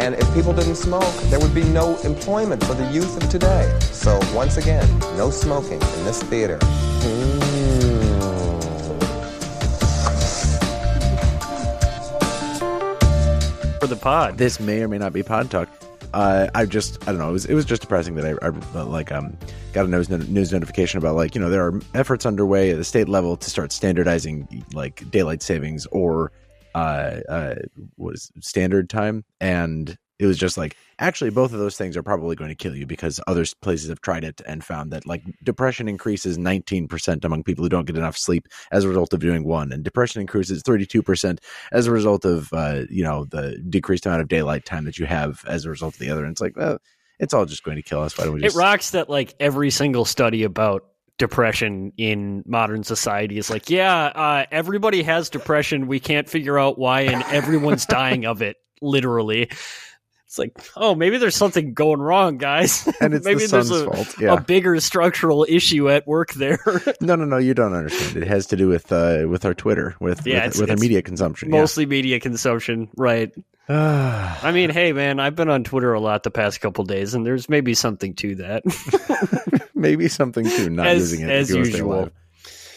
[0.00, 3.78] And if people didn't smoke, there would be no employment for the youth of today.
[3.80, 4.88] So once again,
[5.18, 6.58] no smoking in this theater.
[13.78, 14.38] For the pod.
[14.38, 15.68] This may or may not be pod talk.
[16.14, 17.28] Uh, I just I don't know.
[17.28, 19.36] It was it was just depressing that I, I like um
[19.74, 22.84] got a news news notification about like you know there are efforts underway at the
[22.84, 26.32] state level to start standardizing like daylight savings or
[26.74, 27.54] uh uh
[27.96, 32.36] was standard time and it was just like actually both of those things are probably
[32.36, 35.88] going to kill you because other places have tried it and found that like depression
[35.88, 39.72] increases 19% among people who don't get enough sleep as a result of doing one
[39.72, 41.38] and depression increases 32%
[41.72, 45.06] as a result of uh, you know the decreased amount of daylight time that you
[45.06, 46.78] have as a result of the other and it's like well
[47.20, 48.16] it's all just going to kill us.
[48.16, 50.86] Why don't we just It rocks that like every single study about
[51.20, 55.86] depression in modern society is like, yeah, uh, everybody has depression.
[55.86, 58.56] We can't figure out why, and everyone's dying of it.
[58.82, 59.50] Literally,
[60.30, 62.86] it's like, oh, maybe there's something going wrong, guys.
[63.00, 66.34] and it's maybe the there's sun's a, fault yeah a bigger structural issue at work
[66.34, 66.60] there.
[67.00, 69.96] no no no you don't understand it has to do with uh with our twitter
[69.98, 71.58] with Yeah, with, it's- with our media consumption yeah.
[71.60, 73.34] Mostly media consumption, right?
[73.68, 77.26] I mean, hey, man, I've been on Twitter a lot the past couple days, and
[77.26, 79.68] there's maybe something to that.
[79.74, 82.10] maybe something too not As- using it as if you wanna stay usual.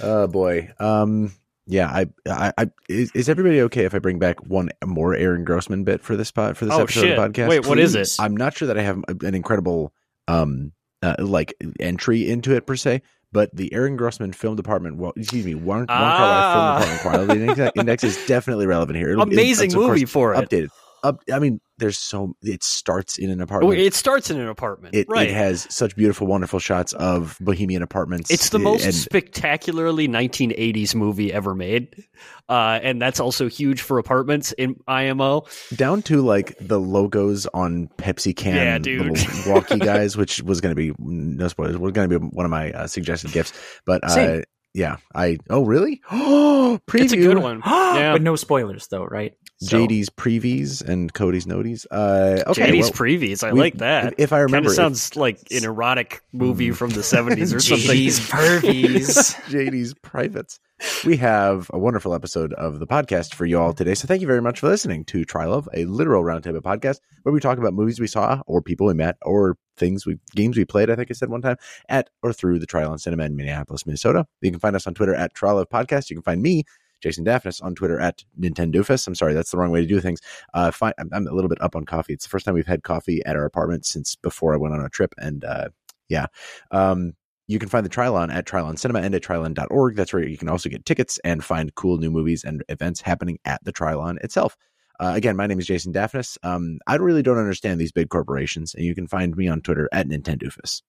[0.02, 1.31] oh boy um
[1.66, 5.44] yeah I, I i is, is everybody okay if i bring back one more aaron
[5.45, 7.17] grossman bit for this pod for this Oh, episode shit.
[7.17, 8.09] of the podcast Wait, what is it?
[8.19, 9.94] i'm not sure that i have an incredible
[10.28, 15.12] um uh, like entry into it per se but the Aaron Grossman Film Department, well,
[15.16, 16.78] excuse me, one, one Ah.
[16.85, 19.09] Film Department Quality Index, Index is definitely relevant here.
[19.09, 20.38] It'll- Amazing it's, of course, movie for it.
[20.47, 20.68] updated.
[21.03, 23.78] Up, I mean, there's so it starts in an apartment.
[23.78, 25.28] it starts in an apartment, It, right?
[25.28, 28.31] it has such beautiful, wonderful shots of bohemian apartments.
[28.31, 32.06] It's the most and spectacularly 1980s movie ever made,
[32.47, 35.44] uh, and that's also huge for apartments in IMO.
[35.75, 39.12] down to like the logos on Pepsi can Yeah, dude.
[39.18, 41.78] little walkie guys, which was going to be no spoilers.
[41.78, 43.52] Was going to be one of my uh, suggested gifts,
[43.85, 44.41] but uh,
[44.74, 46.02] yeah, I oh really?
[46.12, 47.03] Oh, preview.
[47.03, 47.62] It's a good one.
[47.94, 48.14] Yeah.
[48.14, 49.34] but no spoilers though, right?
[49.63, 51.85] So- JD's previes and Cody's noties.
[51.90, 54.16] Uh, okay, JD's well, previes, I we- like that.
[54.18, 57.59] If I remember, Kind remember, of sounds like an erotic movie from the 70s or
[57.62, 57.88] something.
[57.90, 59.35] JD's pervies.
[59.50, 60.59] JD's privates.
[61.06, 63.94] We have a wonderful episode of the podcast for you all today.
[63.96, 67.40] So thank you very much for listening to Trylove, a literal roundtable podcast where we
[67.40, 70.90] talk about movies we saw or people we met or things we games we played,
[70.90, 71.56] I think I said one time,
[71.88, 74.25] at or through the Trylon Cinema in Minneapolis, Minnesota.
[74.41, 76.09] You can find us on Twitter at Trylove Podcast.
[76.09, 76.63] You can find me,
[77.03, 79.06] Jason Daphnis, on Twitter at Nintendoofus.
[79.06, 80.22] I'm sorry, that's the wrong way to do things.
[80.53, 82.14] Uh, I'm, I'm a little bit up on coffee.
[82.14, 84.84] It's the first time we've had coffee at our apartment since before I went on
[84.84, 85.14] a trip.
[85.18, 85.69] And uh,
[86.09, 86.28] yeah.
[86.72, 87.14] Um,
[87.47, 89.96] you can find the Trylon at Trylon Cinema and at Trylon.org.
[89.97, 93.38] That's where you can also get tickets and find cool new movies and events happening
[93.44, 94.56] at the Trylon itself.
[95.00, 96.38] Uh, again, my name is Jason Daphnis.
[96.44, 99.90] Um, I really don't understand these big corporations, and you can find me on Twitter
[99.91, 100.81] at Nintendoofus.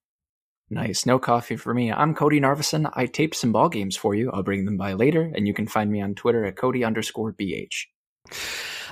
[0.69, 1.05] Nice.
[1.05, 1.91] No coffee for me.
[1.91, 2.89] I'm Cody Narvison.
[2.93, 4.31] I taped some ball games for you.
[4.31, 7.33] I'll bring them by later, and you can find me on Twitter at Cody underscore
[7.33, 7.85] BH.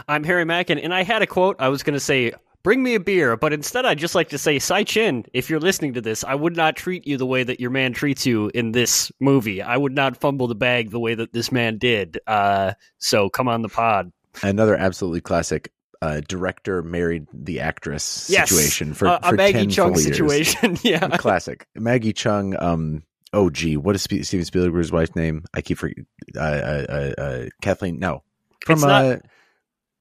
[0.08, 1.56] I'm Harry Mackin, and I had a quote.
[1.60, 4.38] I was going to say, bring me a beer, but instead I'd just like to
[4.38, 7.44] say, Tsai Chin, if you're listening to this, I would not treat you the way
[7.44, 9.62] that your man treats you in this movie.
[9.62, 12.20] I would not fumble the bag the way that this man did.
[12.28, 14.12] Uh, so come on the pod.
[14.42, 15.72] Another absolutely classic
[16.04, 18.50] uh, director married the actress Yes.
[18.50, 20.04] situation for, Uh, for a Maggie 10 Cheung full years.
[20.04, 20.78] situation.
[20.84, 21.08] yeah.
[21.18, 21.68] classic.
[21.76, 22.62] Maggie Cheung.
[22.62, 25.46] Um, oh, gee, what is Spe- Steven Spielberg's wife's name?
[25.54, 26.06] I keep forgetting.
[26.36, 28.00] Uh, uh, uh, uh, Kathleen.
[28.00, 28.24] No,
[28.66, 29.18] from not- uh,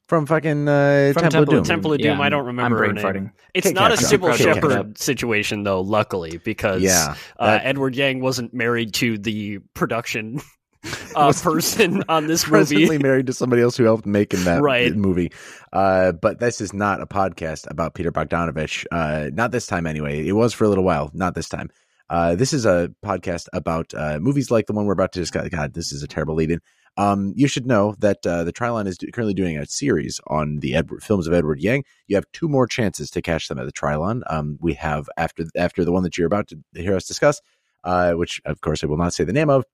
[0.08, 1.64] from fucking uh, From Temple, Temple of Doom.
[1.64, 2.18] Temple of Doom.
[2.18, 3.04] Yeah, I don't I'm remember her brain name.
[3.04, 3.32] farting.
[3.54, 4.18] It's Kate not a Capshaw.
[4.18, 9.60] Cybill Shepherd situation, though, luckily, because Yeah, uh, that- Edward Yang wasn't married to the
[9.74, 10.40] production
[11.16, 12.98] uh, person on this presently movie.
[12.98, 14.94] married to somebody else who helped make in that Right.
[14.94, 15.32] movie.
[15.72, 18.84] Uh, but this is not a podcast about Peter Bogdanovich.
[18.90, 20.26] Uh, not this time, anyway.
[20.26, 21.10] It was for a little while.
[21.14, 21.70] Not this time.
[22.10, 25.48] Uh, this is a podcast about uh, movies like the one we're about to discuss.
[25.48, 26.60] God, this is a terrible lead-in.
[26.98, 30.58] Um, you should know that uh, the Trylon is do- currently doing a series on
[30.58, 31.84] the Edward, films of Edward Yang.
[32.08, 34.20] You have two more chances to catch them at the Trylon.
[34.28, 37.40] Um, we have after after the one that you're about to hear us discuss,
[37.84, 39.64] uh, which of course I will not say the name of.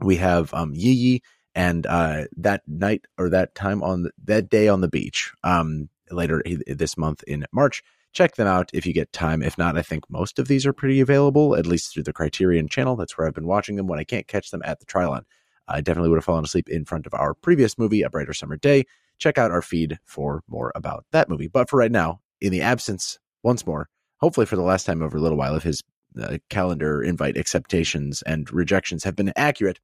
[0.00, 1.22] We have um, Yi Yi
[1.54, 5.88] and uh, that night or that time on the, that day on the beach um,
[6.10, 7.82] later this month in March.
[8.16, 9.42] check them out if you get time.
[9.42, 12.68] If not, I think most of these are pretty available, at least through the Criterion
[12.68, 12.96] channel.
[12.96, 15.22] That's where I've been watching them when I can't catch them at the Trylon.
[15.68, 18.56] I definitely would have fallen asleep in front of our previous movie, A Brighter Summer
[18.56, 18.84] Day.
[19.18, 21.48] Check out our feed for more about that movie.
[21.48, 23.88] But for right now, in the absence, once more,
[24.18, 25.82] hopefully for the last time over a little while, of his
[26.20, 29.80] uh, calendar invite acceptations and rejections have been accurate,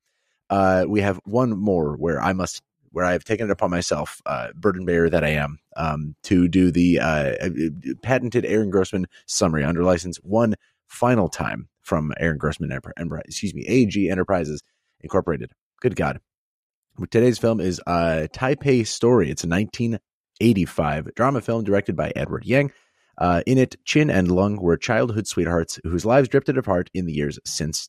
[0.50, 2.62] uh, we have one more where I must
[2.92, 6.46] where I have taken it upon myself, uh, burden bearer that I am, um, to
[6.46, 7.32] do the uh,
[8.02, 10.56] patented Aaron Grossman summary under license one
[10.88, 14.62] final time from Aaron Grossman Enterprise, excuse me, AG Enterprises
[15.00, 15.52] Incorporated.
[15.80, 16.20] Good God.
[17.10, 19.30] Today's film is uh, Taipei Story.
[19.30, 22.72] It's a 1985 drama film directed by Edward Yang.
[23.18, 27.12] Uh, in it, Chin and Lung were childhood sweethearts whose lives drifted apart in the
[27.12, 27.88] years since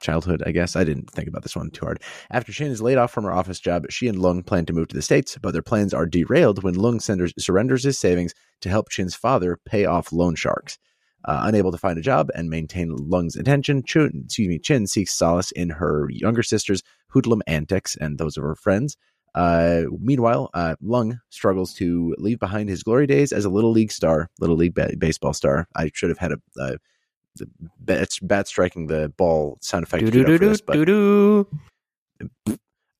[0.00, 0.76] childhood, I guess.
[0.76, 2.02] I didn't think about this one too hard.
[2.30, 4.88] After Chin is laid off from her office job, she and Lung plan to move
[4.88, 8.68] to the States, but their plans are derailed when Lung senders, surrenders his savings to
[8.68, 10.78] help Chin's father pay off loan sharks.
[11.24, 15.50] Uh, unable to find a job and maintain Lung's attention, excuse me, Chin seeks solace
[15.50, 18.96] in her younger sister's hoodlum antics and those of her friends.
[19.34, 23.92] Uh, meanwhile, uh, Lung struggles to leave behind his glory days as a little league
[23.92, 25.68] star, little league ba- baseball star.
[25.76, 26.76] I should have had a, a
[27.80, 30.04] bat, bat striking the ball sound effect.
[30.10, 30.76] This, but,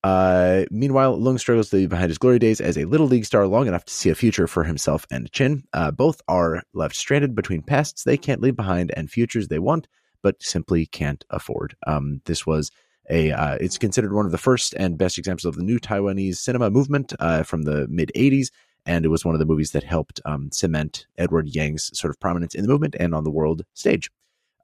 [0.05, 3.47] uh, meanwhile, Lung struggles to leave behind his glory days as a little league star
[3.47, 5.65] long enough to see a future for himself and Chin.
[5.73, 9.89] Uh, both are left stranded between pasts they can't leave behind and futures they want,
[10.23, 11.77] but simply can't afford.
[11.87, 12.71] Um, this was
[13.11, 16.37] a uh, it's considered one of the first and best examples of the new Taiwanese
[16.37, 18.49] cinema movement uh, from the mid 80s.
[18.87, 22.19] And it was one of the movies that helped um, cement Edward Yang's sort of
[22.21, 24.11] prominence in the movement and on the world stage.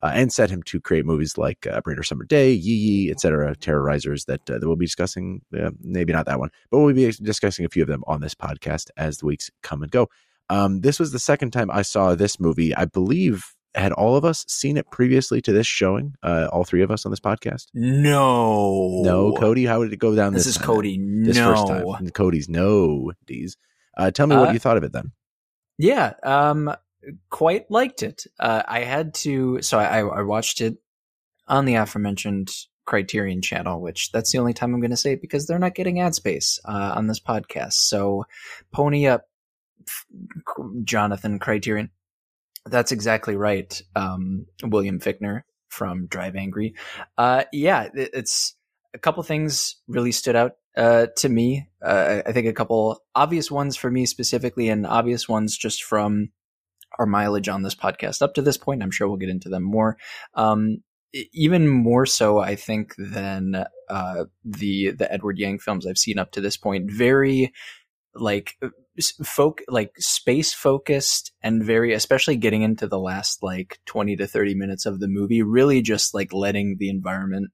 [0.02, 4.26] Uh, and set him to create movies like uh, Summer Day, Yi Yi, etc., terrorizers
[4.26, 5.40] that, uh, that we'll be discussing.
[5.80, 8.90] Maybe not that one, but we'll be discussing a few of them on this podcast
[8.98, 10.10] as the weeks come and go.
[10.50, 12.74] Um, this was the second time I saw this movie.
[12.74, 16.14] I believe had all of us seen it previously to this showing?
[16.22, 17.66] Uh, all three of us on this podcast?
[17.74, 19.32] No, no.
[19.32, 20.32] Cody, how did it go down?
[20.32, 20.66] This, this is time?
[20.66, 20.98] Cody.
[20.98, 21.54] This no.
[21.54, 22.10] first time.
[22.10, 23.12] Cody's no.
[23.26, 23.56] D's.
[23.96, 25.12] Uh, tell me what uh, you thought of it then.
[25.78, 26.74] Yeah, um,
[27.30, 28.24] quite liked it.
[28.38, 30.78] Uh, I had to, so I, I watched it
[31.46, 32.50] on the aforementioned
[32.86, 35.74] Criterion channel, which that's the only time I'm going to say it because they're not
[35.74, 37.74] getting ad space uh, on this podcast.
[37.74, 38.26] So
[38.72, 39.24] pony up,
[40.84, 41.90] Jonathan Criterion.
[42.66, 43.80] That's exactly right.
[43.94, 46.74] Um, William Fichtner from Drive Angry.
[47.18, 48.54] Uh, yeah, it, it's
[48.94, 51.68] a couple things really stood out uh, to me.
[51.84, 56.30] Uh, I think a couple obvious ones for me specifically, and obvious ones just from
[56.98, 58.82] our mileage on this podcast up to this point.
[58.82, 59.96] I'm sure we'll get into them more.
[60.34, 60.78] Um,
[61.32, 66.32] even more so, I think, than uh, the the Edward Yang films I've seen up
[66.32, 66.90] to this point.
[66.90, 67.52] Very
[68.14, 68.56] like
[69.24, 74.54] folk like space focused and very especially getting into the last like 20 to 30
[74.54, 77.50] minutes of the movie really just like letting the environment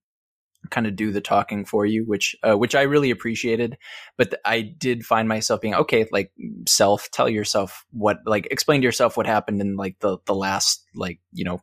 [0.68, 3.78] kind of do the talking for you which uh, which I really appreciated.
[4.18, 6.32] But th- I did find myself being okay like
[6.68, 10.84] self tell yourself what like explain to yourself what happened in like the the last
[10.94, 11.60] like you know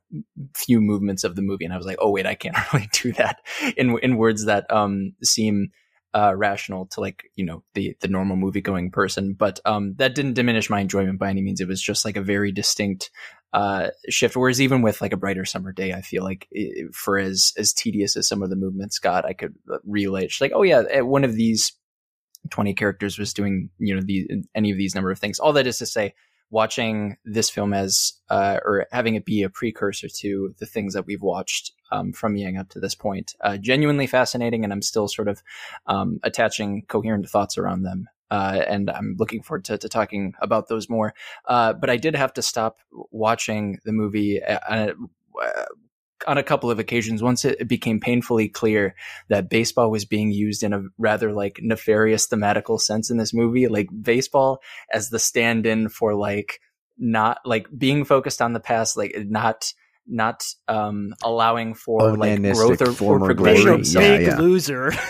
[0.56, 1.65] few movements of the movie.
[1.65, 3.41] And I was like oh wait I can't really do that.
[3.77, 5.69] In in words that um seem
[6.13, 10.15] uh, rational to like you know the the normal movie going person but um that
[10.15, 11.62] didn't diminish my enjoyment by any means.
[11.62, 13.12] It was just like a very distinct
[13.53, 14.36] uh shift.
[14.36, 17.74] Whereas even with like a brighter summer day i feel like it, for as as
[17.74, 19.55] tedious as some of the movements got i could
[19.86, 21.74] relate like oh yeah eh, one of these
[22.50, 25.39] 20 characters was doing you know the any of these number of things.
[25.39, 26.13] All that is to say
[26.50, 31.06] watching this film as uh, or having it be a precursor to the things that
[31.06, 33.36] we've watched um, from Yang up to this point.
[33.42, 35.44] Uh, genuinely fascinating, and I'm still sort of
[35.88, 38.08] um, attaching coherent thoughts around them.
[38.30, 41.13] Uh, and I'm looking forward to, to talking about those more.
[41.46, 42.80] Uh, but I did have to stop
[43.12, 44.92] watching the movie uh,
[46.25, 48.95] on a couple of occasions once it became painfully clear
[49.29, 53.67] that baseball was being used in a rather like nefarious thematical sense in this movie
[53.67, 54.59] like baseball
[54.91, 56.59] as the stand-in for like
[56.97, 59.71] not like being focused on the past like not
[60.07, 63.81] not um allowing for like growth or, or progression.
[63.81, 64.38] big, big yeah, yeah.
[64.38, 64.91] loser.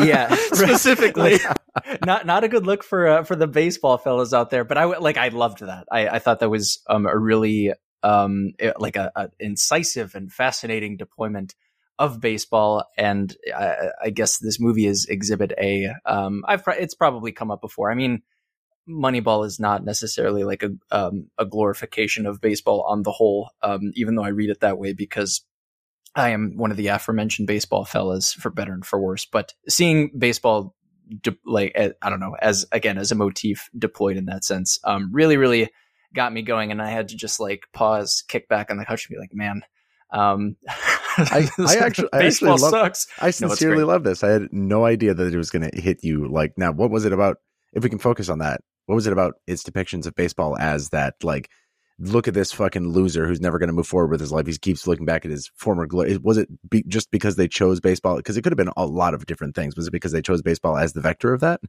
[0.00, 0.34] Yeah.
[0.34, 1.38] Specifically.
[2.06, 4.84] Not not a good look for uh, for the baseball fellows out there but i
[4.84, 5.84] like i loved that.
[5.92, 10.96] I i thought that was um a really um, like a, a, incisive and fascinating
[10.96, 11.54] deployment
[11.98, 12.84] of baseball.
[12.96, 15.92] And I, I guess this movie is Exhibit A.
[16.06, 17.90] Um, I've it's probably come up before.
[17.90, 18.22] I mean,
[18.88, 23.92] Moneyball is not necessarily like a um, a glorification of baseball on the whole, um,
[23.94, 25.44] even though I read it that way because
[26.14, 29.26] I am one of the aforementioned baseball fellas, for better and for worse.
[29.26, 30.74] But seeing baseball,
[31.22, 35.10] de- like I don't know, as again as a motif deployed in that sense, um,
[35.12, 35.70] really, really
[36.14, 39.06] got me going, and I had to just like pause, kick back on the couch,
[39.08, 39.62] and be like, man.
[40.12, 43.06] Um, I, I actually, I baseball actually love, sucks.
[43.20, 43.86] I sincerely great.
[43.86, 44.24] love this.
[44.24, 46.28] I had no idea that it was going to hit you.
[46.28, 47.36] Like, now, what was it about?
[47.72, 50.88] If we can focus on that, what was it about its depictions of baseball as
[50.88, 51.48] that, like,
[52.00, 54.46] look at this fucking loser who's never going to move forward with his life.
[54.46, 56.16] He keeps looking back at his former glory.
[56.16, 58.16] Was it be, just because they chose baseball?
[58.16, 59.76] Because it could have been a lot of different things.
[59.76, 61.60] Was it because they chose baseball as the vector of that?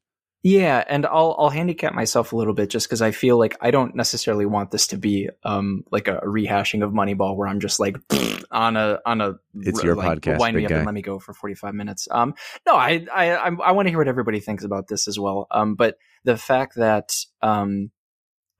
[0.44, 3.70] Yeah, and I'll I'll handicap myself a little bit just because I feel like I
[3.70, 7.80] don't necessarily want this to be um like a rehashing of Moneyball where I'm just
[7.80, 7.98] like
[8.52, 10.78] on a on a It's your like, podcast, wind me up guy.
[10.78, 12.08] and let me go for 45 minutes.
[12.10, 12.34] Um,
[12.66, 15.46] no, I I I, I want to hear what everybody thinks about this as well.
[15.52, 17.92] Um, but the fact that um,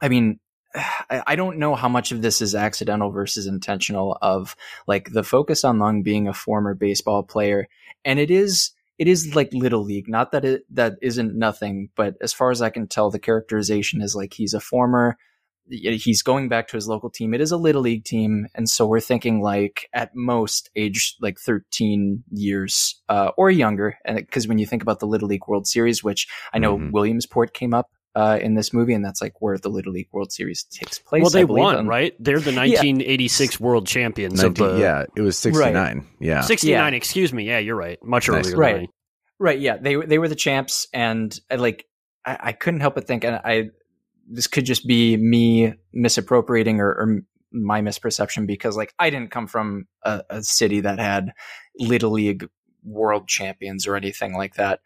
[0.02, 0.40] I mean.
[0.76, 4.56] I I don't know how much of this is accidental versus intentional of
[4.88, 7.68] like the focus on Lung being a former baseball player.
[8.06, 10.08] And it is, it is like little league.
[10.08, 14.02] Not that it, that isn't nothing, but as far as I can tell, the characterization
[14.02, 15.18] is like he's a former,
[15.70, 17.34] he's going back to his local team.
[17.34, 18.48] It is a little league team.
[18.56, 23.98] And so we're thinking like at most age like 13 years, uh, or younger.
[24.06, 26.92] And because when you think about the little league world series, which I know Mhm.
[26.92, 30.32] Williamsport came up, uh, in this movie, and that's like where the Little League World
[30.32, 31.22] Series takes place.
[31.22, 32.14] well, they I believe, won, on- right?
[32.20, 36.06] They're the 1986 world champions 19, of the yeah, it was 69.
[36.20, 36.42] Yeah.
[36.42, 36.94] 69.
[36.94, 37.46] Excuse me.
[37.48, 37.98] Yeah, you're right.
[38.04, 38.46] Much Nice.
[38.48, 38.76] earlier, Right.
[38.76, 38.88] Than
[39.40, 39.60] Right.
[39.60, 39.78] Yeah.
[39.78, 41.86] They they were the champs, and I, like
[42.26, 43.70] I, I couldn't help but think, and I
[44.30, 49.48] this could just be me misappropriating or, or my misperception because like I didn't come
[49.48, 51.32] from a, a city that had
[51.78, 52.48] little league
[52.84, 54.80] world champions or anything like that.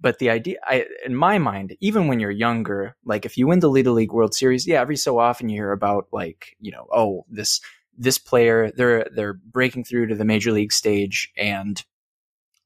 [0.00, 3.60] But the idea, I, in my mind, even when you're younger, like if you win
[3.60, 6.86] the Little League World Series, yeah, every so often you hear about like, you know,
[6.92, 7.60] oh, this
[7.98, 11.84] this player, they're they're breaking through to the major league stage, and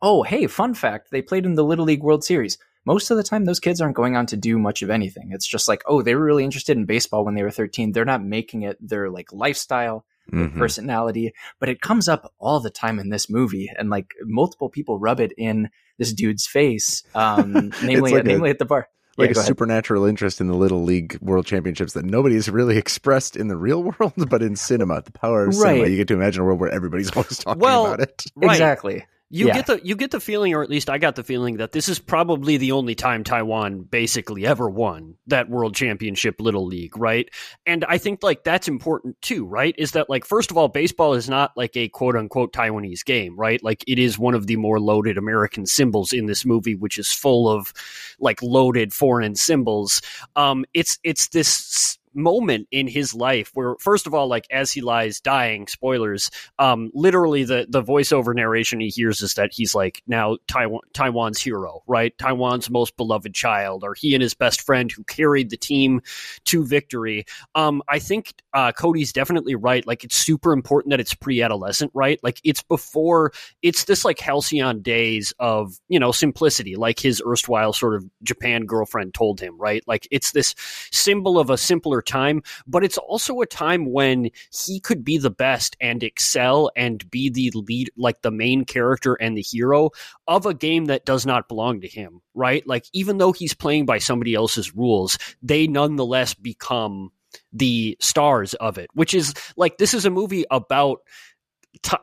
[0.01, 2.59] oh, hey, fun fact, they played in the Little League World Series.
[2.85, 5.31] Most of the time, those kids aren't going on to do much of anything.
[5.33, 7.93] It's just like, oh, they were really interested in baseball when they were 13.
[7.93, 10.57] They're not making it their like lifestyle Mhm.
[10.59, 14.99] personality, but it comes up all the time in this movie, and like multiple people
[14.99, 18.89] rub it in this dude's face, um, namely, like a- namely at the bar.
[19.17, 23.37] like Yeah, a supernatural interest in the little league world championships that nobody's really expressed
[23.37, 25.87] in the real world, but in cinema, the power of cinema.
[25.89, 28.25] You get to imagine a world where everybody's always talking Well, about it.
[28.35, 28.51] Right.
[28.53, 29.05] Exactly.
[29.35, 29.55] You Yeah.
[29.55, 31.89] get the you get the feeling, or at least I got the feeling that this
[31.89, 37.29] is probably the only time Taiwan basically ever won that World Championship Little League, right?
[37.67, 39.75] And I think like that's important too, right?
[39.77, 43.35] Is that like first of all, baseball is not like a quote unquote Taiwanese game,
[43.37, 43.61] right?
[43.61, 47.13] Like it is one of the more loaded American symbols in this movie, which is
[47.13, 47.73] full of
[48.21, 50.01] like loaded foreign symbols.
[50.37, 54.81] Um, it's it's this moment in his life where first of all like as he
[54.81, 60.03] lies dying spoilers um literally the the voiceover narration he hears is that he's like
[60.07, 62.17] now Taiwan Taiwan's hero right?
[62.19, 66.01] Taiwan's most beloved child or he and his best friend who carried the team
[66.45, 67.25] to victory.
[67.55, 69.87] Um I think uh Cody's definitely right.
[69.87, 72.19] Like it's super important that it's pre-adolescent right?
[72.23, 77.73] Like it's before it's this like halcyon days of you know simplicity like his erstwhile
[77.73, 79.83] sort of Japan girlfriend told him right?
[79.87, 80.55] Like it's this
[80.93, 84.31] symbol of a simpler time but it's also a time when
[84.67, 89.15] he could be the best and excel and be the lead like the main character
[89.15, 89.91] and the hero
[90.27, 92.67] of a game that does not belong to him right?
[92.67, 97.11] Like even though he's playing by somebody else's rules they nonetheless become
[97.53, 101.01] the stars of it which is like this is a movie about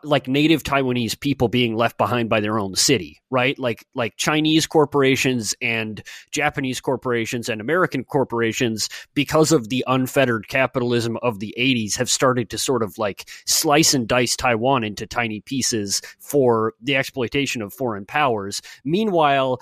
[0.03, 3.57] Like native Taiwanese people being left behind by their own city, right?
[3.57, 11.17] Like like Chinese corporations and Japanese corporations and American corporations because of the unfettered capitalism
[11.21, 15.41] of the 80s have started to sort of like slice and dice Taiwan into tiny
[15.41, 18.61] pieces for the exploitation of foreign powers.
[18.83, 19.61] Meanwhile,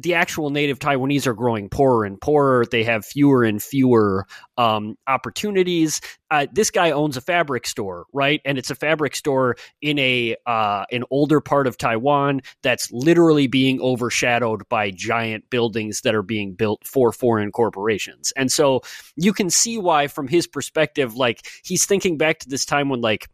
[0.00, 2.66] the actual native Taiwanese are growing poorer and poorer.
[2.70, 4.26] They have fewer and fewer
[4.58, 6.00] um, opportunities.
[6.30, 8.40] Uh, this guy owns a fabric store, right?
[8.44, 13.46] And it's a fabric store in a uh, an older part of Taiwan that's literally
[13.46, 18.32] being overshadowed by giant buildings that are being built for foreign corporations.
[18.36, 18.82] And so
[19.16, 23.00] you can see why, from his perspective, like he's thinking back to this time when
[23.00, 23.28] like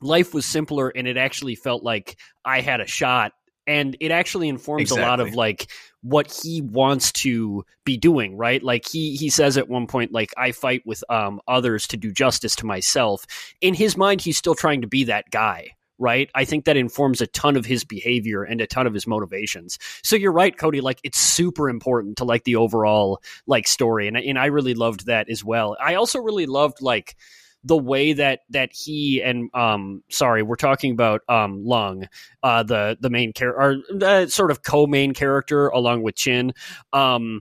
[0.00, 3.32] life was simpler and it actually felt like I had a shot.
[3.70, 5.70] And it actually informs a lot of like
[6.02, 8.60] what he wants to be doing, right?
[8.60, 12.10] Like he he says at one point, like I fight with um others to do
[12.10, 13.24] justice to myself.
[13.60, 16.28] In his mind, he's still trying to be that guy, right?
[16.34, 19.78] I think that informs a ton of his behavior and a ton of his motivations.
[20.02, 20.80] So you're right, Cody.
[20.80, 25.06] Like it's super important to like the overall like story, and and I really loved
[25.06, 25.76] that as well.
[25.80, 27.14] I also really loved like
[27.64, 32.06] the way that that he and um sorry we're talking about um lung
[32.42, 36.52] uh the the main character or the sort of co-main character along with chin
[36.92, 37.40] um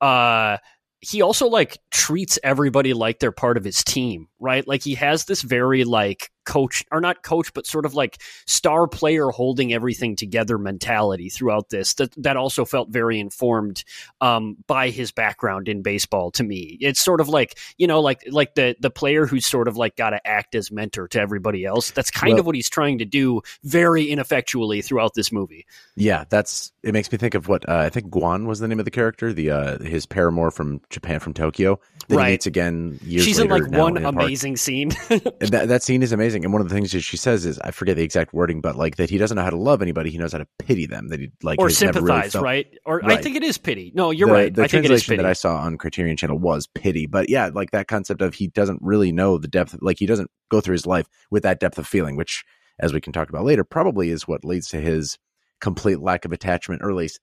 [0.00, 0.56] uh
[1.00, 4.66] he also like treats everybody like they're part of his team, right?
[4.68, 8.86] Like he has this very like coach or not coach, but sort of like star
[8.86, 11.94] player holding everything together mentality throughout this.
[11.94, 13.84] That that also felt very informed
[14.20, 16.30] um, by his background in baseball.
[16.32, 19.68] To me, it's sort of like you know, like like the the player who's sort
[19.68, 21.90] of like got to act as mentor to everybody else.
[21.90, 25.66] That's kind Well- of what he's trying to do very ineffectually throughout this movie.
[25.96, 26.92] Yeah, that's it.
[26.92, 29.32] Makes me think of what uh, I think Gwan was the name of the character,
[29.32, 31.78] the uh, his paramour from Japan, from Tokyo.
[32.10, 32.26] That Right.
[32.26, 34.90] he meets again years She's in like one in amazing scene.
[35.08, 36.44] That that scene is amazing.
[36.44, 38.76] And one of the things that she says is, I forget the exact wording, but
[38.76, 40.10] like that he doesn't know how to love anybody.
[40.10, 41.08] He knows how to pity them.
[41.08, 42.66] That he like or really sympathize, felt- right?
[42.84, 43.92] Or I think it is pity.
[43.94, 44.54] No, you're the, right.
[44.54, 45.22] The I think it is translation pity.
[45.22, 48.48] that I saw on Criterion Channel was pity, but yeah, like that concept of he
[48.48, 49.76] doesn't really know the depth.
[49.80, 52.44] Like he doesn't go through his life with that depth of feeling, which,
[52.78, 55.16] as we can talk about later, probably is what leads to his
[55.60, 57.20] complete lack of attachment, or at least,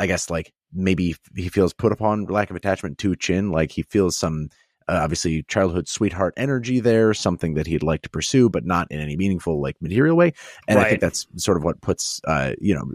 [0.00, 3.50] I guess, like maybe he feels put upon lack of attachment to Chin.
[3.50, 4.48] Like he feels some.
[4.88, 8.98] Uh, obviously, childhood sweetheart energy there, something that he'd like to pursue, but not in
[8.98, 10.32] any meaningful, like material way.
[10.66, 12.90] And I think that's sort of what puts, uh, you know,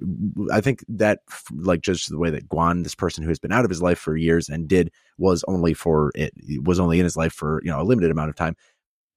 [0.51, 1.21] I think that
[1.53, 3.97] like just the way that Gwan, this person who has been out of his life
[3.97, 6.33] for years and did was only for it
[6.63, 8.57] was only in his life for you know a limited amount of time.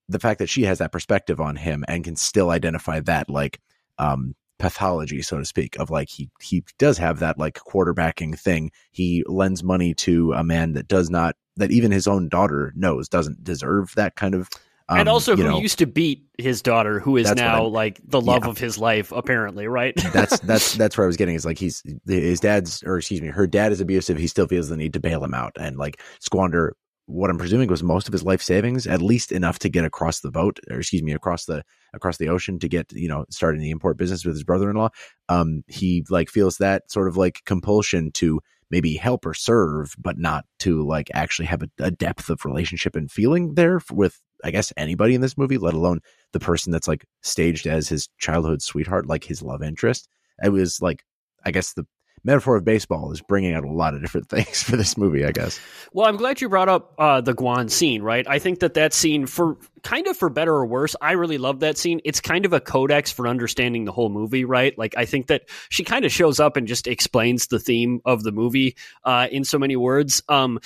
[0.09, 3.61] The fact that she has that perspective on him and can still identify that like
[3.99, 8.71] um pathology, so to speak, of like he he does have that like quarterbacking thing.
[8.91, 13.09] He lends money to a man that does not that even his own daughter knows
[13.09, 14.49] doesn't deserve that kind of.
[14.91, 18.23] Um, and also who know, used to beat his daughter, who is now like the
[18.23, 18.51] love Yeah.
[18.51, 19.95] of his life, apparently, right?
[20.15, 23.29] that's that's that's where I was getting is like he's his dad's or excuse me,
[23.29, 24.17] her dad is abusive.
[24.17, 26.75] He still feels the need to bail him out and like squander
[27.09, 30.21] what I'm presuming was most of his life savings, at least enough to get across
[30.21, 33.63] the boat or excuse me, across the across the ocean to get you know starting
[33.63, 34.91] the import business with his brother-in-law.
[35.31, 40.19] Um, he like feels that sort of like compulsion to maybe help or serve, but
[40.19, 44.51] not to like actually have a, a depth of relationship and feeling there with I
[44.51, 46.01] guess anybody in this movie, let alone
[46.33, 50.09] the person that's like staged as his childhood sweetheart, like his love interest.
[50.43, 51.05] It was like,
[51.45, 51.87] I guess the
[52.25, 55.33] metaphor of baseball is bringing out a lot of different things for this movie, I
[55.33, 55.61] guess.
[55.93, 58.27] Well, I'm glad you brought up uh, the Gwan scene, right?
[58.29, 61.61] I think that that scene, for kind of for better or worse, I really love
[61.61, 62.01] that scene.
[62.05, 64.77] It's kind of a codex for understanding the whole movie, right?
[64.79, 68.23] Like, I think that she kind of shows up and just explains the theme of
[68.23, 70.61] the movie uh, in so many words, um,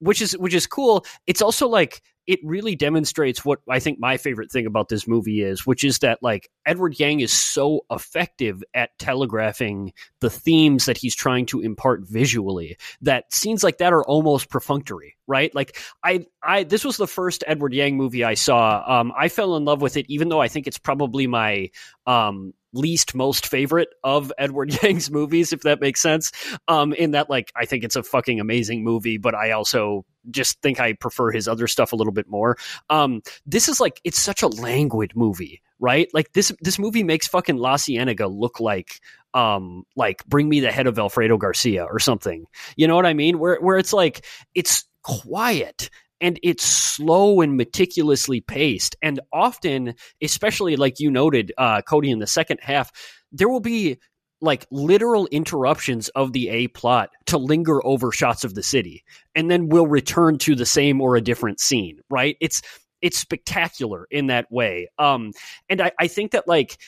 [0.00, 1.04] which is which is cool.
[1.26, 5.40] It's also like it really demonstrates what I think my favorite thing about this movie
[5.42, 10.98] is, which is that like Edward Yang is so effective at telegraphing the themes that
[10.98, 15.54] he's trying to impart visually that scenes like that are almost perfunctory, right?
[15.54, 18.84] Like I, I, this was the first Edward Yang movie I saw.
[18.86, 21.70] Um, I fell in love with it, even though I think it's probably my
[22.06, 26.32] um, least most favorite of Edward Yang's movies, if that makes sense.
[26.66, 30.60] Um, in that, like, I think it's a fucking amazing movie, but I also just
[30.62, 32.56] think I prefer his other stuff a little bit more.
[32.90, 36.08] Um, this is like it's such a languid movie, right?
[36.12, 39.00] Like this this movie makes fucking La Ciénaga look like
[39.34, 42.46] um like bring me the head of Alfredo Garcia or something.
[42.76, 43.38] You know what I mean?
[43.38, 50.76] Where where it's like it's quiet and it's slow and meticulously paced and often especially
[50.76, 52.90] like you noted uh Cody in the second half
[53.32, 53.98] there will be
[54.40, 59.04] like literal interruptions of the A plot to linger over shots of the city
[59.34, 62.36] and then we'll return to the same or a different scene, right?
[62.40, 62.62] It's
[63.00, 64.88] it's spectacular in that way.
[64.98, 65.32] Um
[65.68, 66.78] and I, I think that like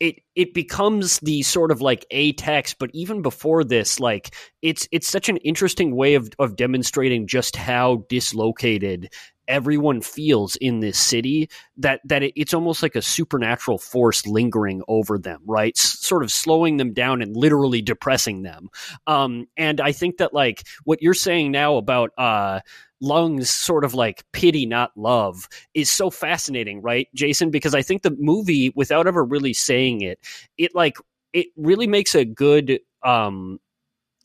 [0.00, 4.88] it it becomes the sort of like a text, but even before this, like it's
[4.90, 9.12] it's such an interesting way of of demonstrating just how dislocated
[9.46, 14.80] everyone feels in this city that that it, it's almost like a supernatural force lingering
[14.88, 15.74] over them right?
[15.76, 18.68] S- sort of slowing them down and literally depressing them.
[19.08, 22.60] Um and i think that like what you're saying now about uh
[23.00, 27.50] lungs sort of like pity not love is so fascinating right jason?
[27.50, 30.18] Because i think the movie without ever really saying it
[30.58, 30.96] it like
[31.32, 33.58] it really makes a good um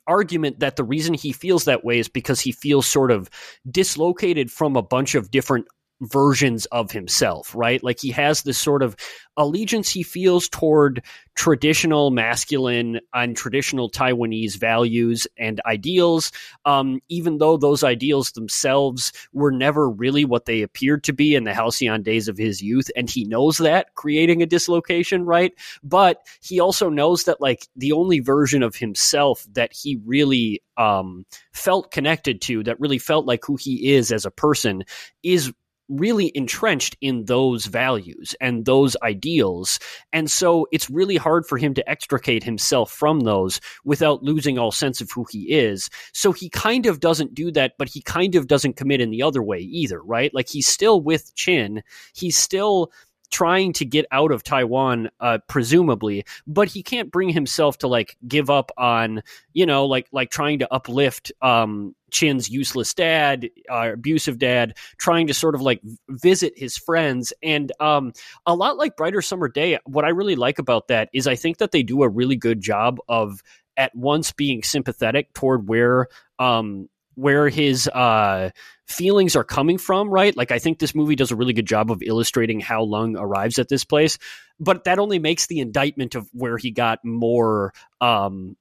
[0.07, 3.29] argument that the reason he feels that way is because he feels sort of
[3.71, 5.67] dislocated from a bunch of different
[6.01, 7.83] versions of himself, right?
[7.83, 8.95] Like he has this sort of
[9.37, 11.01] allegiance he feels toward
[11.35, 16.31] traditional masculine and traditional Taiwanese values and ideals,
[16.63, 21.43] um, even though those ideals themselves were never really what they appeared to be in
[21.43, 22.89] the halcyon days of his youth.
[22.95, 25.51] And he knows that, creating a dislocation, right?
[25.83, 31.25] But he also knows that, like, the only version of himself that he really um,
[31.53, 34.83] felt connected to, that really felt like who he is as a person,
[35.23, 35.51] is
[35.89, 39.79] really entrenched in those values and those ideals.
[40.13, 44.71] And so it's really hard for him to extricate himself from those without losing all
[44.71, 45.89] sense of who he is.
[46.13, 49.21] So he kind of doesn't do that, but he kind of doesn't commit in the
[49.23, 50.33] other way either, right?
[50.33, 51.83] Like he's still with Chin.
[52.13, 52.91] He's still
[53.31, 58.17] trying to get out of Taiwan, uh, presumably, but he can't bring himself to like
[58.27, 63.91] give up on, you know, like like trying to uplift um, Chin's useless dad, uh,
[63.93, 68.13] abusive dad, trying to sort of like visit his friends, and um,
[68.45, 69.77] a lot like Brighter Summer Day.
[69.85, 72.61] What I really like about that is I think that they do a really good
[72.61, 73.41] job of
[73.77, 76.07] at once being sympathetic toward where
[76.39, 78.51] um, where his uh,
[78.87, 80.35] feelings are coming from, right?
[80.35, 83.59] Like, I think this movie does a really good job of illustrating how Lung arrives
[83.59, 84.17] at this place,
[84.59, 88.55] but that only makes the indictment of where he got more um,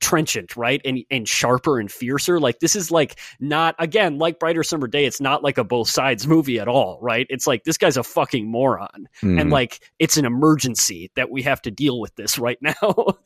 [0.00, 0.80] trenchant, right?
[0.84, 2.40] And and sharper and fiercer.
[2.40, 5.04] Like this is like not again like Brighter Summer Day.
[5.04, 7.26] It's not like a both sides movie at all, right?
[7.28, 9.40] It's like this guy's a fucking moron, mm.
[9.40, 13.18] and like it's an emergency that we have to deal with this right now.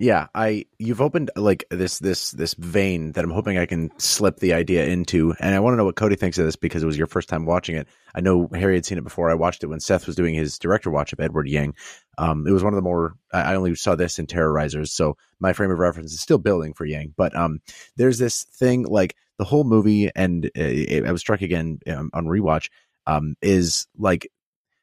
[0.00, 4.38] Yeah, I you've opened like this this this vein that I'm hoping I can slip
[4.38, 6.86] the idea into, and I want to know what Cody thinks of this because it
[6.86, 7.86] was your first time watching it.
[8.14, 9.30] I know Harry had seen it before.
[9.30, 11.74] I watched it when Seth was doing his director watch of Edward Yang.
[12.16, 15.52] Um, it was one of the more I only saw this in Terrorizers, so my
[15.52, 17.12] frame of reference is still building for Yang.
[17.14, 17.60] But um,
[17.96, 22.24] there's this thing like the whole movie, and uh, I was struck again um, on
[22.24, 22.70] rewatch.
[23.06, 24.30] Um, is like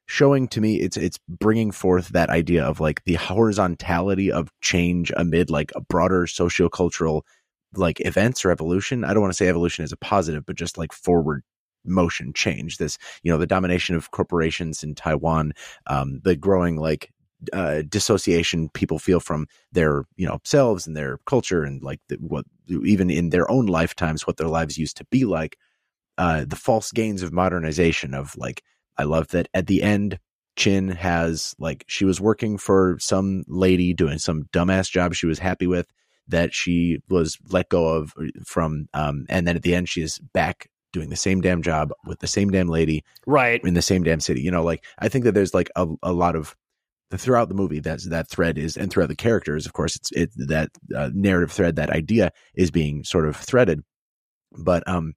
[0.08, 5.12] showing to me it's it's bringing forth that idea of like the horizontality of change
[5.18, 7.22] amid like a broader sociocultural
[7.76, 9.04] like events or evolution.
[9.04, 11.44] I don't want to say evolution is a positive, but just like forward
[11.86, 12.78] motion change.
[12.78, 15.54] This, you know, the domination of corporations in Taiwan,
[15.88, 17.12] um, the growing like
[17.54, 22.16] uh, dissociation people feel from their you know selves and their culture and like the,
[22.16, 22.46] what
[22.84, 25.58] even in their own lifetimes what their lives used to be like.
[26.20, 28.64] Uh, the false gains of modernization of like
[28.98, 30.20] I love that at the end,
[30.58, 35.40] Chin has like she was working for some lady doing some dumbass job she was
[35.40, 35.88] happy with
[36.28, 40.02] that she was let go of uh, from um and then at the end she
[40.02, 43.64] is back doing the same damn job with the same damn lady right.
[43.64, 44.42] in the same damn city.
[44.42, 46.56] You know like i think that there's like a, a lot of
[47.14, 50.32] throughout the movie that's that thread is and throughout the characters of course it's it
[50.36, 53.84] that uh, narrative thread that idea is being sort of threaded.
[54.58, 55.14] But um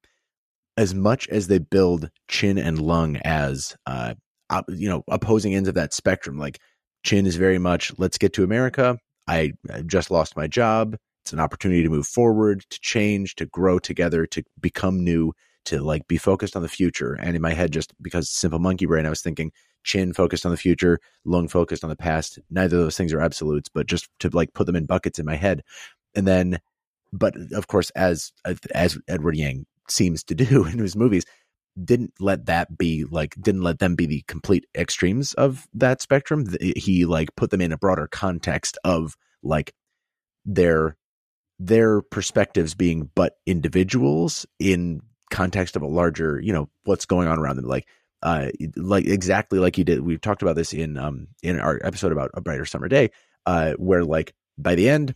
[0.81, 4.15] as much as they build Chin and Lung as uh,
[4.49, 6.59] op, you know opposing ends of that spectrum, like
[7.05, 8.99] Chin is very much let's get to America.
[9.29, 9.53] I,
[9.87, 10.97] just lost my job.
[11.23, 15.35] It's an opportunity to move forward, to change, to grow together, to become new,
[15.67, 17.13] to like be focused on the future.
[17.13, 19.53] And in my head, just because simple monkey brain, I was thinking
[19.85, 22.39] Chin focused on the future, Lung focused on the past.
[22.49, 25.27] Neither of those things are absolutes, but just to like put them in buckets in
[25.27, 25.63] my head.
[26.17, 26.59] And then,
[27.13, 28.33] but of course, as
[28.75, 31.25] as Edward Yang seems to do in his movies
[31.83, 36.47] didn't let that be like didn't let them be the complete extremes of that spectrum.
[36.61, 39.73] He like put them in a broader context of like
[40.45, 40.97] their
[41.59, 45.01] their perspectives being but individuals in
[45.31, 47.67] context of a larger you know what's going on around them.
[47.67, 47.87] Like
[48.23, 52.13] uh like exactly like you did we've talked about this in um in our episode
[52.13, 53.11] about a brighter summer day
[53.47, 55.15] uh where like by the end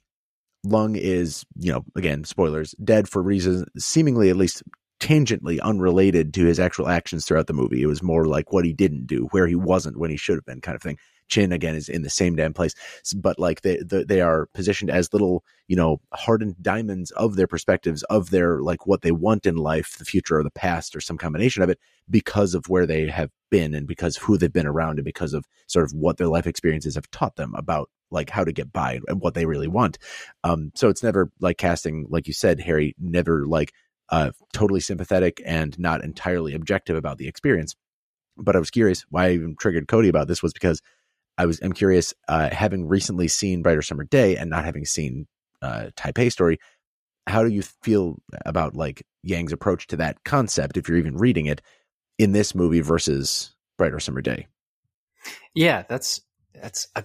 [0.64, 4.62] Lung is, you know, again, spoilers, dead for reasons seemingly at least
[5.00, 7.83] tangentially unrelated to his actual actions throughout the movie.
[7.83, 10.46] It was more like what he didn't do, where he wasn't when he should have
[10.46, 10.98] been, kind of thing.
[11.29, 12.74] Chin again is in the same damn place,
[13.16, 17.46] but like they they, they are positioned as little you know hardened diamonds of their
[17.46, 21.00] perspectives of their like what they want in life, the future or the past or
[21.00, 21.79] some combination of it
[22.11, 25.46] because of where they have been and because who they've been around and because of
[25.66, 29.00] sort of what their life experiences have taught them about like how to get by
[29.09, 29.98] and what they really want.
[30.42, 33.72] Um, so it's never like casting, like you said, Harry, never like
[34.09, 37.74] uh, totally sympathetic and not entirely objective about the experience.
[38.37, 40.81] But I was curious why I even triggered Cody about this was because
[41.37, 45.27] I was I'm curious, uh, having recently seen Brighter Summer Day and not having seen
[45.62, 46.59] uh, Taipei Story,
[47.27, 51.46] how do you feel about like Yang's approach to that concept if you're even reading
[51.46, 51.62] it
[52.18, 54.46] in this movie versus Brighter Summer Day?
[55.55, 56.20] Yeah, that's
[56.55, 57.05] that's a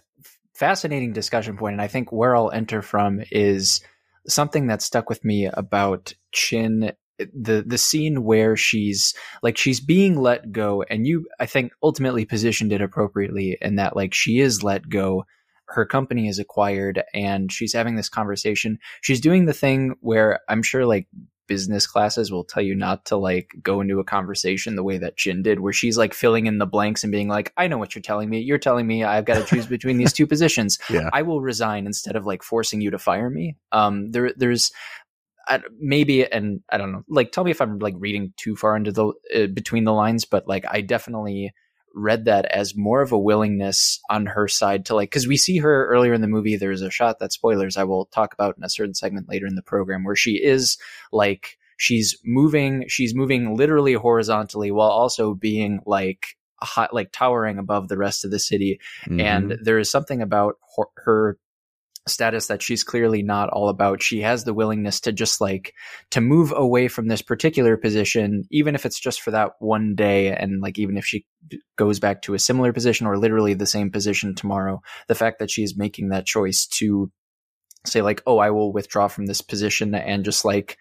[0.59, 3.81] fascinating discussion point, and I think where I'll enter from is
[4.27, 6.91] something that stuck with me about Chin
[7.33, 12.23] the the scene where she's like she's being let go and you I think ultimately
[12.23, 15.25] positioned it appropriately in that like she is let go
[15.67, 18.79] her company is acquired and she's having this conversation.
[19.01, 21.07] She's doing the thing where I'm sure like
[21.49, 25.17] business classes will tell you not to like go into a conversation the way that
[25.17, 27.93] Chin did, where she's like filling in the blanks and being like, I know what
[27.93, 28.39] you're telling me.
[28.39, 30.79] You're telling me I've got to choose between these two positions.
[30.89, 31.09] Yeah.
[31.11, 33.57] I will resign instead of like forcing you to fire me.
[33.71, 34.71] Um, there, there's,
[35.47, 38.77] I, maybe, and I don't know, like, tell me if I'm like reading too far
[38.77, 41.51] into the uh, between the lines, but like, I definitely
[41.93, 45.57] read that as more of a willingness on her side to like because we see
[45.57, 48.63] her earlier in the movie there's a shot that spoilers i will talk about in
[48.63, 50.77] a certain segment later in the program where she is
[51.11, 57.87] like she's moving she's moving literally horizontally while also being like hot, like towering above
[57.87, 59.19] the rest of the city mm-hmm.
[59.19, 61.37] and there is something about her, her
[62.09, 64.01] status that she's clearly not all about.
[64.01, 65.73] She has the willingness to just like
[66.11, 70.35] to move away from this particular position, even if it's just for that one day.
[70.35, 71.25] And like, even if she
[71.77, 75.51] goes back to a similar position or literally the same position tomorrow, the fact that
[75.51, 77.11] she's making that choice to
[77.85, 80.77] say like oh i will withdraw from this position and just like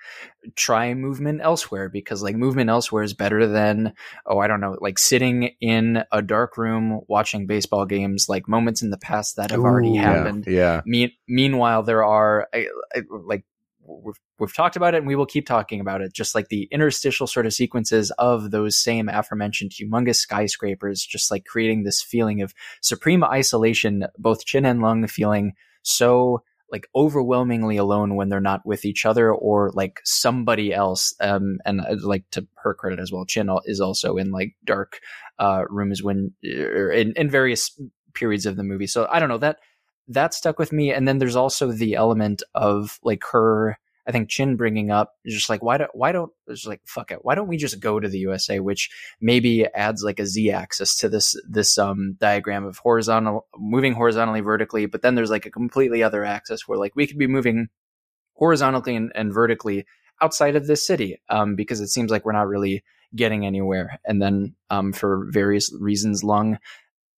[0.56, 3.92] try movement elsewhere because like movement elsewhere is better than
[4.26, 8.82] oh i don't know like sitting in a dark room watching baseball games like moments
[8.82, 10.80] in the past that have Ooh, already happened yeah, yeah.
[10.86, 13.44] Me- meanwhile there are I, I, like
[13.80, 16.68] we've, we've talked about it and we will keep talking about it just like the
[16.72, 22.42] interstitial sort of sequences of those same aforementioned humongous skyscrapers just like creating this feeling
[22.42, 28.64] of supreme isolation both chin and lung feeling so like overwhelmingly alone when they're not
[28.66, 31.14] with each other or like somebody else.
[31.20, 35.00] Um, and uh, like to her credit as well, Chin is also in like dark
[35.38, 37.78] uh, rooms when er, in, in various
[38.14, 38.86] periods of the movie.
[38.86, 39.58] So I don't know that
[40.08, 40.92] that stuck with me.
[40.92, 43.78] And then there's also the element of like her
[44.08, 47.18] I think Chin bringing up just like why don't why don't just like fuck it
[47.22, 48.90] why don't we just go to the USA which
[49.20, 54.40] maybe adds like a z axis to this this um diagram of horizontal moving horizontally
[54.40, 57.68] vertically but then there's like a completely other axis where like we could be moving
[58.32, 59.84] horizontally and, and vertically
[60.22, 62.82] outside of this city um because it seems like we're not really
[63.14, 64.00] getting anywhere.
[64.04, 66.58] And then um for various reasons lung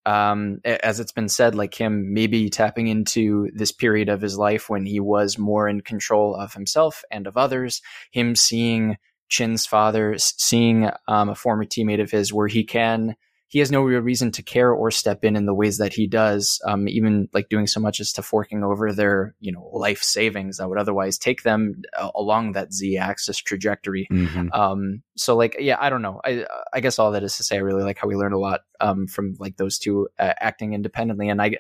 [0.07, 4.69] um, as it's been said, like him maybe tapping into this period of his life
[4.69, 8.97] when he was more in control of himself and of others, him seeing
[9.29, 13.17] Chin's father, seeing um, a former teammate of his where he can
[13.51, 16.07] he has no real reason to care or step in in the ways that he
[16.07, 20.05] does, um, even like doing so much as to forking over their, you know, life
[20.05, 24.07] savings that would otherwise take them uh, along that Z axis trajectory.
[24.09, 24.53] Mm-hmm.
[24.53, 26.21] Um, so like, yeah, I don't know.
[26.25, 28.39] I, I guess all that is to say, I really like how we learned a
[28.39, 31.29] lot, um, from like those two uh, acting independently.
[31.29, 31.57] And I,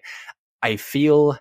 [0.62, 1.36] I feel,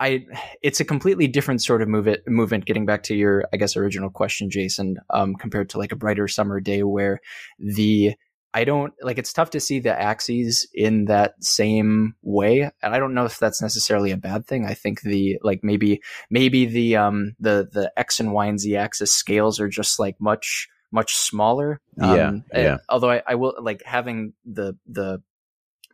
[0.00, 0.26] I
[0.60, 2.66] it's a completely different sort of move it, movement.
[2.66, 6.26] Getting back to your, I guess, original question, Jason, um, compared to like a brighter
[6.26, 7.20] summer day where
[7.60, 8.14] the
[8.58, 12.68] I don't like it's tough to see the axes in that same way.
[12.82, 14.66] And I don't know if that's necessarily a bad thing.
[14.66, 18.74] I think the like maybe maybe the um the the X and Y and Z
[18.74, 21.80] axis scales are just like much much smaller.
[21.96, 22.30] Yeah.
[22.30, 22.78] Um, yeah.
[22.88, 25.22] although I, I will like having the the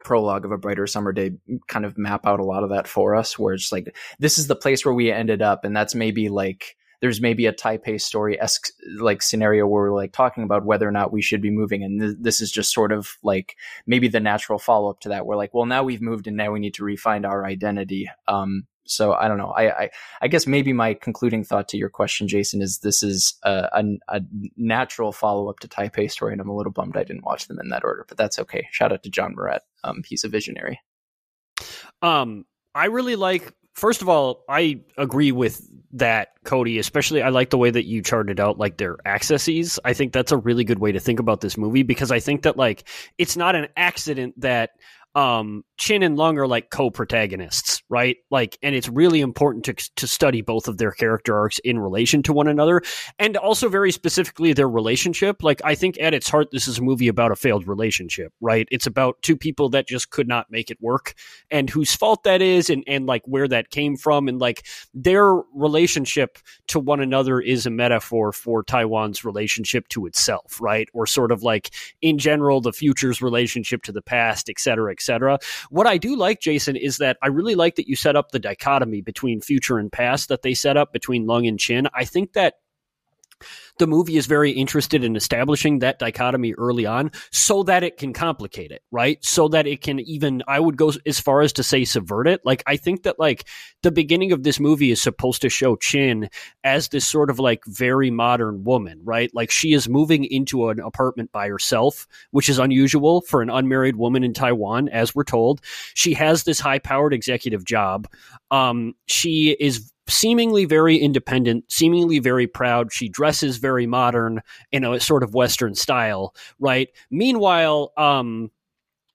[0.02, 1.32] prologue of a brighter summer day
[1.66, 4.46] kind of map out a lot of that for us where it's like this is
[4.46, 8.40] the place where we ended up and that's maybe like there's maybe a Taipei story
[8.40, 11.84] esque like scenario where we're like talking about whether or not we should be moving,
[11.84, 15.26] and th- this is just sort of like maybe the natural follow up to that.
[15.26, 18.10] We're like, well, now we've moved, and now we need to refine our identity.
[18.26, 19.50] Um, so I don't know.
[19.50, 19.90] I, I,
[20.22, 23.84] I guess maybe my concluding thought to your question, Jason, is this is a, a,
[24.08, 24.20] a
[24.56, 27.58] natural follow up to Taipei story, and I'm a little bummed I didn't watch them
[27.60, 28.66] in that order, but that's okay.
[28.70, 29.60] Shout out to John Moret.
[29.84, 30.80] Um, he's a visionary.
[32.00, 36.78] Um, I really like first of all, I agree with that, Cody.
[36.78, 39.78] Especially, I like the way that you charted out like their accesses.
[39.84, 42.42] I think that's a really good way to think about this movie because I think
[42.42, 42.84] that like
[43.18, 44.70] it's not an accident that
[45.14, 48.16] um, Chin and Lung are like co-protagonists, right?
[48.30, 52.22] Like, and it's really important to to study both of their character arcs in relation
[52.24, 52.82] to one another,
[53.18, 55.42] and also very specifically their relationship.
[55.42, 58.68] Like, I think at its heart, this is a movie about a failed relationship, right?
[58.70, 61.14] It's about two people that just could not make it work,
[61.50, 65.34] and whose fault that is, and and like where that came from, and like their
[65.54, 70.88] relationship to one another is a metaphor for Taiwan's relationship to itself, right?
[70.92, 75.00] Or sort of like in general, the future's relationship to the past, et cetera, et
[75.04, 75.38] cetera.
[75.70, 78.38] What I do like, Jason, is that I really like that you set up the
[78.38, 81.88] dichotomy between future and past that they set up between Lung and Chin.
[81.94, 82.54] I think that
[83.78, 88.12] the movie is very interested in establishing that dichotomy early on so that it can
[88.12, 89.24] complicate it, right?
[89.24, 92.40] So that it can even, I would go as far as to say subvert it.
[92.44, 93.44] Like, I think that like
[93.82, 96.28] the beginning of this movie is supposed to show Chin
[96.62, 99.30] as this sort of like very modern woman, right?
[99.34, 103.96] Like she is moving into an apartment by herself, which is unusual for an unmarried
[103.96, 105.60] woman in Taiwan, as we're told.
[105.94, 108.08] She has this high powered executive job.
[108.50, 112.92] Um, she is seemingly very independent, seemingly very proud.
[112.92, 114.40] She dresses very modern
[114.72, 116.88] in a sort of Western style, right?
[117.10, 118.50] Meanwhile, um,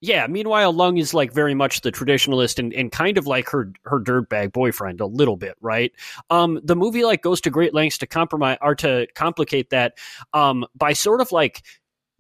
[0.02, 3.74] Yeah, meanwhile, Lung is like very much the traditionalist and, and kind of like her
[3.84, 5.92] her dirtbag boyfriend a little bit, right?
[6.30, 9.98] Um, the movie like goes to great lengths to compromise or to complicate that
[10.34, 11.64] um, by sort of like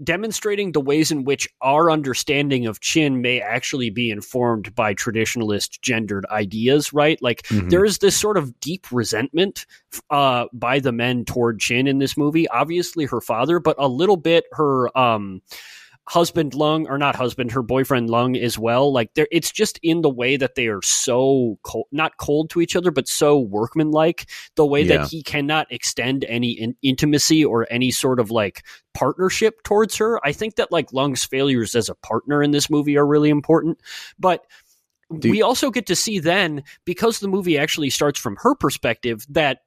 [0.04, 5.82] demonstrating the ways in which our understanding of Chin may actually be informed by traditionalist
[5.82, 7.22] gendered ideas, right?
[7.22, 7.70] Like Mhm.
[7.70, 9.66] there is this sort of deep resentment
[10.10, 12.48] uh, by the men toward Chin in this movie.
[12.50, 15.42] Obviously, her father, but a little bit her um,
[16.10, 18.92] husband Lung, or not husband, her boyfriend Lung as well.
[18.92, 22.62] Like there, it's just in the way that they are so cold, not cold to
[22.62, 24.28] each other, but so workmanlike.
[24.56, 24.98] The way Yeah.
[24.98, 30.20] that he cannot extend any in- intimacy or any sort of like partnership towards her.
[30.26, 33.80] I think that like Lung's failures as a partner in this movie are really important,
[34.18, 34.46] but.
[35.12, 39.62] We also get to see then because the movie actually starts from her perspective that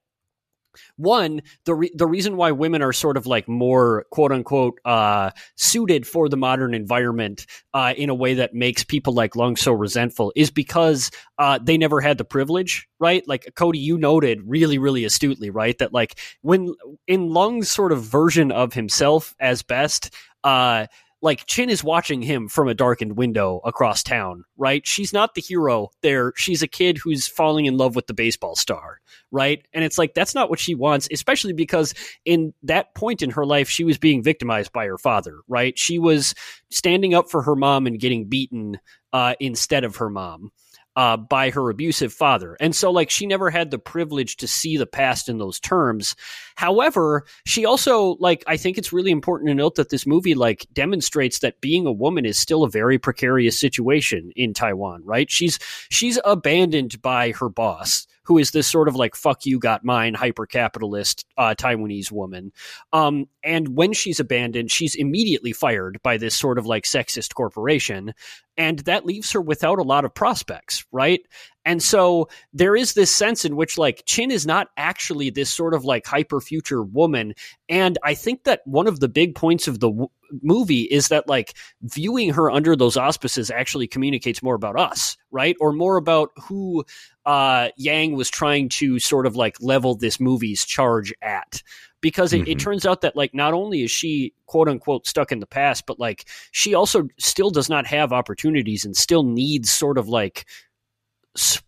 [0.97, 5.31] one the re- the reason why women are sort of like more quote unquote uh
[5.57, 9.73] suited for the modern environment uh in a way that makes people like Lung so
[9.73, 13.27] resentful is because uh they never had the privilege right?
[13.27, 16.75] Like Cody you noted really really astutely right that like when
[17.09, 20.87] in Lung's sort of version of himself as best uh
[21.23, 24.87] like Chin is watching him from a darkened window across town, right?
[24.87, 26.33] She's not the hero there.
[26.37, 29.65] She's a kid who's falling in love with the baseball star, right?
[29.73, 33.47] And it's like that's not what she wants, especially because in that point in her
[33.47, 35.79] life she was being victimized by her father, right?
[35.79, 36.35] She was
[36.71, 38.81] standing up for her mom and getting beaten
[39.13, 40.51] uh, instead of her mom
[40.97, 42.57] uh, by her abusive father.
[42.61, 46.17] And so, like, she never had the privilege to see the past in those terms.
[46.55, 50.67] However, she also, like, I think it's really important to note that this movie, like,
[50.73, 55.31] demonstrates that being a woman is still a very precarious situation in Taiwan, right?
[55.31, 55.59] She's,
[55.91, 58.07] she's abandoned by her boss.
[58.25, 62.53] Who is this sort of like fuck you got mine hyper capitalist uh, Taiwanese woman?
[62.93, 68.15] Um, and when she's abandoned, she's immediately fired by this sort of like sexist corporation
[68.57, 71.21] and that leaves her without a lot of prospects, right?
[71.65, 75.75] And so there is this sense in which like Chin is not actually this sort
[75.75, 77.35] of like hyper future woman,
[77.69, 80.09] and I think that one of the big points of the w-
[80.43, 85.57] movie is that like viewing her under those auspices actually communicates more about us, right?
[85.61, 86.85] Or more about who
[87.25, 91.63] uh, Yang was trying to sort of like level this movie's charge at
[92.01, 92.61] because it, it Mhm.
[92.61, 96.01] turns out that like not only is she quote unquote stuck in the past but
[96.01, 100.45] like she also still does not have opportunities and still needs sort of like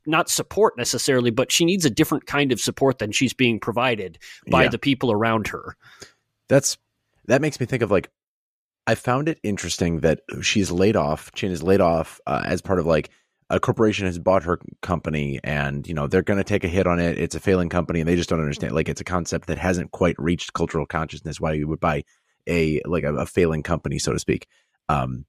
[0.06, 4.18] not support necessarily but she needs a different kind of support than she's being provided
[4.50, 4.68] by Yeah.
[4.70, 5.76] the people around her
[6.48, 6.76] That's
[7.26, 8.10] that makes me think of like
[8.86, 11.32] I found it interesting that she's laid off.
[11.32, 13.08] Chin is laid off uh, as part of like
[13.50, 16.86] a corporation has bought her company, and you know they're going to take a hit
[16.86, 17.18] on it.
[17.18, 18.74] It's a failing company, and they just don't understand.
[18.74, 21.40] Like it's a concept that hasn't quite reached cultural consciousness.
[21.40, 22.04] Why you would buy
[22.48, 24.46] a like a, a failing company, so to speak.
[24.88, 25.26] Um,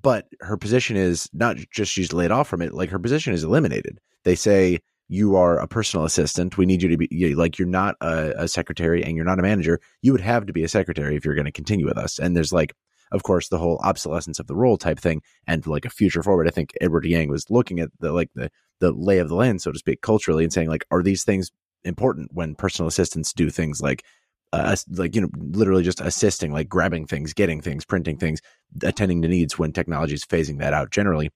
[0.00, 2.74] but her position is not just she's laid off from it.
[2.74, 3.98] Like her position is eliminated.
[4.24, 6.56] They say you are a personal assistant.
[6.56, 9.42] We need you to be like you're not a, a secretary and you're not a
[9.42, 9.80] manager.
[10.02, 12.18] You would have to be a secretary if you're going to continue with us.
[12.18, 12.74] And there's like,
[13.14, 16.48] of course, the whole obsolescence of the role type thing, and like a future forward.
[16.48, 18.50] I think Edward Yang was looking at the like the
[18.80, 21.50] the lay of the land, so to speak, culturally, and saying like, are these things
[21.84, 24.04] important when personal assistants do things like
[24.52, 28.40] uh, like you know literally just assisting like grabbing things getting things printing things
[28.82, 31.30] attending to needs when technology is phasing that out generally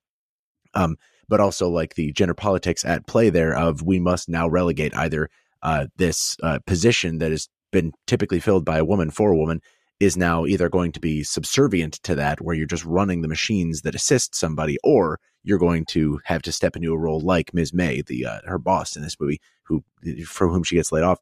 [0.74, 0.96] um
[1.28, 5.28] but also like the gender politics at play there of we must now relegate either
[5.62, 9.60] uh this uh, position that has been typically filled by a woman for a woman
[10.00, 13.82] is now either going to be subservient to that where you're just running the machines
[13.82, 17.72] that assist somebody or you're going to have to step into a role like Ms.
[17.72, 19.82] May the uh, her boss in this movie who
[20.26, 21.18] for whom she gets laid off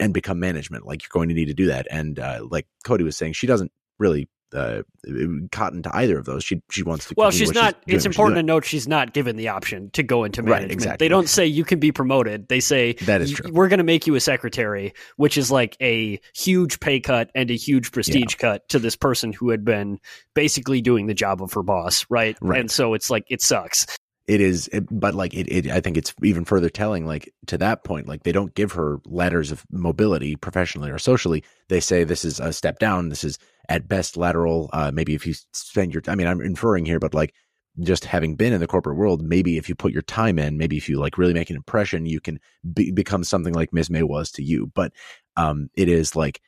[0.00, 0.86] and become management.
[0.86, 1.86] Like you're going to need to do that.
[1.90, 4.82] And uh, like Cody was saying, she doesn't really uh,
[5.52, 6.42] cotton to either of those.
[6.44, 7.14] She she wants to.
[7.16, 10.24] well she's not doing, it's important to note she's not given the option to go
[10.24, 11.04] into Right, management exactly.
[11.04, 13.50] they don't say you can be promoted they say That is true.
[13.52, 17.50] we're going to make you a secretary which is like a huge pay cut and
[17.50, 19.98] a huge prestige cut to this person who had been
[20.34, 22.60] basically doing the job of her boss right, Right.
[22.60, 23.86] and so it's like it sucks
[24.26, 27.56] it is it, but like it, it i think it's even further telling like to
[27.58, 32.04] that point like they don't give her ladders of mobility professionally or socially they say
[32.04, 35.92] this is a step down this is at best lateral uh maybe if you spend
[35.92, 37.34] your i mean i'm inferring here but like
[37.80, 40.76] just having been in the corporate world maybe if you put your time in maybe
[40.76, 42.40] if you like really make an impression you can
[42.74, 44.92] be, become something like ms may was to you but
[45.36, 46.40] um it is like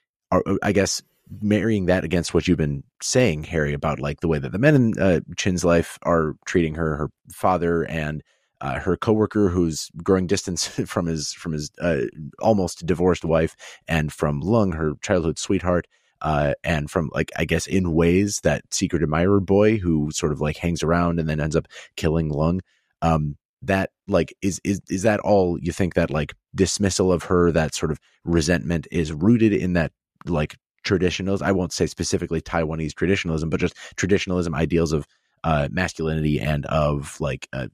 [0.62, 1.02] i guess
[1.40, 4.74] marrying that against what you've been saying, Harry, about like the way that the men
[4.74, 8.22] in uh, Chin's life are treating her, her father and
[8.60, 12.02] uh, her coworker who's growing distance from his from his uh,
[12.40, 13.56] almost divorced wife,
[13.88, 15.86] and from Lung, her childhood sweetheart.
[16.22, 20.40] Uh, and from like I guess in ways that secret admirer boy who sort of
[20.40, 21.66] like hangs around and then ends up
[21.96, 22.60] killing Lung.
[23.02, 27.52] Um, that like is is is that all you think that like dismissal of her
[27.52, 29.92] that sort of resentment is rooted in that
[30.26, 35.06] like traditionals i won't say specifically taiwanese traditionalism but just traditionalism ideals of
[35.42, 37.66] uh, masculinity and of like uh,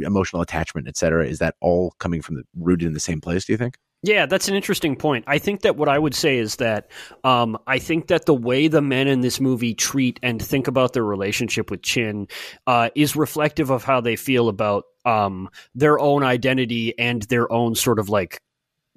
[0.00, 3.52] emotional attachment etc is that all coming from the rooted in the same place do
[3.52, 5.24] you think yeah, that's an interesting point.
[5.28, 6.90] I think that what I would say is that
[7.22, 10.92] um, I think that the way the men in this movie treat and think about
[10.92, 12.26] their relationship with Chin
[12.66, 17.76] uh, is reflective of how they feel about um, their own identity and their own
[17.76, 18.40] sort of like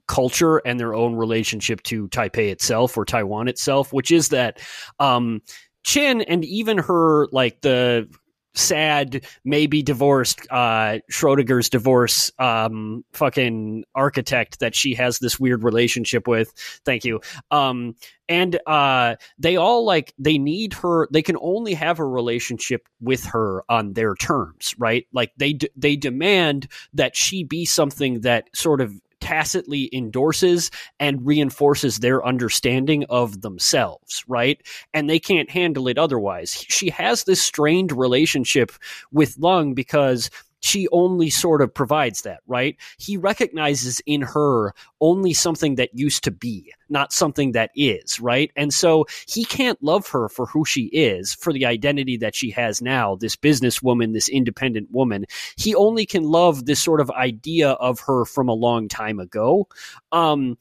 [0.07, 4.59] culture and their own relationship to Taipei itself or Taiwan itself, which is that
[4.99, 5.41] um,
[5.83, 8.09] Chin and even her like the
[8.55, 16.27] sad, maybe divorced, uh, Schrodinger's divorce, um, fucking architect that she has this weird relationship
[16.27, 16.53] with.
[16.85, 17.21] Thank you.
[17.51, 17.95] Um,
[18.27, 21.07] and uh, they all like they need her.
[21.11, 25.05] They can only have a relationship with her on their terms, right?
[25.13, 30.69] Like they d- they demand that she be something that sort of tacitly endorses
[30.99, 34.61] and reinforces their understanding of themselves, right?
[34.93, 36.63] And they can't handle it otherwise.
[36.69, 38.71] She has this strained relationship
[39.11, 40.29] with Lung because
[40.65, 42.75] she only sort of provides that, right?
[42.97, 48.51] He recognizes in her only something that used to be, not something that is, right?
[48.55, 52.49] And so he can't love her for who she is, for the identity that she
[52.51, 55.25] has now, this businesswoman, this independent woman.
[55.55, 59.67] He only can love this sort of idea of her from a long time ago.
[60.11, 60.57] Um,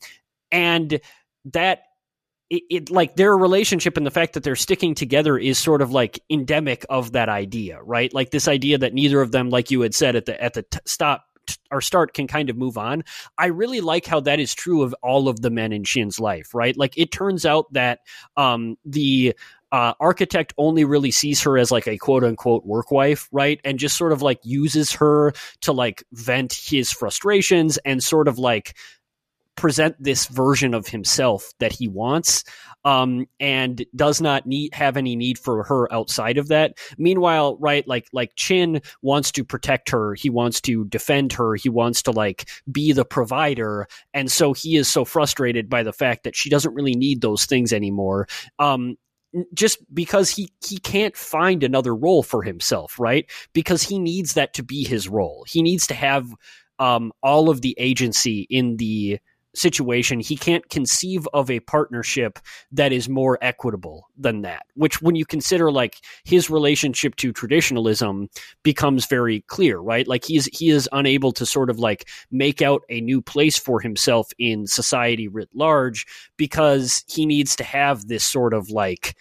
[0.53, 1.01] and
[1.47, 1.85] that
[2.51, 5.93] it, it, like their relationship and the fact that they're sticking together is sort of
[5.93, 8.13] like endemic of that idea, right?
[8.13, 10.63] Like this idea that neither of them, like you had said at the at the
[10.63, 11.25] t- stop
[11.71, 13.05] or start can kind of move on.
[13.37, 16.55] I really like how that is true of all of the men in Chin's life,
[16.55, 16.77] right?
[16.77, 18.01] Like it turns out that
[18.37, 19.35] um, the
[19.73, 23.61] uh, architect only really sees her as like a quote unquote work wife, right?
[23.65, 25.33] And just sort of like uses her
[25.63, 28.77] to like vent his frustrations and sort of like
[29.57, 32.45] present this version of himself that he wants
[32.85, 37.87] um, and does not need have any need for her outside of that meanwhile right
[37.87, 42.11] like like chin wants to protect her he wants to defend her he wants to
[42.11, 46.51] like be the provider and so he is so frustrated by the fact that she
[46.51, 48.27] doesn't really need those things anymore
[48.59, 48.97] um,
[49.53, 53.29] just because he he can't find another role for himself, right?
[53.53, 55.45] Because he needs that to be his role.
[55.49, 56.29] He needs to have
[56.79, 59.19] um, all of the agency in the
[59.55, 62.39] situation, he can't conceive of a partnership
[62.73, 64.67] that is more equitable than that.
[64.75, 68.29] Which, when you consider like his relationship to traditionalism,
[68.63, 70.07] becomes very clear, right?
[70.07, 73.81] Like he's he is unable to sort of like make out a new place for
[73.81, 79.15] himself in society writ large because he needs to have this sort of like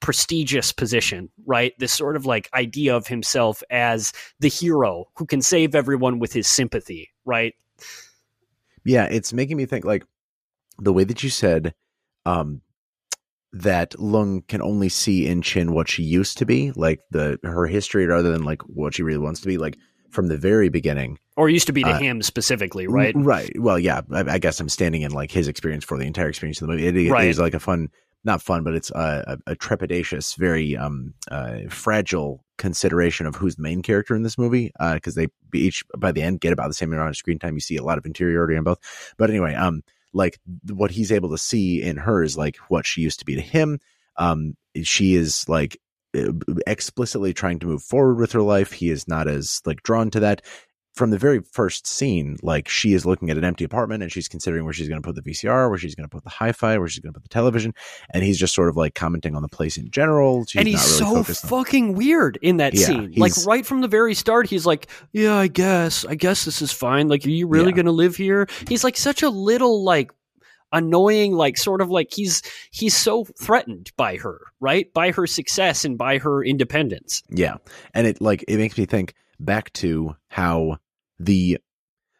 [0.00, 1.72] prestigious position, right?
[1.78, 6.30] This sort of like idea of himself as the hero who can save everyone with
[6.32, 7.54] his sympathy, right?
[8.84, 10.04] Yeah, it's making me think like
[10.78, 11.74] the way that you said
[12.26, 12.62] um,
[13.52, 17.66] that Lung can only see in Chin what she used to be, like the her
[17.66, 19.76] history rather than like what she really wants to be, like
[20.10, 21.18] from the very beginning.
[21.36, 23.14] Or used to be to uh, him specifically, right?
[23.16, 23.52] Right.
[23.58, 24.02] Well, yeah.
[24.12, 26.74] I, I, guess I'm standing in like his experience for the entire experience of the
[26.74, 26.86] movie.
[26.86, 27.24] It, right.
[27.24, 27.90] it is like a fun
[28.24, 33.56] not fun, but it's a, a, a trepidatious, very um, uh, fragile consideration of who's
[33.56, 36.68] the main character in this movie because uh, they each by the end get about
[36.68, 37.52] the same amount of screen time.
[37.52, 38.78] You see a lot of interiority on both,
[39.18, 39.82] but anyway, um,
[40.14, 40.38] like
[40.72, 43.42] what he's able to see in her is like what she used to be to
[43.42, 43.80] him.
[44.16, 45.76] Um, she is like
[46.66, 48.72] explicitly trying to move forward with her life.
[48.72, 50.40] He is not as like drawn to that
[50.94, 54.28] from the very first scene, like she is looking at an empty apartment and she's
[54.28, 56.78] considering where she's going to put the VCR, where she's going to put the hi-fi,
[56.78, 57.74] where she's going to put the television,
[58.10, 60.44] and he's just sort of like commenting on the place in general.
[60.46, 61.94] She's and he's really so fucking on...
[61.94, 63.12] weird in that yeah, scene.
[63.16, 66.70] Like right from the very start, he's like, "Yeah, I guess, I guess this is
[66.70, 67.08] fine.
[67.08, 67.76] Like, are you really yeah.
[67.76, 70.12] going to live here?" He's like such a little like
[70.72, 72.42] annoying like sort of like he's
[72.72, 77.54] he's so threatened by her right by her success and by her independence yeah
[77.94, 80.78] and it like it makes me think back to how
[81.18, 81.58] the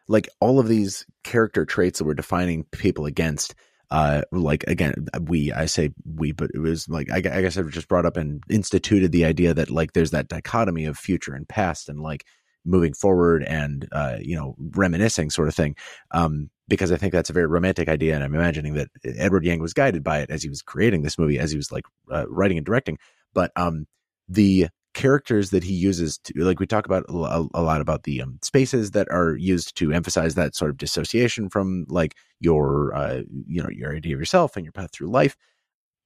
[0.07, 3.55] like all of these character traits that we're defining people against
[3.91, 7.69] uh like again we i say we but it was like I, I, guess i've
[7.69, 11.47] just brought up and instituted the idea that like there's that dichotomy of future and
[11.47, 12.25] past and like
[12.65, 15.75] moving forward and uh you know reminiscing sort of thing
[16.11, 19.59] um because i think that's a very romantic idea and i'm imagining that edward yang
[19.59, 22.25] was guided by it as he was creating this movie as he was like uh,
[22.27, 22.97] writing and directing.
[23.33, 23.85] But um
[24.27, 28.21] the characters that he uses to like we talk about a, a lot about the
[28.21, 33.21] um, spaces that are used to emphasize that sort of dissociation from like your uh,
[33.45, 35.35] you know your idea of yourself and your path through life.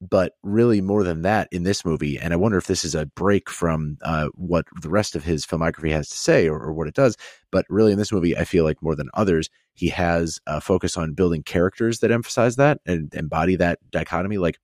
[0.02, 3.06] But really more than that in this movie and i wonder if this is a
[3.06, 6.88] break from uh, what the rest of his filmography has to say or, or, what
[6.88, 7.18] it does.
[7.52, 10.98] But really in this movie i feel like more than others he has a focus
[10.98, 14.38] on building characters that emphasize that and embody that dichotomy.
[14.38, 14.58] Like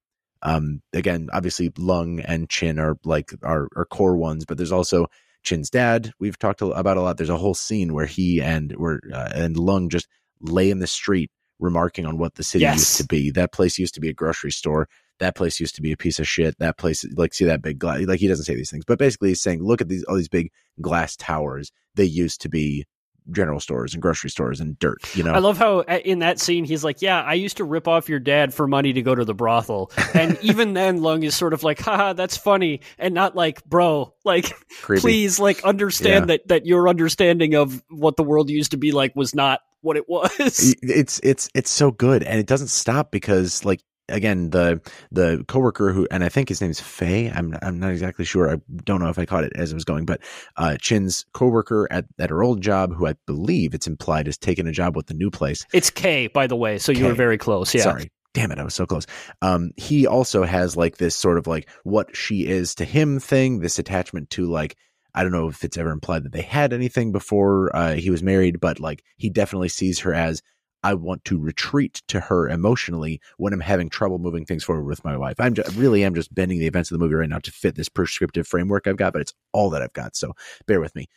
[0.46, 5.08] um, again obviously lung and chin are like our, our core ones but there's also
[5.44, 9.00] chin's dad we've talked about a lot there's a whole scene where he and where
[9.14, 10.08] uh, and lung just
[10.42, 11.30] lay in the street
[11.60, 12.78] remarking on what the city yes.
[12.78, 14.88] used to be that place used to be a grocery store
[15.20, 16.58] that place used to be a piece of shit.
[16.60, 18.02] That place, like, see that big glass.
[18.02, 20.30] Like, he doesn't say these things, but basically, he's saying, look at these all these
[20.30, 21.72] big glass towers.
[21.96, 22.86] They used to be
[23.32, 25.00] general stores and grocery stores and dirt.
[25.16, 27.64] You know, I love how uh, in that scene he's like, "Yeah, I used to
[27.64, 31.24] rip off your dad for money to go to the brothel," and even then, Lung
[31.24, 35.02] is sort of like, "Haha, that's funny," and not like, "Bro, like, Creepy.
[35.02, 36.38] please, like, understand yeah.
[36.38, 39.98] that that your understanding of what the world used to be like was not." what
[39.98, 44.82] it was it's it's it's so good and it doesn't stop because like again the
[45.12, 47.32] the coworker who and I think his name is Faye.
[47.34, 48.52] I'm I'm not exactly sure.
[48.52, 50.22] I don't know if I caught it as it was going, but
[50.58, 54.68] uh, Chin's coworker at at her old job, who I believe it's implied is taking
[54.68, 55.66] a job with the new place.
[55.74, 56.78] It's K, by the way.
[56.78, 57.00] So K.
[57.00, 57.74] you were very close.
[57.74, 57.84] Yeah.
[57.84, 58.12] Sorry.
[58.34, 59.08] Damn it, I was so close.
[59.42, 63.60] Um, he also has like this sort of like what she is to him thing,
[63.60, 64.76] this attachment to like
[65.14, 68.22] I don't know if it's ever implied that they had anything before uh, he was
[68.22, 70.42] married, but like he definitely sees her as
[70.86, 75.04] I want to retreat to her emotionally when I'm having trouble moving things forward with
[75.04, 75.34] my wife.
[75.40, 77.74] I'm just, really am just bending the events of the movie right now to fit
[77.74, 80.16] this prescriptive framework I've got, but it's all that I've got.
[80.16, 80.34] So
[80.68, 81.08] bear with me.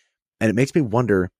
[0.40, 1.30] And it makes me wonder.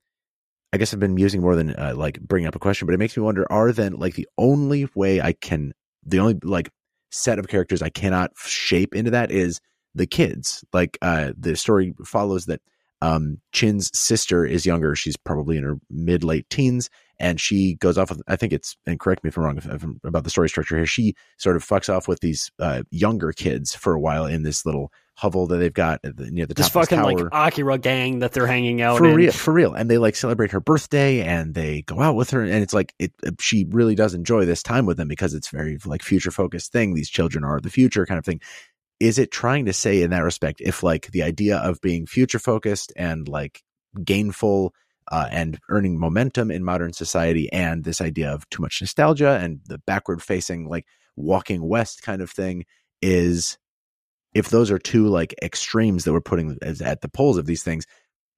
[0.74, 2.99] I guess I've been musing more than uh, like bringing up a question, but it
[2.99, 5.72] makes me wonder: Are then like the only way I can,
[6.05, 6.70] the only like
[7.11, 9.62] set of characters I cannot shape into that is
[9.95, 10.62] the kids.
[10.74, 12.61] Like uh, the story follows that
[13.01, 17.99] um, Chin's sister is younger; she's probably in her mid late teens, and she goes
[17.99, 20.25] off with i think it's and correct me if i'm wrong if, if I'm about
[20.25, 23.93] the story structure here she sort of fucks off with these uh, younger kids for
[23.93, 26.64] a while in this little hovel that they've got the, near the top.
[26.64, 29.16] this top fucking like akira gang that they're hanging out for in.
[29.16, 32.43] real for real and they like celebrate her birthday and they go out with her
[32.43, 35.77] and it's like it she really does enjoy this time with them because it's very
[35.85, 38.41] like future focused thing these children are the future kind of thing
[39.01, 42.39] is it trying to say in that respect if like the idea of being future
[42.39, 43.62] focused and like
[44.05, 44.73] gainful
[45.11, 49.61] uh, and earning momentum in modern society and this idea of too much nostalgia and
[49.67, 50.87] the backward facing like
[51.17, 52.65] walking west kind of thing
[53.03, 53.59] is
[54.35, 57.63] if those are two like extremes that we're putting as, at the poles of these
[57.63, 57.87] things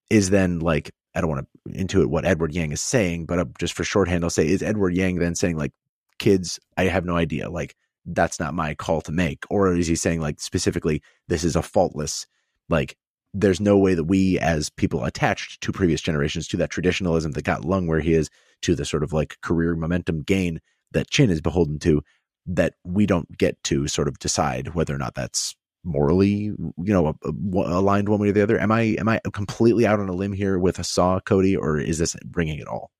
[0.09, 3.45] is then like i don't want to intuit what edward yang is saying but uh,
[3.59, 5.73] just for shorthand i'll say is edward yang then saying like
[6.18, 7.75] kids i have no idea like
[8.07, 11.62] that's not my call to make or is he saying like specifically this is a
[11.62, 12.27] faultless
[12.68, 12.97] like
[13.33, 17.45] there's no way that we as people attached to previous generations to that traditionalism that
[17.45, 18.28] got lung where he is
[18.62, 20.61] to the sort of like career momentum gain
[20.93, 22.03] that chin is beholden to
[22.47, 25.55] that we don't get to sort of decide whether or not that's
[25.85, 27.14] morally you know
[27.55, 30.33] aligned one way or the other am i am i completely out on a limb
[30.33, 32.91] here with a saw cody or is this bringing it all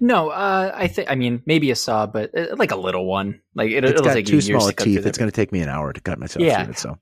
[0.00, 3.40] no, uh, I think I mean maybe a saw, but uh, like a little one.
[3.54, 5.06] Like it, it's will take too small teeth.
[5.06, 6.68] It's going to take me an hour to cut myself yeah.
[6.68, 6.78] it.
[6.78, 6.98] So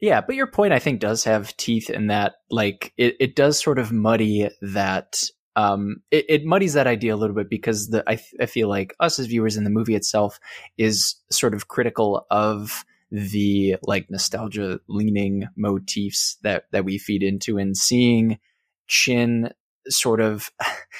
[0.00, 3.60] yeah, but your point I think does have teeth in that like it, it does
[3.60, 5.22] sort of muddy that
[5.56, 8.94] um it, it muddies that idea a little bit because the I, I feel like
[9.00, 10.38] us as viewers in the movie itself
[10.76, 17.58] is sort of critical of the like nostalgia leaning motifs that that we feed into
[17.58, 18.38] and seeing
[18.86, 19.50] Chin
[19.88, 20.50] sort of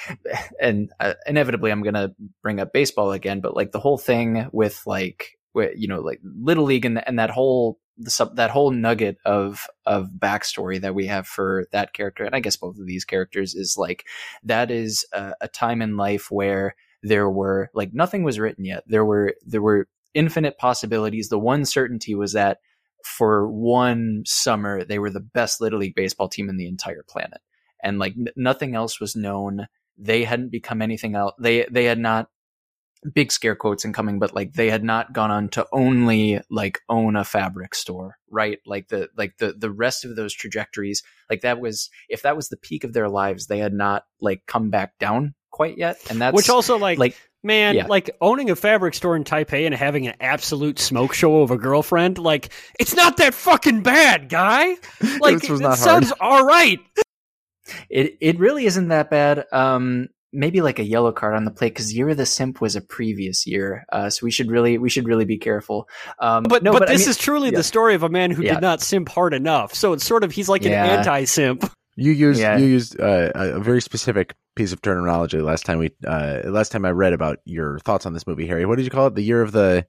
[0.60, 4.48] and uh, inevitably I'm going to bring up baseball again but like the whole thing
[4.52, 5.37] with like
[5.76, 7.78] you know like little league and, and that whole
[8.34, 12.56] that whole nugget of of backstory that we have for that character, and I guess
[12.56, 14.04] both of these characters is like
[14.44, 18.84] that is a, a time in life where there were like nothing was written yet.
[18.86, 21.28] There were there were infinite possibilities.
[21.28, 22.58] The one certainty was that
[23.04, 27.40] for one summer they were the best little league baseball team in the entire planet,
[27.82, 29.66] and like n- nothing else was known.
[29.96, 31.34] They hadn't become anything else.
[31.40, 32.28] They they had not
[33.12, 37.16] big scare quotes incoming, but like they had not gone on to only like own
[37.16, 38.58] a fabric store, right?
[38.66, 42.48] Like the like the the rest of those trajectories, like that was if that was
[42.48, 46.20] the peak of their lives, they had not like come back down quite yet, and
[46.20, 47.86] that's which also like like man, yeah.
[47.86, 51.58] like owning a fabric store in Taipei and having an absolute smoke show of a
[51.58, 54.76] girlfriend, like it's not that fucking bad, guy.
[55.20, 56.80] Like it sounds all right.
[57.90, 59.44] It it really isn't that bad.
[59.52, 62.76] Um, maybe like a yellow card on the plate because Year of the Simp was
[62.76, 65.88] a previous year, uh, so we should really we should really be careful.
[66.20, 67.56] Um, but no, but, but this I mean, is truly yeah.
[67.56, 68.54] the story of a man who yeah.
[68.54, 69.74] did not simp hard enough.
[69.74, 70.84] So it's sort of he's like yeah.
[70.84, 71.70] an anti-simp.
[72.00, 76.42] You used you used uh, a very specific piece of terminology last time we uh,
[76.44, 78.64] last time I read about your thoughts on this movie, Harry.
[78.66, 79.16] What did you call it?
[79.16, 79.84] The year of the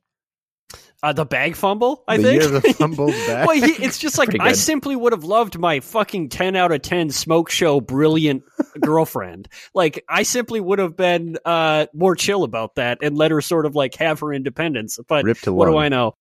[1.02, 2.42] Uh, the bag fumble, I the think.
[2.42, 3.48] year of the fumbled bag.
[3.48, 6.82] well, he, it's just like I simply would have loved my fucking ten out of
[6.82, 8.44] ten smoke show brilliant
[8.82, 9.48] girlfriend.
[9.74, 13.66] Like I simply would have been uh, more chill about that and let her sort
[13.66, 15.00] of like have her independence.
[15.08, 15.78] But Rip to what do.
[15.78, 16.16] I know?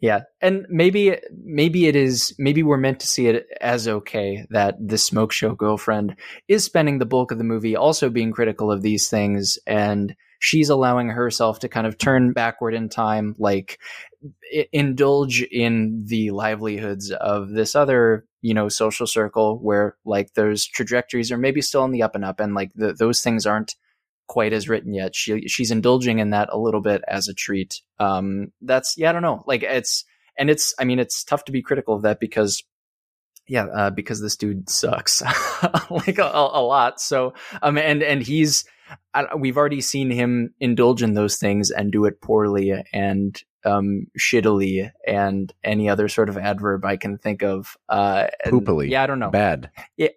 [0.00, 4.76] Yeah, and maybe maybe it is maybe we're meant to see it as okay that
[4.80, 8.82] the smoke show girlfriend is spending the bulk of the movie also being critical of
[8.82, 13.78] these things and she's allowing herself to kind of turn backward in time like
[14.54, 20.64] i- indulge in the livelihoods of this other you know social circle where like those
[20.64, 23.74] trajectories are maybe still on the up and up and like the, those things aren't
[24.28, 25.16] quite as written yet.
[25.16, 27.80] She she's indulging in that a little bit as a treat.
[27.98, 29.42] Um, that's yeah, I don't know.
[29.46, 30.04] Like it's
[30.38, 32.62] and it's I mean it's tough to be critical of that because
[33.48, 35.22] yeah, uh, because this dude sucks
[35.90, 37.00] like a, a, lot.
[37.00, 37.32] So
[37.62, 38.64] um, and and he's
[39.14, 44.06] I, we've already seen him indulge in those things and do it poorly and um
[44.18, 47.76] shittily and any other sort of adverb I can think of.
[47.88, 48.88] Uh, and- Poopily.
[48.90, 49.30] Yeah, I don't know.
[49.30, 49.70] Bad.
[49.96, 50.08] Yeah.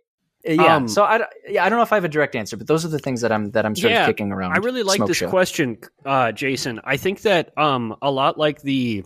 [0.58, 2.66] Um, so I, don't- yeah, I don't know if I have a direct answer, but
[2.66, 4.54] those are the things that I'm that I'm sort Yeah, of kicking around.
[4.54, 5.30] I really like Smoke this show.
[5.30, 6.80] question, uh, Jason.
[6.84, 9.04] I think that um, a lot like the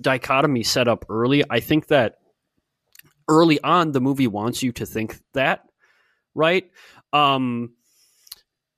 [0.00, 1.42] dichotomy set up early.
[1.50, 2.16] I think that
[3.28, 5.64] early on the movie wants you to think that,
[6.34, 6.70] right?
[7.12, 7.72] Um,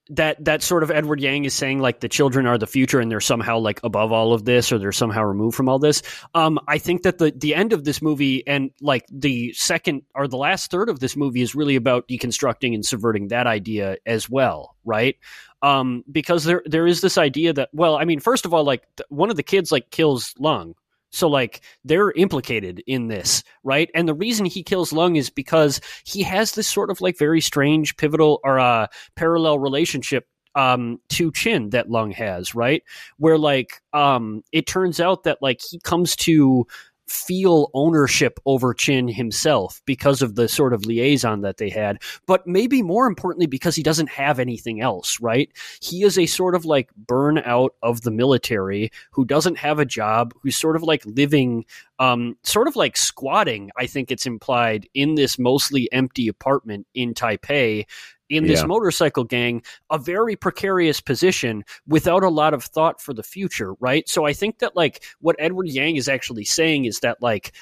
[0.09, 3.11] that that sort of Edward Yang is saying like the children are the future and
[3.11, 6.03] they're somehow like above all of this or they're somehow removed from all this.
[6.35, 10.29] Um, I think that the the end of this movie and like the second or
[10.29, 14.31] the last third of this movie is really about deconstructing and subverting that idea as
[14.31, 15.17] well, right?
[15.63, 18.87] Um, because there there is this idea that well, I mean, first of all, like
[19.09, 20.75] one of the kids like kills Lung.
[21.11, 23.91] So like they're implicated in this, right?
[23.95, 27.41] And the reason he kills Lung is because he has this sort of like very
[27.41, 32.83] strange pivotal or uh parallel relationship um to Chin that Lung has, right?
[33.19, 36.67] Where like um it turns out that like he comes to
[37.07, 42.47] feel ownership over Chin himself because of the sort of liaison that they had, but
[42.47, 45.51] maybe more importantly because he doesn't have anything else, right?
[45.81, 50.35] He is a sort of like burnout of the military who doesn't have a job,
[50.43, 51.65] who's sort of like living
[51.99, 57.15] um sort of like squatting, I think it's implied in this mostly empty apartment in
[57.15, 57.87] Taipei
[58.29, 58.67] in this Yeah.
[58.67, 64.09] motorcycle gang a very precarious position without a lot of thought for the future, right?
[64.09, 67.53] So I think that like what Edward Yang is actually saying is that like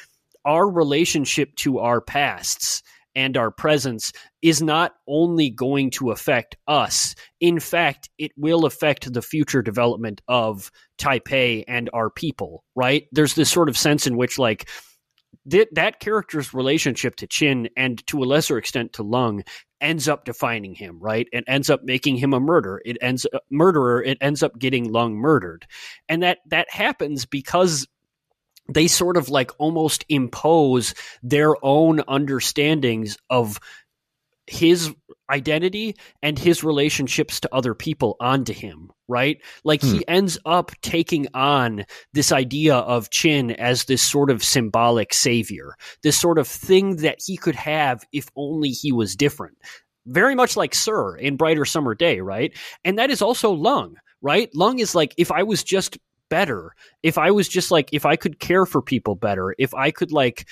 [0.44, 2.82] our relationship to our pasts
[3.16, 4.12] and our presence
[4.42, 7.14] is not only going to affect us.
[7.40, 13.06] In fact, it will affect the future development of Taipei and our people, right?
[13.12, 14.68] There's this sort of sense in which like
[15.49, 19.45] th- that character's relationship to Chin and to a lesser extent to Lung
[19.80, 21.28] ends up defining him, right?
[21.32, 22.80] It ends up making him a murderer.
[22.84, 24.03] It ends uh, murderer.
[24.03, 25.66] It ends up getting Lung murdered,
[26.09, 27.86] and that that happens because
[28.68, 33.61] they sort of like almost impose their own understandings of
[34.47, 34.95] his
[35.31, 39.39] identity and his relationships to other people onto him, right?
[39.64, 40.03] Like he hmm.
[40.09, 46.18] ends up taking on this idea of Chin as this sort of symbolic savior, this
[46.18, 49.57] sort of thing that he could have if only he was different.
[50.07, 52.57] Very much like Sir in Brighter Summer Day, right?
[52.85, 54.51] And that is also Lung, right?
[54.55, 55.99] Lung is like, if I was just
[56.29, 56.72] better,
[57.03, 60.12] if I was just like, if I could care for people better, if I could
[60.12, 60.47] like,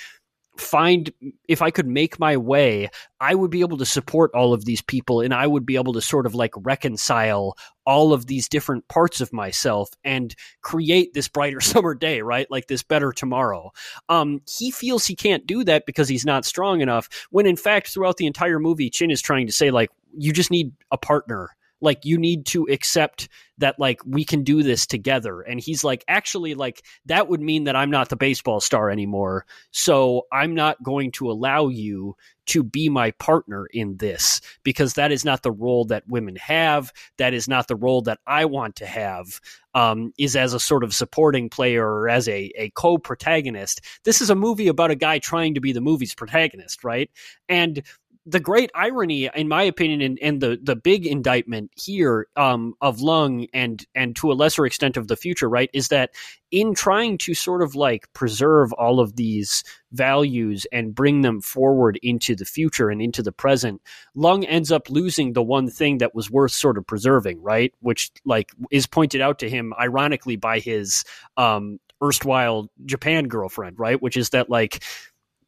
[0.57, 1.11] find
[1.49, 2.91] if I could make my way,
[3.21, 5.95] I would be able to support all of these people and I would be able
[5.95, 11.29] to sort of like reconcile all of these different parts of myself and create this
[11.29, 12.51] brighter summer day, right?
[12.51, 13.73] Like this better tomorrow.
[14.09, 17.89] Um, he feels he can't do that because he's not strong enough, when in fact,
[17.89, 21.57] throughout the entire movie, Chin is trying to say, like, you just need a partner.
[21.83, 23.29] Like, you need to accept
[23.59, 25.43] that, like, we can do this together.
[25.43, 29.45] And he's like, actually, like, that would mean that I'm not the baseball star anymore.
[29.73, 32.17] So I'm not going to allow you
[32.47, 36.93] to be my partner in this because that is not the role that women have.
[37.19, 39.41] That is not the role that I want to have.
[39.75, 43.81] Um, is as a sort of supporting player or as a, a co protagonist.
[44.05, 47.11] This is a movie about a guy trying to be the movie's protagonist, right?
[47.49, 47.83] And
[48.25, 53.01] the great irony, in my opinion, and, and the the big indictment here um, of
[53.01, 56.11] Lung and and to a lesser extent of the future, right, is that
[56.53, 61.99] in trying to sort of like preserve all of these values and bring them forward
[62.03, 63.83] into the future and into the present,
[64.15, 67.75] Lung ends up losing the one thing that was worth sort of preserving, right?
[67.81, 71.05] Which like is pointed out to him ironically by his
[71.37, 74.01] um erstwhile Japan girlfriend, right?
[74.01, 74.85] Which is that like,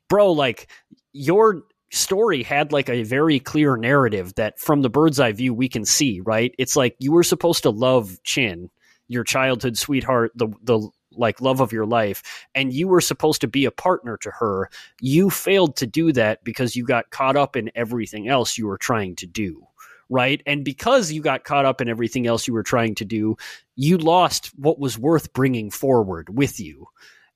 [0.08, 0.68] bro, like
[1.12, 1.62] your
[1.94, 5.84] story had like a very clear narrative that from the bird's eye view we can
[5.84, 6.54] see, right?
[6.58, 8.70] It's like you were supposed to love Chin,
[9.08, 12.24] your childhood sweetheart, the the like love of your life
[12.56, 14.68] and you were supposed to be a partner to her.
[15.00, 18.78] You failed to do that because you got caught up in everything else you were
[18.78, 19.66] trying to do
[20.10, 20.42] right?
[20.44, 23.36] And because you got caught up in everything else you were trying to do
[23.76, 26.86] you lost what was worth bringing forward with you.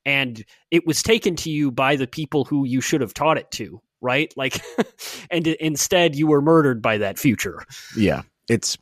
[0.05, 3.49] And it was taken to you by the people who you should have taught it
[3.51, 4.33] to right?
[4.35, 4.61] Like
[5.31, 7.63] and instead you were murdered by that future.
[7.95, 8.23] Yeah.
[8.47, 8.77] It's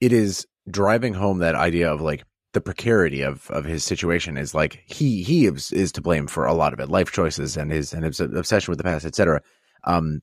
[0.00, 4.54] it is driving home that idea of like the precarity of of his situation is
[4.54, 7.70] like he he is, is to blame for a lot of it life choices and
[7.72, 9.40] his and his obsession with the past etc
[9.84, 10.20] um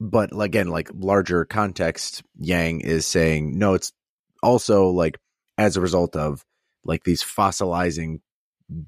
[0.00, 3.92] but again like larger context yang is saying no it's
[4.42, 5.18] also like
[5.56, 6.44] as a result of
[6.84, 8.20] like these fossilizing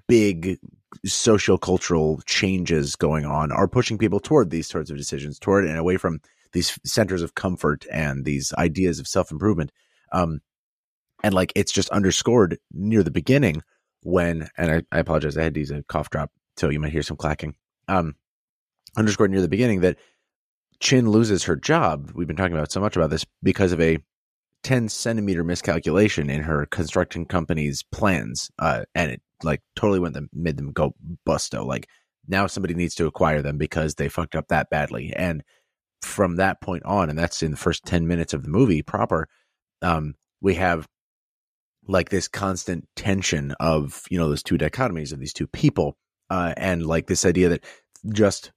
[0.09, 0.59] big
[1.05, 5.79] social cultural changes going on are pushing people toward these sorts of decisions toward and
[5.79, 6.21] away from
[6.53, 9.71] these centers of comfort and these ideas of self-improvement
[10.13, 10.41] um
[11.23, 13.63] and like it's just underscored near the beginning
[14.03, 16.93] when and I, I apologize i had to use a cough drop so you might
[16.93, 17.55] hear some clacking
[17.89, 18.15] um
[18.97, 19.99] underscored near the beginning that
[20.81, 22.11] chin loses her job.
[22.15, 23.99] We've been talking about so much about this because of a
[24.63, 30.29] 10 centimeter miscalculation in her construction company's plans uh, and it like totally went them
[30.33, 30.95] made them go
[31.27, 31.89] busto like
[32.29, 35.43] now somebody needs to acquire them because they fucked up that badly and
[36.03, 39.29] from that point on and that's in the first 10 minutes of the movie proper
[39.83, 40.87] um, we have
[41.89, 45.97] like this constant tension of you know those two dichotomies of these two people
[46.31, 47.65] uh, and like this idea that
[48.13, 48.53] just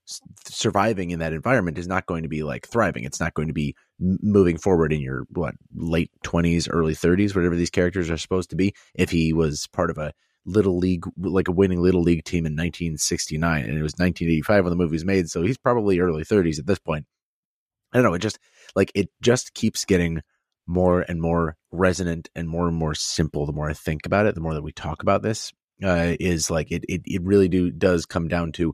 [0.46, 3.04] surviving in that environment is not going to be like thriving.
[3.04, 7.56] It's not going to be moving forward in your what late twenties, early thirties, whatever
[7.56, 8.74] these characters are supposed to be.
[8.96, 10.14] If he was part of a
[10.46, 14.70] little league, like a winning little league team in 1969, and it was 1985 when
[14.72, 17.06] the movie was made, so he's probably early 30s at this point.
[17.94, 18.14] I don't know.
[18.14, 18.40] It just
[18.76, 20.22] like it just keeps getting
[20.68, 23.46] more and more resonant and more and more simple.
[23.46, 25.52] The more I think about it, the more that we talk about this,
[25.84, 26.86] uh, is like it.
[26.88, 28.74] It it really do does come down to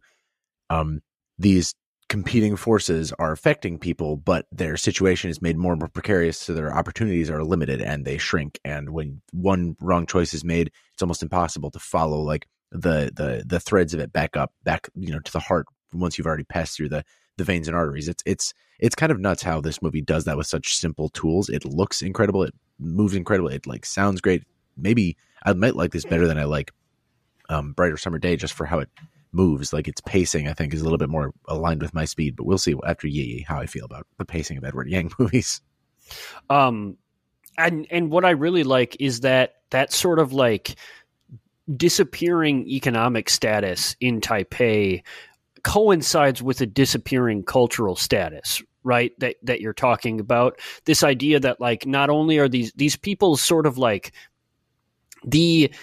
[0.69, 0.99] um,
[1.37, 1.73] these
[2.07, 6.53] competing forces are affecting people, but their situation is made more and more precarious, so
[6.53, 8.59] their opportunities are limited and they shrink.
[8.63, 13.43] And when one wrong choice is made, it's almost impossible to follow like the the
[13.45, 16.43] the threads of it back up, back you know to the heart once you've already
[16.43, 17.03] passed through the
[17.37, 18.07] the veins and arteries.
[18.07, 21.49] It's it's it's kind of nuts how this movie does that with such simple tools.
[21.49, 24.43] It looks incredible, it moves incredible, it like sounds great.
[24.77, 26.71] Maybe I might like this better than I like
[27.49, 28.89] um, Brighter Summer Day just for how it
[29.35, 29.73] moves.
[29.73, 32.35] Like its pacing, I think, is a little bit more aligned with my speed.
[32.35, 35.61] But we'll see after Yi how I feel about the pacing of Edward Yang movies.
[36.49, 36.97] Um,
[37.57, 40.75] and and what I really like is that that sort of like
[41.75, 45.03] disappearing economic status in Taipei
[45.63, 51.59] coincides with a disappearing cultural status right that that you're talking about this idea that
[51.59, 54.11] like not only are these these people sort of like
[55.25, 55.73] the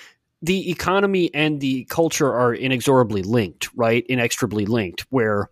[0.42, 4.04] the economy and the culture are inexorably linked, right?
[4.08, 5.48] Inextricably linked, where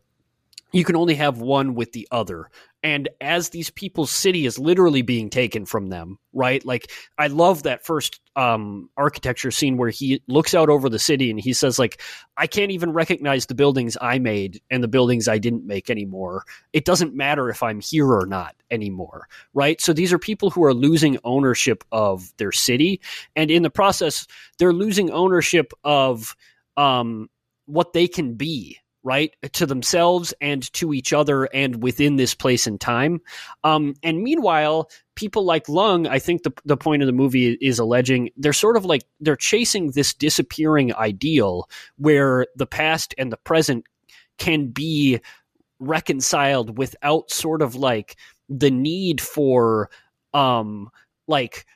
[0.72, 2.50] you can only have one with the other.
[2.82, 6.64] And as these people's city is literally being taken from them right?
[6.64, 11.30] Like i love that first um, architecture scene where he looks out over the city
[11.30, 12.00] and he says like
[12.36, 16.44] i can't even recognize the buildings i made and the buildings i didn't make anymore.
[16.72, 19.80] It doesn't matter if i'm here or not anymore right?
[19.80, 23.00] So these are people who are losing ownership of their city.
[23.34, 24.26] And in the process
[24.58, 26.36] they're losing ownership of
[26.76, 27.28] um,
[27.66, 32.66] what they can be right to themselves and to each other and within this place
[32.66, 33.20] and time.
[33.64, 34.90] Um, and meanwhile
[35.20, 38.74] people like lung i think the, the point of the movie is alleging they're sort
[38.74, 43.84] of like they're chasing this disappearing ideal where the past and the present
[44.38, 45.20] can be
[45.78, 48.16] reconciled without sort of like
[48.48, 49.90] the need for
[50.32, 50.88] um
[51.28, 51.66] like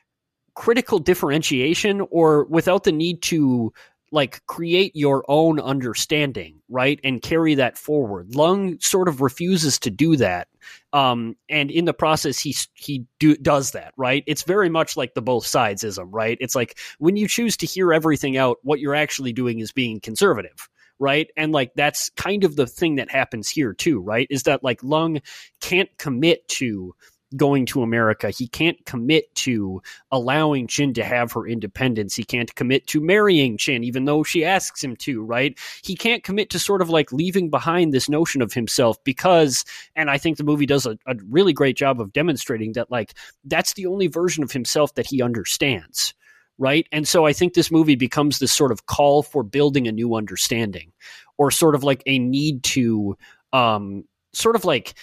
[0.55, 3.71] critical differentiation or without the need to
[4.15, 8.33] like create your own understanding, right, and carry that forward.
[8.33, 10.47] Lung sort of refuses to do that,
[10.93, 14.23] um, and in the process, he he do, does that, right?
[14.25, 16.37] It's very much like the both sidesism, right?
[16.39, 19.99] It's like when you choose to hear everything out, what you're actually doing is being
[19.99, 21.27] conservative right?
[21.35, 24.27] And like that's kind of the thing that happens here too, right?
[24.29, 25.19] Is that like Lung
[25.59, 26.95] can't commit to
[27.35, 28.29] going to America.
[28.29, 29.81] He can't commit to
[30.11, 32.15] allowing Chin to have her independence.
[32.15, 35.57] He can't commit to marrying Chin, even though she asks him to, right?
[35.83, 39.65] He can't commit to sort of like leaving behind this notion of himself because,
[39.95, 43.13] and I think the movie does a, a really great job of demonstrating that, like,
[43.43, 46.13] that's the only version of himself that he understands.
[46.57, 46.87] Right.
[46.93, 50.15] And so I think this movie becomes this sort of call for building a new
[50.15, 50.93] understanding
[51.37, 53.17] or sort of like a need to,
[53.51, 54.93] um, sort of like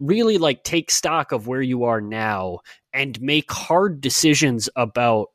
[0.00, 2.60] really like take stock of where you are now
[2.92, 5.28] and make hard decisions about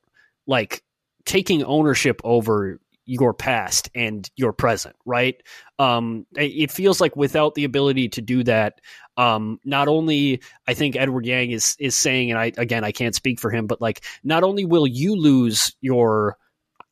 [0.47, 0.83] like
[1.25, 5.35] taking ownership over your past and your present, right?
[5.77, 8.79] Um, it feels like without the ability to do that,
[9.17, 13.15] um, not only I think Edward Yang is is saying, and I again I can't
[13.15, 16.37] speak for him, but like not only will you lose your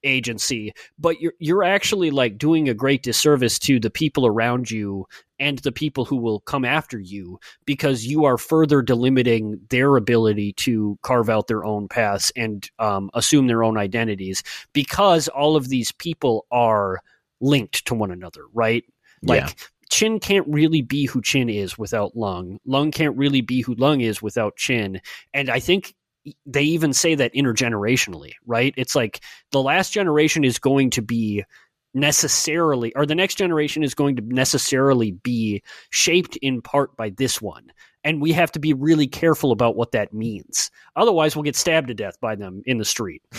[0.04, 5.08] agency, but you're you're actually like doing a great disservice to the people around you
[5.40, 10.54] and the people who will come after you because you are further delimiting their ability
[10.54, 14.44] to carve out their own paths and um, assume their own identities
[14.74, 17.02] because all of these people are
[17.40, 18.84] linked to one another, right?
[19.24, 19.42] Like.
[19.42, 19.50] Yeah.
[19.90, 22.60] Chin can't really be who Chin is without Lung.
[22.66, 25.02] Lung can't really be who Lung is without Chin.
[25.34, 25.94] And I think
[26.46, 28.74] they even say that intergenerationally, right?
[28.78, 31.44] It's like the last generation is going to be
[31.94, 37.42] necessarily, or the next generation is going to necessarily be shaped in part by this
[37.42, 37.72] one.
[38.04, 40.72] And we have to be really careful about what that means.
[40.96, 43.22] Otherwise, we'll get stabbed to death by them in the street.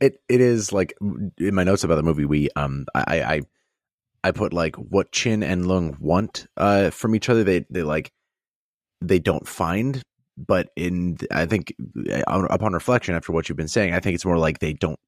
[0.00, 2.24] it it is like in my notes about the movie.
[2.24, 3.40] We um I I
[4.24, 7.44] I put like what Chin and Lung want uh from each other.
[7.44, 8.12] They they like
[9.02, 10.02] they don't find
[10.36, 11.74] but in I think
[12.10, 14.98] uh, upon reflection after what you've been saying, I think it's more like they don't.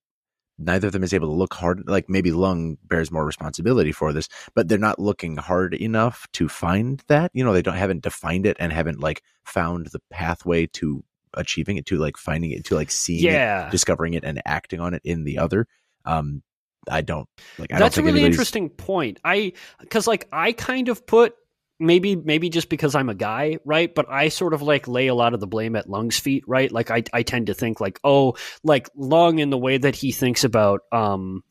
[0.60, 1.84] Neither of them is able to look hard.
[1.86, 6.48] Like maybe Lung bears more responsibility for this, but they're not looking hard enough to
[6.48, 7.30] find that.
[7.32, 11.04] You know, they don't haven't defined it and haven't like found the pathway to
[11.34, 13.66] achieving it, to like finding it, to like seeing yeah.
[13.66, 15.66] it, discovering it, and acting on it in the other.
[16.04, 16.42] Um,
[16.90, 17.72] I don't like.
[17.72, 19.20] I That's don't a really interesting point.
[19.24, 21.34] I because like I kind of put
[21.78, 23.94] maybe maybe just because I'm a guy, right?
[23.94, 26.70] But I sort of like lay a lot of the blame at Lung's feet, right?
[26.70, 30.12] Like I I tend to think like, oh, like Lung in the way that he
[30.12, 31.42] thinks about um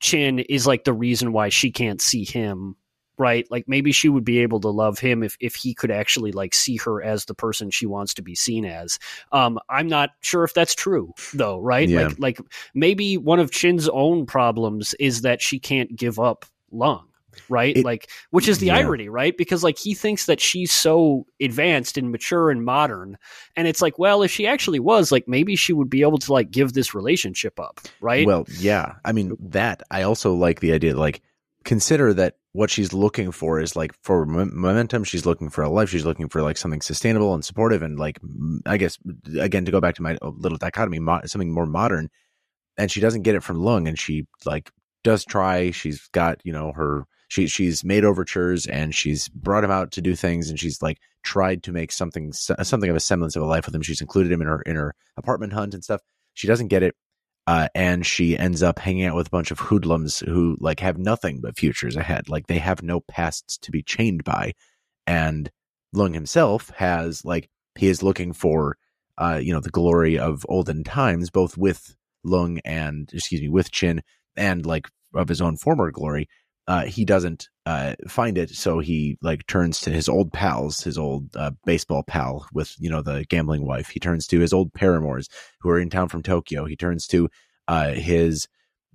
[0.00, 2.76] Chin is like the reason why she can't see him,
[3.18, 3.46] right?
[3.50, 6.54] Like maybe she would be able to love him if if he could actually like
[6.54, 8.98] see her as the person she wants to be seen as.
[9.30, 11.88] Um I'm not sure if that's true though, right?
[11.88, 12.08] Yeah.
[12.08, 12.38] Like like
[12.74, 17.06] maybe one of Chin's own problems is that she can't give up Lung
[17.48, 17.76] right?
[17.76, 18.76] It, like which is the yeah.
[18.78, 19.36] irony right?
[19.36, 23.16] Because like he thinks that she's so advanced and mature and modern
[23.56, 26.32] and it's like well if she actually was like maybe she would be able to
[26.32, 28.26] like give this relationship up right?
[28.26, 28.94] Well yeah.
[29.04, 31.22] I mean that i also like the idea like
[31.64, 35.88] consider that what she's looking for is like for momentum she's looking for a life
[35.88, 38.18] she's looking for like something sustainable and supportive and like
[38.66, 38.98] i guess
[39.38, 42.10] again to go back to my little dichotomy something more modern
[42.76, 44.70] and she doesn't get it from lung and she like
[45.04, 49.70] does try she's got you know her she she's made overtures and she's brought him
[49.70, 53.36] out to do things and she's like tried to make something something of a semblance
[53.36, 53.80] of a life with him.
[53.80, 56.02] She's included him in her in her apartment hunt and stuff.
[56.34, 56.94] She doesn't get it.
[57.46, 60.98] Uh, and she ends up hanging out with a bunch of hoodlums who like have
[60.98, 62.28] nothing but futures ahead.
[62.28, 64.52] Like they have no pasts to be chained by.
[65.06, 65.50] And
[65.94, 68.76] Lung himself has like he is looking for
[69.16, 73.70] uh, you know, the glory of olden times, both with Lung and excuse me, with
[73.70, 74.02] Chin
[74.36, 76.28] and like of his own former glory
[76.68, 80.96] uh, he doesn't uh, find it, so he like turns to his old pals, his
[80.96, 83.88] old uh, baseball pal with you know the gambling wife.
[83.88, 85.28] He turns to his old paramours
[85.60, 86.64] who are in town from Tokyo.
[86.64, 87.28] He turns to
[87.68, 88.46] uh, his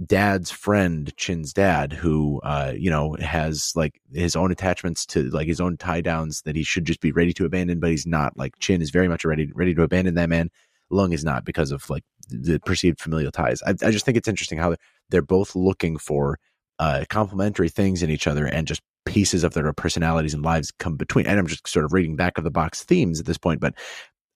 [0.05, 5.47] dad's friend, Chin's dad, who uh, you know has like his own attachments to like
[5.47, 8.38] his own tie downs that he should just be ready to abandon, but he's not.
[8.38, 10.49] Like Chin is very much ready ready to abandon that man.
[10.89, 13.61] Lung is not because of like the perceived familial ties.
[13.63, 14.76] I, I just think it's interesting how
[15.09, 16.39] they're both looking for
[16.80, 20.95] uh, complementary things in each other and just pieces of their personalities and lives come
[20.95, 21.25] between.
[21.25, 23.73] And I'm just sort of reading back of the box themes at this point, but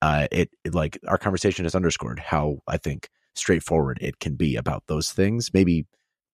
[0.02, 4.56] uh, it, it like our conversation has underscored how I think straightforward it can be
[4.56, 5.54] about those things.
[5.54, 5.86] Maybe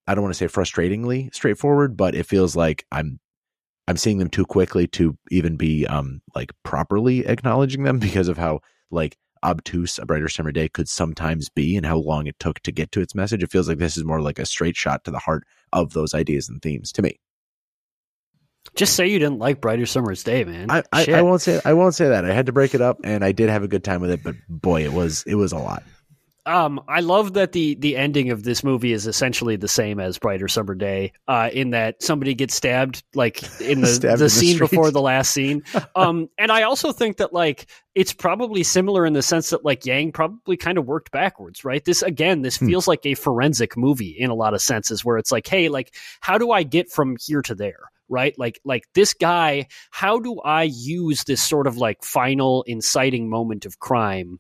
[0.08, 3.20] I don't want to say frustratingly straightforward, but it feels like I'm
[3.88, 8.38] I'm seeing them too quickly to even be um like properly acknowledging them because of
[8.38, 12.60] how like obtuse a brighter summer day could sometimes be and how long it took
[12.62, 13.44] to get to its message.
[13.44, 16.14] It feels like this is more like a straight shot to the heart of those
[16.14, 17.20] ideas and themes to me.
[18.76, 20.70] Just say you didn't like Brighter Summer's Day, man.
[20.70, 22.26] I, I, I, won't say I won't say that.
[22.26, 24.24] I had to break it up, and I did have a good time with it.
[24.24, 25.84] But boy, it was it was a lot.
[26.48, 30.18] Um, I love that the the ending of this movie is essentially the same as
[30.18, 34.58] Brighter Summer Day, uh, in that somebody gets stabbed like in the the in scene
[34.58, 35.64] the before the last scene.
[35.96, 39.86] Um, and I also think that like it's probably similar in the sense that like
[39.86, 41.84] Yang probably kind of worked backwards, right?
[41.84, 42.68] This again, this hmm.
[42.68, 45.96] feels like a forensic movie in a lot of senses, where it's like, hey, like
[46.20, 47.90] how do I get from here to there?
[48.10, 53.30] right like like this guy how do i use this sort of like final inciting
[53.30, 54.40] moment of crime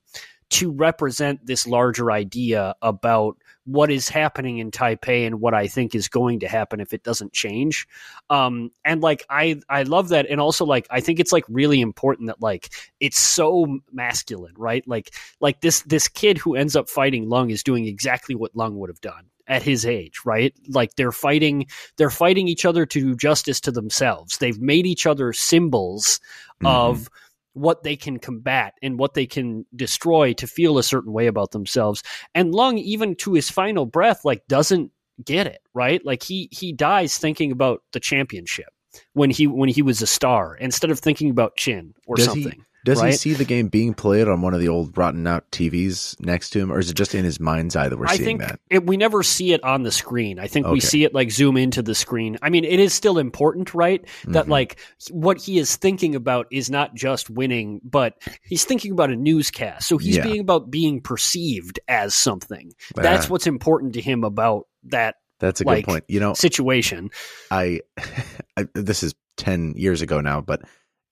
[0.50, 5.93] to represent this larger idea about what is happening in Taipei and what I think
[5.93, 7.86] is going to happen if it doesn't change.
[8.30, 11.82] Um, and like I I love that, and also like I think it's like really
[11.82, 12.70] important that like
[13.02, 14.88] it's so masculine, right?
[14.88, 18.78] Like like this this kid who ends up fighting Lung is doing exactly what Lung
[18.80, 20.54] would have done at his age, right?
[20.70, 21.68] Like they're fighting
[21.98, 24.38] they're fighting each other to do justice to themselves.
[24.38, 26.22] They've made each other symbols
[26.64, 26.68] Mhm.
[26.68, 27.10] of
[27.58, 31.51] what they can combat and what they can destroy to feel a certain way about
[31.51, 32.03] themselves.
[32.36, 34.91] And Lung, even to his final breath, like doesn't
[35.24, 36.05] get it, right?
[36.05, 38.68] Like he he dies thinking about the championship
[39.14, 42.66] when he when he was a star instead of thinking about Chin or Does something.
[42.88, 46.19] Does he see the game being played on one of the old rotten out TVs
[46.19, 48.25] next to him, or is it just in his mind's eye that we're I seeing
[48.25, 48.59] think that?
[48.69, 50.39] it, we never see it on the screen.
[50.39, 52.38] I think we see it like zoom into the screen.
[52.41, 54.03] I mean, it is still important, right?
[54.25, 54.49] That Mhm.
[54.49, 54.79] like
[55.11, 58.13] what he is thinking about is not just winning, but
[58.43, 59.88] he's thinking about a newscast.
[59.88, 60.23] So he's Yeah.
[60.23, 62.71] being about being perceived as something.
[62.95, 66.03] That's Ah, what's important to him about that that's a like, good point.
[66.07, 67.09] You know, situation.
[67.51, 67.81] I,
[68.57, 70.61] I this is 10 years ago now, but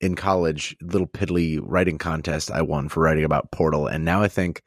[0.02, 3.88] in college, little piddly writing contest I won for writing about Portal.
[3.88, 4.62] And now I think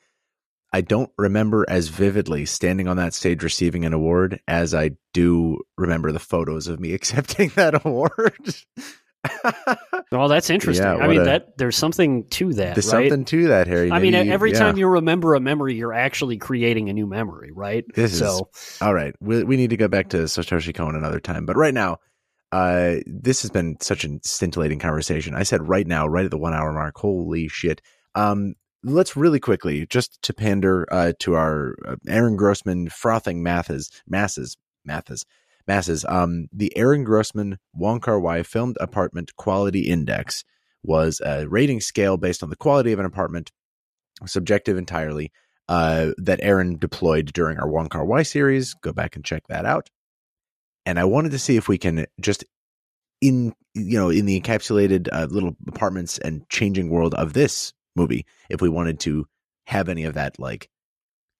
[0.72, 5.58] I don't remember as vividly standing on that stage receiving an award as I do
[5.76, 8.54] remember the photos of me accepting that award.
[10.10, 10.86] Oh, that's interesting.
[10.86, 13.10] Yeah, I mean, a- that there's something to that, There's right?
[13.10, 13.90] something to that, Harry.
[13.92, 14.58] I mean, every yeah.
[14.58, 17.84] time you remember a memory, you're actually creating a new memory, right?
[17.94, 18.48] This is- so
[18.80, 21.44] All right, we we need to go back to Satoshi Kon another time.
[21.44, 21.98] But right now,
[22.52, 25.34] uh, this has been such a scintillating conversation.
[25.34, 26.96] I said right now, right at the one hour mark.
[26.96, 27.82] Holy shit!
[28.14, 33.90] Um, let's really quickly, just to pander uh, to our uh, Aaron Grossman frothing masses,
[34.06, 35.24] masses, masses,
[35.66, 36.04] masses.
[36.08, 40.44] Um, the Aaron Grossman Wong Kar Wai filmed apartment quality index
[40.82, 43.52] was a rating scale based on the quality of an apartment,
[44.26, 45.32] subjective entirely
[45.68, 48.74] uh, that Aaron deployed during our Wong Kar Wai series.
[48.74, 49.90] Go back and check that out.
[50.86, 52.44] And I wanted to see if we can just
[53.20, 58.26] in you know in the encapsulated uh, little apartments and changing world of this movie,
[58.48, 59.26] if we wanted to
[59.66, 60.70] have any of that, like,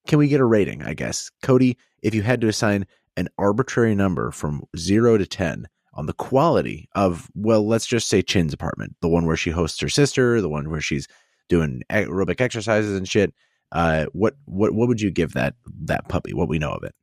[0.07, 0.83] can we get a rating?
[0.83, 2.85] I guess Cody, if you had to assign
[3.17, 8.21] an arbitrary number from zero to ten on the quality of, well, let's just say
[8.21, 11.07] Chin's apartment, the one where she hosts her sister, the one where she's
[11.49, 13.33] doing aerobic exercises and shit
[13.71, 16.95] uh what what what would you give that that puppy what we know of it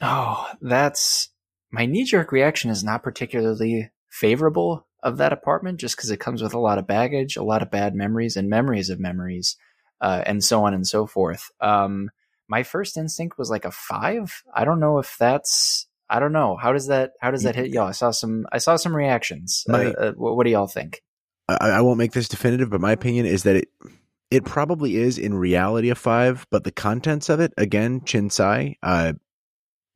[0.00, 1.30] Oh, that's
[1.70, 6.42] my knee jerk reaction is not particularly favorable of that apartment just because it comes
[6.42, 9.56] with a lot of baggage, a lot of bad memories and memories of memories,
[10.00, 11.50] uh, and so on and so forth.
[11.60, 12.10] Um,
[12.48, 14.42] my first instinct was like a five.
[14.52, 15.86] I don't know if that's.
[16.10, 16.56] I don't know.
[16.56, 17.12] How does that?
[17.20, 17.88] How does that hit y'all?
[17.88, 18.46] I saw some.
[18.50, 19.64] I saw some reactions.
[19.68, 21.02] Uh, My- uh, what, what do y'all think?
[21.48, 23.68] I, I won't make this definitive but my opinion is that it
[24.30, 29.14] it probably is in reality a five but the contents of it again chinsai uh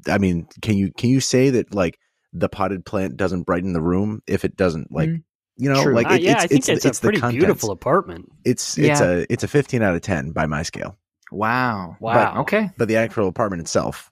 [0.08, 1.98] i mean can you can you say that like
[2.32, 5.22] the potted plant doesn't brighten the room if it doesn't like Mm.
[5.56, 5.94] you know True.
[5.94, 7.44] like Uh, yeah, it's, I think it's, it's, it's a the pretty contents.
[7.44, 8.28] beautiful apartment.
[8.44, 9.10] it's it's Yeah.
[9.10, 10.96] a it's a 15 out of 10 by my scale
[11.30, 11.96] Wow.
[12.00, 12.34] Wow.
[12.34, 12.70] But, okay.
[12.76, 14.10] but the actual apartment itself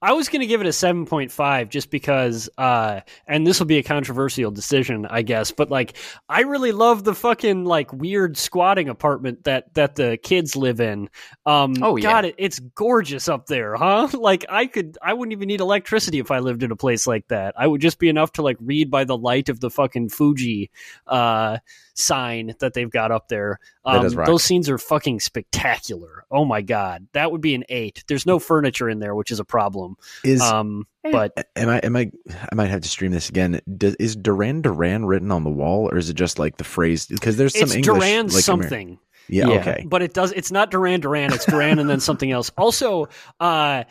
[0.00, 3.78] I was going to give it a 7.5 just because, uh, and this will be
[3.78, 5.96] a controversial decision, I guess, but like,
[6.28, 11.08] I really love the fucking like weird squatting apartment that, that the kids live in.
[11.46, 12.02] Um, Oh, yeah.
[12.10, 14.08] God, it, it's gorgeous up there, huh?
[14.18, 17.26] Like, I could, I wouldn't even need electricity if I lived in a place like
[17.28, 17.54] that.
[17.56, 20.70] I would just be enough to like read by the light of the fucking Fuji,
[21.06, 21.58] uh,
[21.94, 23.58] sign that they've got up there.
[23.84, 26.24] Um, those scenes are fucking spectacular.
[26.30, 27.08] Oh my God.
[27.12, 28.04] That would be an eight.
[28.06, 29.87] There's no furniture in there, which is a problem.
[30.24, 31.78] Is Um, but Am I?
[31.78, 32.10] Am I?
[32.50, 33.60] I might have to stream this again.
[33.76, 37.06] Does, is Duran Duran written on the wall, or is it just like the phrase?
[37.06, 39.60] Because there's some it's English, Duran like, Amer- something, yeah, Yeah.
[39.60, 39.84] Okay.
[39.88, 40.32] but it does.
[40.32, 41.32] It's not Duran Duran.
[41.32, 42.50] It's Duran and then something else.
[42.58, 43.08] Also,
[43.40, 43.84] uh,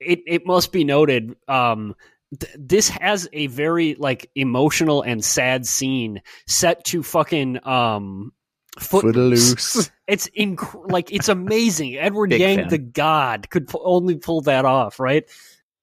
[0.00, 1.36] it it must be noted.
[1.48, 1.94] Um,
[2.38, 8.32] th- this has a very like emotional and sad scene set to fucking um.
[8.78, 9.54] Footloose.
[9.54, 9.90] Footloose.
[10.06, 11.96] It's inc- like it's amazing.
[11.96, 12.68] Edward Big Yang, fan.
[12.68, 15.24] the god, could pu- only pull that off, right?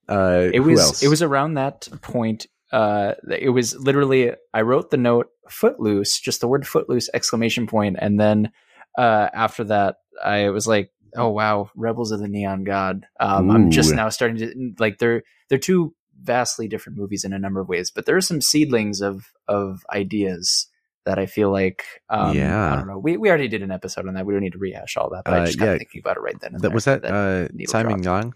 [0.07, 1.03] Uh, it was else?
[1.03, 6.41] it was around that point uh it was literally i wrote the note footloose just
[6.41, 8.51] the word footloose exclamation point and then
[8.97, 13.69] uh after that i was like oh wow rebels of the neon god um i'm
[13.69, 17.69] just now starting to like they're they're two vastly different movies in a number of
[17.69, 20.67] ways but there are some seedlings of of ideas
[21.05, 22.73] that i feel like um Yeah.
[22.73, 24.59] i don't know we, we already did an episode on that we don't need to
[24.59, 25.77] rehash all that but Uh, i just got yeah.
[25.77, 28.01] thinking about it right then that was that, that uh, Simon.
[28.03, 28.33] Yang.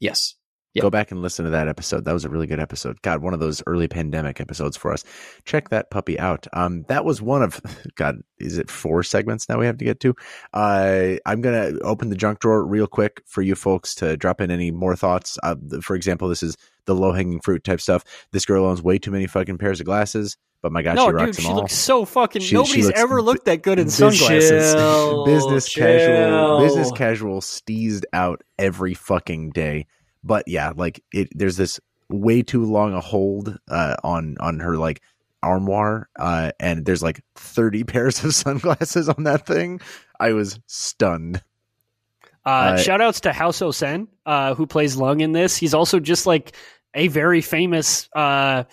[0.00, 0.34] yes
[0.74, 0.82] Yep.
[0.84, 2.06] Go back and listen to that episode.
[2.06, 3.02] That was a really good episode.
[3.02, 5.04] God, one of those early pandemic episodes for us.
[5.44, 6.46] Check that puppy out.
[6.54, 7.60] Um, that was one of
[7.94, 8.22] God.
[8.38, 10.14] Is it four segments now we have to get to?
[10.54, 14.50] Uh, I'm gonna open the junk drawer real quick for you folks to drop in
[14.50, 15.36] any more thoughts.
[15.42, 18.02] Uh, for example, this is the low hanging fruit type stuff.
[18.32, 20.38] This girl owns way too many fucking pairs of glasses.
[20.62, 21.56] But my God, no, she rocks dude, them she all.
[21.56, 22.40] looks so fucking.
[22.40, 24.72] She- she nobody's looks ever looked that good in sunglasses.
[24.74, 29.86] Chill, business casual business casual steezed out every fucking day
[30.24, 34.76] but yeah like it there's this way too long a hold uh on on her
[34.76, 35.02] like
[35.42, 39.80] armoire uh and there's like 30 pairs of sunglasses on that thing
[40.20, 41.42] i was stunned
[42.46, 45.56] Uh, Uh, shout outs to Hou Hsiao-hsien, uh, who plays Lung in this.
[45.56, 46.54] He's also just like
[46.94, 48.64] a very famous, uh,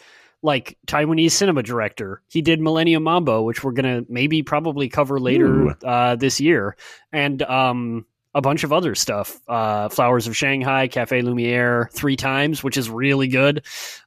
[0.42, 2.22] like Taiwanese cinema director.
[2.30, 6.76] He did Millennium Mambo, which we're gonna maybe probably cover later uh, this year,
[7.12, 9.40] and um, a bunch of other stuff.
[9.48, 13.66] Uh, Flowers of Shanghai, Cafe Lumiere, three times, which is really good.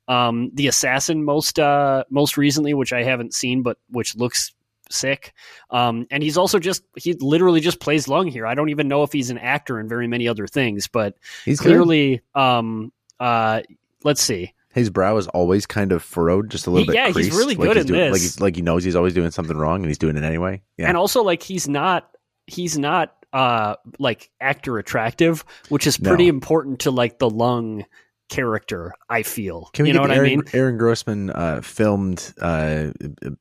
[0.08, 4.52] Um, the Assassin, most uh, most recently, which I haven't seen, but which looks
[4.90, 5.32] sick.
[5.70, 8.46] Um, and he's also just he literally just plays Lung here.
[8.46, 11.60] I don't even know if he's an actor in very many other things, but he's
[11.60, 13.62] clearly, um, uh,
[14.04, 14.54] let's see.
[14.74, 17.54] His brow is always kind of furrowed just a little bit yeah, he's creased, really
[17.54, 18.22] like good he's in doing, like this.
[18.22, 20.88] he's like he knows he's always doing something wrong and he's doing it anyway yeah
[20.88, 22.08] And also, like he's not
[22.46, 26.30] he's not uh like actor attractive, which is pretty No.
[26.30, 27.84] important to like the Lung
[28.32, 28.94] character.
[29.10, 29.68] I feel.
[29.74, 30.42] Can we you get know what Aaron, I mean?
[30.54, 32.90] Aaron Grossman uh, filmed uh,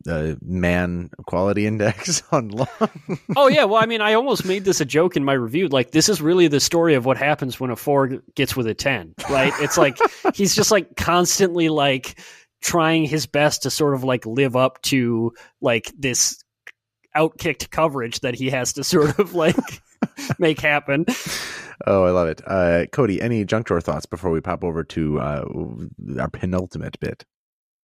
[0.08, 2.68] uh, man quality index on Lung.
[3.38, 5.70] oh yeah, well, I mean, I almost made this a joke in my review.
[5.70, 8.74] Like, this is really the story of what happens when a four gets with a
[8.74, 9.54] ten, right?
[9.60, 9.98] It's like
[10.36, 12.20] he's just like constantly like
[12.62, 16.44] trying his best to sort of like live up to like this
[17.16, 19.56] outkicked coverage that he has to sort of like
[20.40, 21.06] make happen.
[21.88, 22.42] oh, I love it.
[22.46, 25.46] Uh, Cody, any junk drawer thoughts before we pop over to uh,
[26.20, 27.26] our penultimate bit?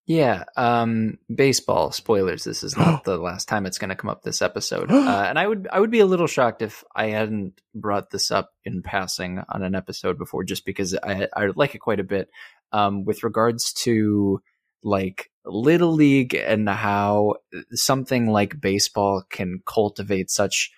[0.07, 2.45] Yeah, um, baseball spoilers.
[2.45, 5.37] This is not the last time it's going to come up this episode, uh, and
[5.37, 8.81] I would I would be a little shocked if I hadn't brought this up in
[8.81, 12.29] passing on an episode before, just because I I like it quite a bit.
[12.71, 14.41] Um, with regards to
[14.81, 17.35] like little league and how
[17.71, 20.71] something like baseball can cultivate such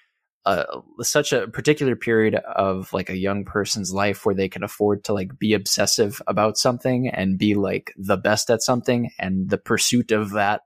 [0.46, 0.64] uh,
[1.02, 5.14] such a particular period of like a young person's life where they can afford to
[5.14, 10.12] like be obsessive about something and be like the best at something and the pursuit
[10.12, 10.62] of that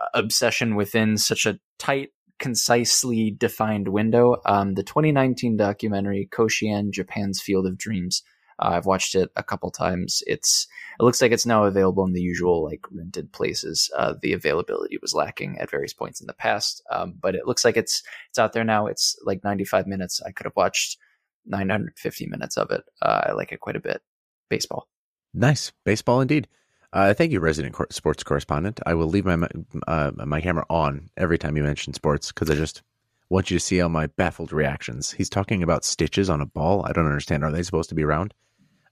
[0.00, 4.36] uh, obsession within such a tight concisely defined window.
[4.44, 8.22] Um, the 2019 documentary koshien japan's field of dreams
[8.58, 10.66] uh, i've watched it a couple times it's
[10.98, 14.98] it looks like it's now available in the usual like rented places uh, the availability
[15.02, 18.38] was lacking at various points in the past um, but it looks like it's it's
[18.38, 18.86] out there now.
[18.86, 20.20] It's like 95 minutes.
[20.26, 20.98] I could have watched
[21.46, 22.82] 950 minutes of it.
[23.02, 24.02] Uh, I like it quite a bit.
[24.48, 24.88] Baseball.
[25.32, 26.48] Nice baseball indeed.
[26.92, 28.80] Uh, thank you, resident cor- sports correspondent.
[28.86, 29.48] I will leave my
[29.88, 32.82] uh, my camera on every time you mention sports because I just
[33.30, 35.10] want you to see all my baffled reactions.
[35.10, 36.86] He's talking about stitches on a ball.
[36.86, 37.42] I don't understand.
[37.42, 38.32] Are they supposed to be round?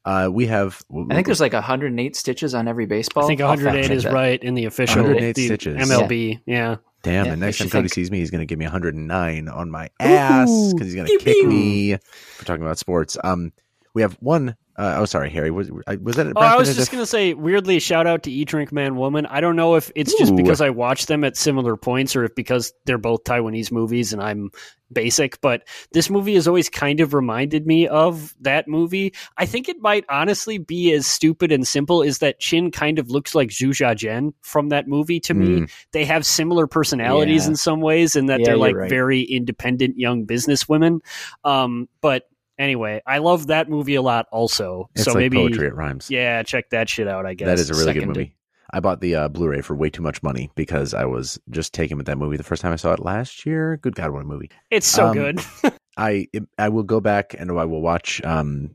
[0.04, 0.82] Uh, we have.
[1.10, 3.24] I think there's like 108 stitches on every baseball.
[3.24, 4.12] I think 108 is that.
[4.12, 5.88] right in the official 108 the stitches.
[5.88, 6.40] MLB.
[6.46, 6.76] Yeah.
[7.02, 8.64] Damn, Yeah, and next time should Cody think- sees me, he's going to give me
[8.64, 11.48] 109 on my ass because he's going to kick pew.
[11.48, 11.96] me
[12.36, 13.16] for talking about sports.
[13.24, 13.52] Um,
[13.94, 14.56] we have one.
[14.76, 15.50] Uh, oh, sorry, Harry.
[15.50, 16.32] Was was that?
[16.34, 19.26] Oh, I was just gonna say, weirdly, shout out to Eat Drink Man Woman.
[19.26, 22.34] I don't know if it's just because I watch them at similar points, or if
[22.34, 24.50] because they're both Taiwanese movies and I'm
[24.90, 25.40] basic.
[25.42, 29.12] But this movie has always kind of reminded me of that movie.
[29.36, 33.10] I think it might honestly be as stupid and simple as that Chin kind of
[33.10, 35.60] looks like Zhu Jiajian from that movie to me.
[35.60, 35.70] Mm.
[35.92, 37.50] They have similar personalities Yeah.
[37.50, 38.88] in some ways, and that Yeah, they're like right.
[38.88, 41.00] very independent young business women.
[41.44, 42.24] Um, but
[42.58, 44.26] anyway, I love that movie a lot.
[44.32, 45.66] Also, It's so like maybe poetry.
[45.68, 46.10] It rhymes.
[46.10, 47.26] yeah, check that shit out.
[47.26, 48.34] I guess that is a really good movie.
[48.74, 51.98] I bought the uh, Blu-ray for way too much money because I was just taken
[51.98, 53.76] with that movie the first time I saw it last year.
[53.76, 54.50] Good God, what a movie!
[54.70, 55.40] It's so Um, good.
[55.98, 56.26] I
[56.56, 58.74] I will go back and I will watch um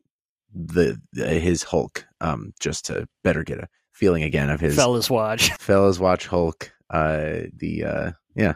[0.54, 5.10] the, the his Hulk um just to better get a feeling again of his Fellas
[5.10, 5.52] watch.
[5.60, 6.72] fellas watch Hulk.
[6.92, 8.54] Uh, the uh, yeah,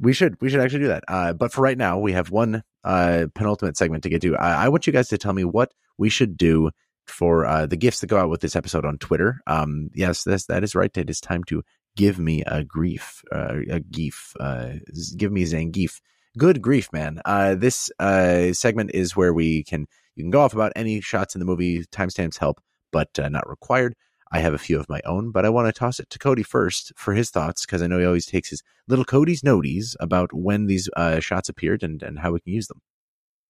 [0.00, 1.04] we should we should actually do that.
[1.06, 4.36] Uh, but for right now, we have one uh penultimate segment to get to.
[4.36, 6.70] I, I want you guys to tell me what we should do
[7.06, 9.40] for uh the gifts that go out with this episode on Twitter.
[9.46, 10.94] Um, yes, that's that is right.
[10.96, 11.62] It is time to
[11.96, 14.78] give me a grief, uh, a geef, uh,
[15.16, 16.00] give me Zangief.
[16.36, 17.20] Good grief, man.
[17.24, 19.86] Uh, this uh segment is where we can
[20.16, 21.84] you can go off about any shots in the movie.
[21.86, 23.94] Timestamps help, but not required.
[24.32, 26.44] I have a few of my own, but I want to toss it to Cody
[26.44, 30.32] first for his thoughts because I know he always takes his little Cody's noties about
[30.32, 32.80] when these uh, shots appeared and, and how we can use them.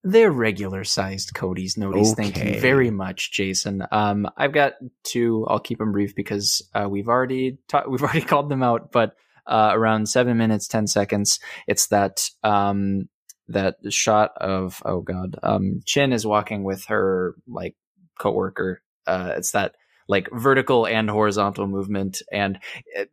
[0.03, 2.17] They're regular sized Cody's noties.
[2.17, 3.85] Thank you very much, Jason.
[3.93, 4.75] Um, I've got
[5.05, 5.47] two.
[5.47, 8.93] I'll keep them brief because uh, we've already ta- we've already called them out.
[8.93, 9.15] But
[9.47, 13.11] uh, around seven minutes ten seconds, it's that um,
[13.49, 17.77] that shot of oh god, um, Chin is walking with her like
[18.19, 18.81] coworker.
[19.07, 19.75] Uh, it's that
[20.11, 23.11] like vertical and horizontal movement, and it,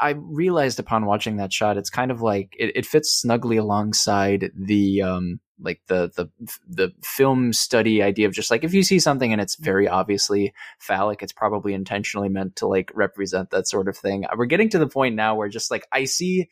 [0.00, 4.50] I realized upon watching that shot, it's kind of like it, it fits snugly alongside
[4.54, 6.28] the um like the the
[6.68, 10.54] the film study idea of just like if you see something and it's very obviously
[10.78, 14.24] phallic, it's probably intentionally meant to like represent that sort of thing.
[14.36, 16.48] We're getting to the point now where just like I see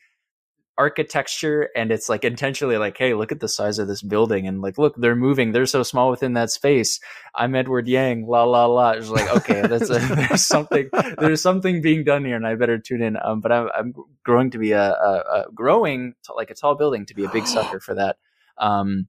[0.77, 4.61] architecture and it's like intentionally like hey look at the size of this building and
[4.61, 6.99] like look they're moving they're so small within that space.
[7.33, 8.91] I'm edward yang la la la.
[8.91, 9.99] It's like okay that's a,
[10.29, 13.17] there's something there's something being done here and i better tune in.
[13.23, 13.93] Um but i'm, I'm
[14.23, 17.29] growing to be a, a, a growing to, like a tall building to be a
[17.29, 18.17] big sucker for that.
[18.57, 19.07] Um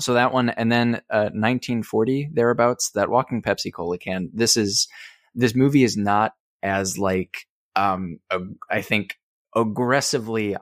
[0.00, 4.88] so that one and then uh 1940 thereabouts that walking pepsi cola can this is
[5.34, 9.18] this movie is not as like um ag- i think
[9.56, 10.56] aggressively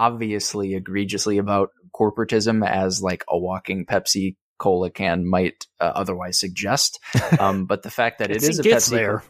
[0.00, 6.98] obviously egregiously about corporatism as like a walking Pepsi cola can might uh, otherwise suggest.
[7.38, 9.22] Um, but the fact that it It is a gets Pepsi there.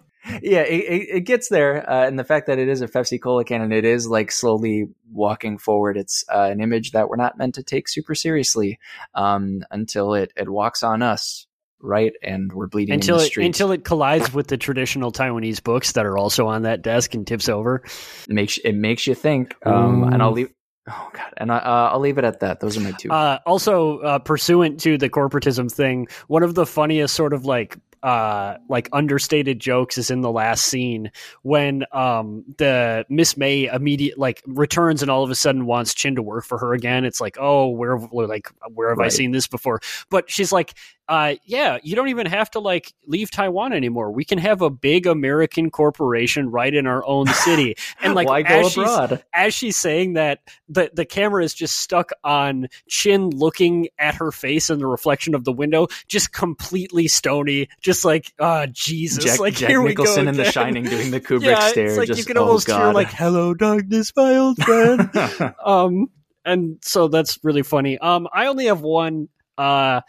[0.43, 3.21] yeah, it, it, it gets there, uh, and the fact that it is a Pepsi
[3.21, 7.17] Cola can and it is like slowly walking forward, it's uh, an image that we're
[7.17, 8.79] not meant to take super seriously
[9.15, 11.47] um, until it it walks on us,
[11.81, 12.13] right?
[12.23, 15.93] And we're bleeding until in the it until it collides with the traditional Taiwanese books
[15.93, 17.83] that are also on that desk and tips over.
[18.29, 19.55] it makes it makes you think.
[19.65, 20.53] Um, and I'll leave.
[20.91, 22.61] Oh god, and I, uh, I'll leave it at that.
[22.61, 23.11] Those are my two.
[23.11, 27.77] Uh, also, uh, pursuant to the corporatism thing, one of the funniest sort of like
[28.03, 31.11] uh like understated jokes is in the last scene
[31.43, 36.15] when um the Miss May immediate like returns and all of a sudden wants Chin
[36.17, 37.05] to work for her again.
[37.05, 39.81] It's like, oh, where like where have I seen this before?
[40.11, 40.73] But she's like,
[41.09, 44.13] uh yeah, you don't even have to like leave Taiwan anymore.
[44.13, 47.75] We can have a big American corporation right in our own city.
[48.01, 49.25] And like Why go as she's- abroad?
[49.35, 54.31] as she's saying that, the the camera is just stuck on Chin looking at her
[54.31, 59.41] face in the reflection of the window, just completely stony, just like, ah, Jesus, Jack,
[59.41, 60.51] like Jack here Nicholson we go in The.
[60.51, 61.87] Shining doing the Kubrick yeah, stare.
[61.87, 62.95] it's like just, you can oh, almost hear God.
[62.95, 65.11] like, "Hello, darkness, my old friend."
[65.65, 66.09] um,
[66.45, 67.99] and so that's really funny.
[67.99, 69.29] Um, I only have one.
[69.59, 70.01] Uh,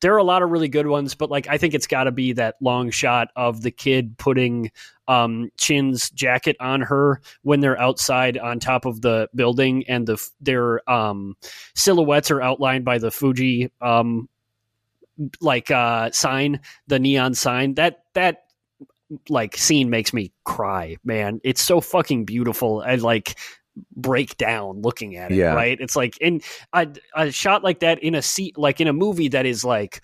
[0.00, 2.12] there are a lot of really good ones, but like I think it's got to
[2.12, 4.70] be that long shot of the kid putting
[5.08, 10.30] um Chin's jacket on her when they're outside on top of the building, and the
[10.40, 11.36] their um
[11.74, 14.28] silhouettes are outlined by the Fuji um
[15.40, 17.74] like uh sign, the neon sign.
[17.74, 18.42] That that
[19.28, 21.40] like scene makes me cry, man.
[21.44, 22.82] It's so fucking beautiful.
[22.84, 23.36] I like
[23.96, 25.54] break down looking at it, Yeah.
[25.54, 25.78] right?
[25.80, 26.40] It's like in
[26.72, 30.02] a, a shot like that in a seat like in a movie that is like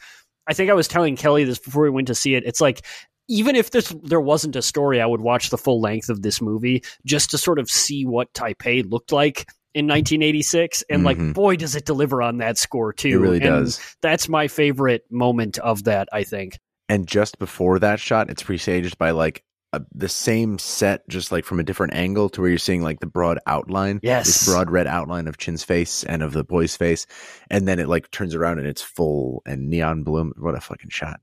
[0.48, 2.44] I think I was telling Kelly this before we went to see it.
[2.46, 2.84] It's like
[3.28, 6.40] even if this there wasn't a story, I would watch the full length of this
[6.40, 11.04] movie just to sort of see what Taipei looked like in 1986 and Mhm.
[11.04, 13.08] like boy does it deliver on that score too.
[13.08, 13.96] It really And does.
[14.00, 16.58] That's my favorite moment of that, I think.
[16.88, 19.42] And just before that shot, it's presaged by like
[19.72, 23.00] a, the same set, just like from a different angle to where you're seeing like
[23.00, 24.00] the broad outline.
[24.02, 24.26] Yes.
[24.26, 27.06] This broad red outline of Chin's face and of the boy's face.
[27.50, 30.32] And then it like turns around and it's full and neon bloom.
[30.38, 31.20] What a fucking shot.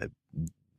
[0.00, 0.06] Uh,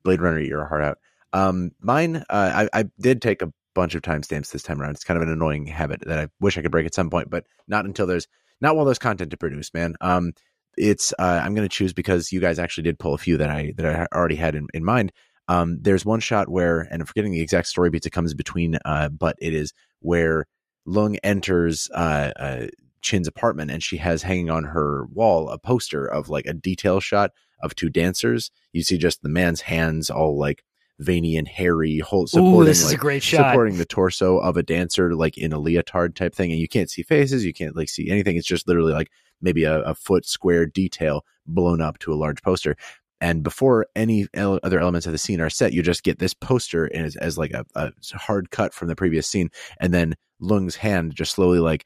[0.03, 0.98] Blade Runner, eat your heart out.
[1.34, 4.91] Um, mine, uh, I, I did take a bunch of timestamps this time around.
[4.91, 7.30] It's kind of an annoying habit that I wish I could break at some point,
[7.30, 8.27] but not until there's,
[8.60, 9.95] not while there's content to produce, man.
[10.02, 10.34] Um,
[10.77, 13.49] it's uh, I'm going to choose because you guys actually did pull a few that
[13.49, 15.11] I that I already had in, in mind.
[15.48, 18.77] Um, there's one shot where, and I'm forgetting the exact story beats it comes between,
[18.85, 20.45] uh, but it is where
[20.85, 22.68] Lung enters uh, uh,
[23.02, 26.99] Chin's apartment and she has hanging on her wall a poster of like a detail
[26.99, 27.31] shot
[27.61, 28.52] of two dancers.
[28.72, 30.64] You see just the man's hands all like
[31.02, 33.52] veiny and hairy, hold, supporting Ooh, this is like, a great shot.
[33.52, 36.90] supporting the torso of a dancer like in a leotard type thing and you can't
[36.90, 39.11] see faces you can't like see anything it's just literally like
[39.41, 42.76] maybe a, a foot square detail blown up to a large poster
[43.19, 46.34] and before any el- other elements of the scene are set you just get this
[46.34, 49.49] poster as, as like a, a hard cut from the previous scene
[49.80, 51.86] and then lung's hand just slowly like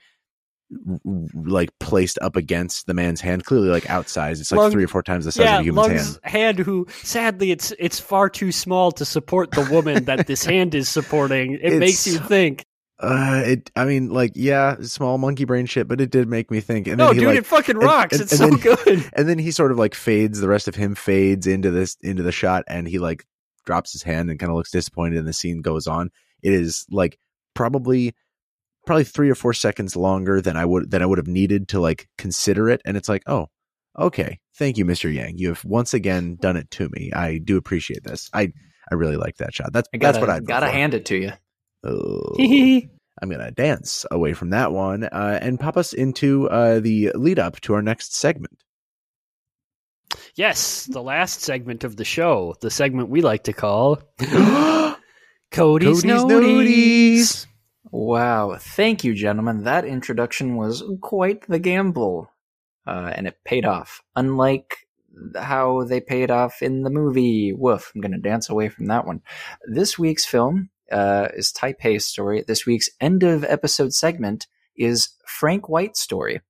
[1.36, 4.88] like placed up against the man's hand clearly like outsized it's like Lung- three or
[4.88, 6.60] four times the size yeah, of a human's Lung's hand hand.
[6.60, 10.90] Who sadly it's it's far too small to support the woman that this hand is
[10.90, 11.54] supporting.
[11.54, 12.66] It It's- makes you think.
[13.00, 16.62] uh it i mean like yeah small monkey brain shit but it did make me
[16.62, 18.14] think and No, then he dude, like it fucking and- rocks.
[18.14, 19.10] and- it's and so then- good.
[19.14, 22.24] and then he sort of like fades the rest of him fades into this into
[22.24, 23.26] the shot and he like
[23.66, 26.10] drops his hand and kind of looks disappointed and the scene goes on
[26.42, 27.20] it is like
[27.54, 28.16] probably
[28.86, 31.80] probably three or four seconds longer than i would than i would have needed to
[31.80, 33.48] like consider it and it's like oh
[33.98, 35.14] okay Thank you, Mr.
[35.14, 35.38] Yang.
[35.38, 37.12] You have once again done it to me.
[37.14, 38.30] I do appreciate this.
[38.34, 38.54] I
[38.92, 39.74] I really like that shot.
[39.74, 41.32] That's I gotta, that's what I gotta hand it to you.
[41.84, 42.36] Oh,
[43.22, 47.40] I'm gonna dance away from that one uh, and pop us into uh, the lead
[47.40, 48.58] up to our next segment.
[50.36, 54.98] Yes, the last segment of the show, the segment we like to call Cody's,
[55.52, 56.26] Cody's Noties.
[56.26, 57.48] Noties.
[57.92, 58.58] Wow.
[58.60, 59.64] Thank you, gentlemen.
[59.64, 62.30] That introduction was quite the gamble.
[62.88, 64.02] Uh, and it paid off.
[64.16, 64.88] Unlike
[65.36, 67.54] how they paid off in the movie.
[67.54, 67.92] Woof.
[67.94, 69.22] I'm going to dance away from that one.
[69.66, 72.44] This week's film uh, is Taipei's story.
[72.46, 76.42] This week's end of episode segment is Frank White's story.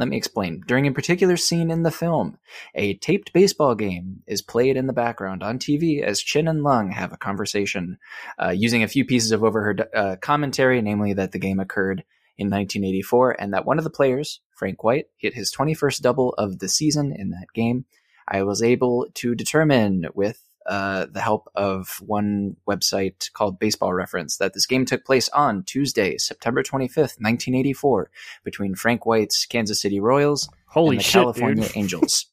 [0.00, 0.62] Let me explain.
[0.66, 2.38] During a particular scene in the film,
[2.74, 6.90] a taped baseball game is played in the background on TV as Chin and Lung
[6.92, 7.98] have a conversation,
[8.42, 12.02] uh, using a few pieces of overheard uh, commentary, namely that the game occurred
[12.38, 16.60] in 1984 and that one of the players, Frank White, hit his 21st double of
[16.60, 17.84] the season in that game.
[18.26, 24.36] I was able to determine with uh, the help of one website called Baseball Reference
[24.36, 28.08] that this game took place on Tuesday, September 25th, 1984,
[28.44, 31.72] between Frank White's Kansas City Royals Holy and the shit, California dude.
[31.76, 32.26] Angels.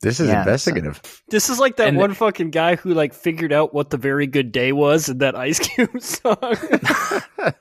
[0.00, 1.02] This is Yeah, investigative.
[1.28, 4.28] This is like that And- one fucking guy who like figured out what the very
[4.28, 6.36] good day was in that Ice Cube song.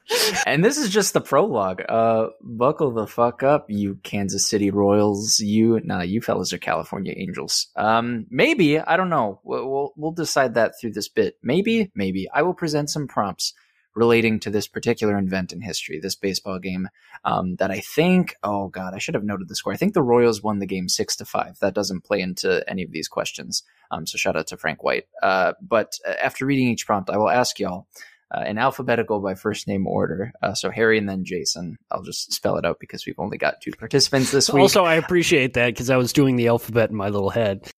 [0.46, 1.82] and this is just the prologue.
[1.88, 5.40] Uh, buckle the fuck up, you Kansas City Royals.
[5.40, 7.68] You, nah, you fellas are California Angels.
[7.76, 9.40] Um, maybe I don't know.
[9.44, 11.38] We'll, we'll we'll decide that through this bit.
[11.42, 13.54] Maybe, maybe I will present some prompts
[13.98, 16.88] relating to this particular event in history, this baseball game.
[17.26, 18.36] Um, that I think.
[18.44, 19.74] Oh God, I should have noted the score.
[19.74, 21.58] I think the Royals won the game six to five.
[21.60, 23.64] That doesn't play into any of these questions.
[23.90, 25.06] Um, so shout out to Frank White.
[25.22, 27.88] Uh, but uh, after reading each prompt, I will ask y'all
[28.36, 30.32] uh, in alphabetical by first name order.
[30.44, 31.78] Uh, so Harry and then Jason.
[31.92, 34.62] I'll just spell it out because we've only got two participants this week.
[34.62, 37.72] also, I appreciate that because I was doing the alphabet in my little head.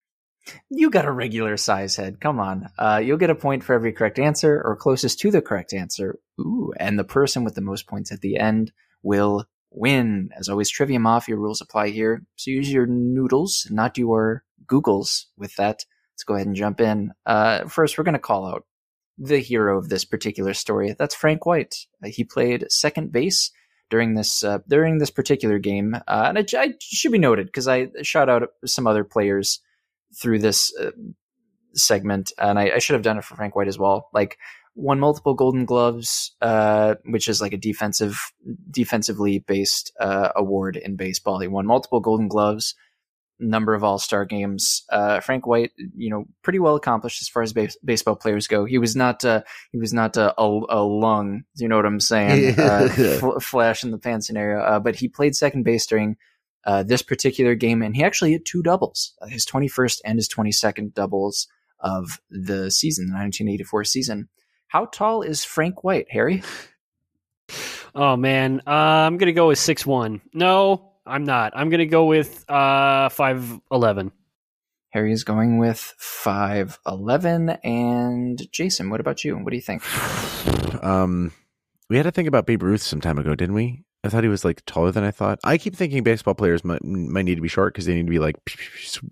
[0.70, 2.20] You got a regular size head.
[2.20, 2.70] Come on.
[2.78, 6.20] Uh, you'll get a point for every correct answer or closest to the correct answer.
[6.40, 8.72] Ooh, and the person with the most points at the end
[9.04, 10.30] will win.
[10.38, 12.24] As always, Trivia Mafia rules apply here.
[12.36, 15.86] So use your noodles, not your Googles with that.
[16.14, 17.14] Let's go ahead and jump in.
[17.26, 18.66] Uh, first, we're going to call out
[19.18, 20.96] the hero of this particular story.
[20.98, 21.76] That's Frank White.
[22.04, 23.52] Uh, he played second base
[23.90, 27.68] during this uh, during this particular game, uh, and it, I should be noted because
[27.68, 29.62] I shout out some other players
[30.16, 30.92] through this uh,
[31.74, 34.10] segment, and I, I should have done it for Frank White as well.
[34.14, 34.38] Like
[34.76, 38.32] won multiple Golden Gloves, uh, which is like a defensive
[38.72, 41.40] defensively based uh, award in baseball.
[41.40, 42.76] He won multiple Golden Gloves
[43.40, 44.84] number of All Star games.
[44.90, 48.66] Uh, Frank White, you know, pretty well accomplished as far as base- baseball players go.
[48.66, 49.42] He was not uh,
[49.72, 51.44] he was not a, a lung.
[51.56, 52.60] You know what I'm saying?
[52.60, 54.60] uh, fl- flash in the pan scenario.
[54.60, 56.18] Uh, but he played second base during
[56.66, 60.30] uh, this particular game, and he actually hit two doubles, uh, his 21st and his
[60.30, 61.48] 22nd doubles
[61.80, 64.30] of the season, the 1984 season.
[64.68, 66.44] How tall is Frank White, Harry?
[67.96, 70.22] Oh man, uh, I'm gonna go with six one.
[70.32, 71.54] No, I'm not.
[71.56, 74.12] I'm gonna go with uh five eleven.
[74.92, 77.60] Harry is going with 5'11.
[77.64, 79.38] And Jason, what about you?
[79.38, 79.84] What do you think?
[80.84, 81.32] um,
[81.90, 83.84] we had to think about Babe Ruth some time ago, didn't we?
[84.04, 85.40] I thought he was like taller than I thought.
[85.44, 88.10] I keep thinking baseball players might, might need to be short because they need to
[88.10, 88.38] be like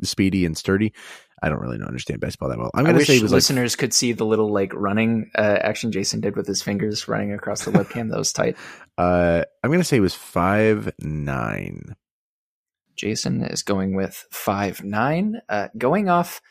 [0.01, 0.93] speedy and sturdy.
[1.41, 2.71] I don't really know, understand baseball that well.
[2.73, 4.73] I'm I going to wish say he was like listeners could see the little like
[4.73, 8.09] running uh, action Jason did with his fingers running across the webcam.
[8.09, 8.55] That was tight.
[8.97, 11.95] uh, I'm going to say he was five nine.
[12.95, 15.41] Jason is going with five nine.
[15.47, 16.41] Uh, going off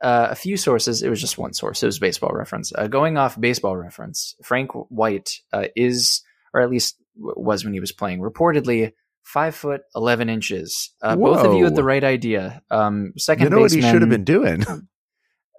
[0.00, 1.82] uh, a few sources, it was just one source.
[1.82, 2.72] It was baseball reference.
[2.74, 6.22] Uh, going off baseball reference, Frank White uh, is,
[6.54, 8.92] or at least was when he was playing, reportedly
[9.22, 10.90] five foot eleven inches.
[11.02, 12.62] Uh, both of you had the right idea.
[12.70, 14.64] Um, second You know what he should have been doing?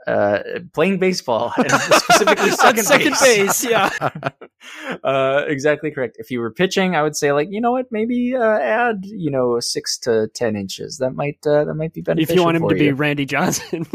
[0.07, 0.39] uh,
[0.73, 3.89] playing baseball, and specifically second, second base, yeah.
[5.03, 6.17] uh, exactly correct.
[6.19, 9.31] If you were pitching, I would say like you know what, maybe uh, add you
[9.31, 10.97] know six to ten inches.
[10.97, 12.31] That might uh, that might be beneficial.
[12.31, 12.95] If you want him for to be you.
[12.95, 13.85] Randy Johnson,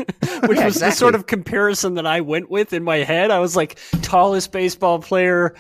[0.47, 3.31] which Yeah, was the sort of comparison that I went with in my head.
[3.31, 5.55] I was like, tallest baseball player,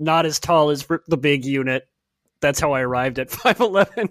[0.00, 1.86] not as tall as the big unit.
[2.40, 4.08] That's how I arrived at five eleven.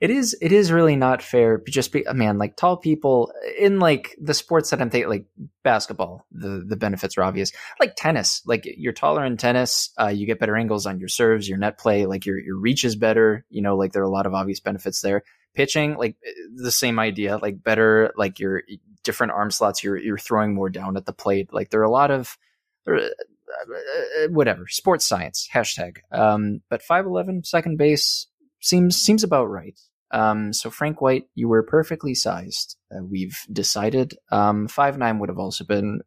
[0.00, 1.60] it is it is really not fair.
[1.68, 5.26] Just be a man, like tall people in like the sports that I'm thinking, like
[5.64, 6.24] basketball.
[6.30, 7.50] The the benefits are obvious.
[7.80, 11.48] Like tennis, like you're taller in tennis, uh, you get better angles on your serves,
[11.48, 13.44] your net play, like your your reach is better.
[13.50, 15.24] You know, like there are a lot of obvious benefits there.
[15.54, 16.14] Pitching, like
[16.54, 18.62] the same idea, like better, like your
[19.02, 19.82] different arm slots.
[19.82, 21.52] You're you're throwing more down at the plate.
[21.52, 22.38] Like there are a lot of.
[22.84, 23.10] There
[24.30, 28.26] whatever sports science hashtag um but 5'11 second base
[28.60, 29.78] seems seems about right
[30.10, 32.76] Um, so Frank White, you were perfectly sized.
[32.90, 34.14] Uh, we've decided.
[34.30, 36.00] Um, five nine would have also been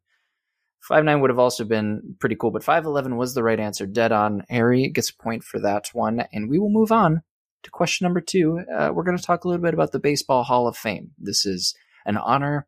[0.81, 3.85] five nine would have also been pretty cool, but five eleven was the right answer.
[3.85, 4.43] Dead on.
[4.49, 7.21] Harry gets a point for that one, and we will move on
[7.63, 8.59] to question number two.
[8.75, 11.11] Uh, we're going to talk a little bit about the Baseball Hall of Fame.
[11.19, 12.65] This is an honor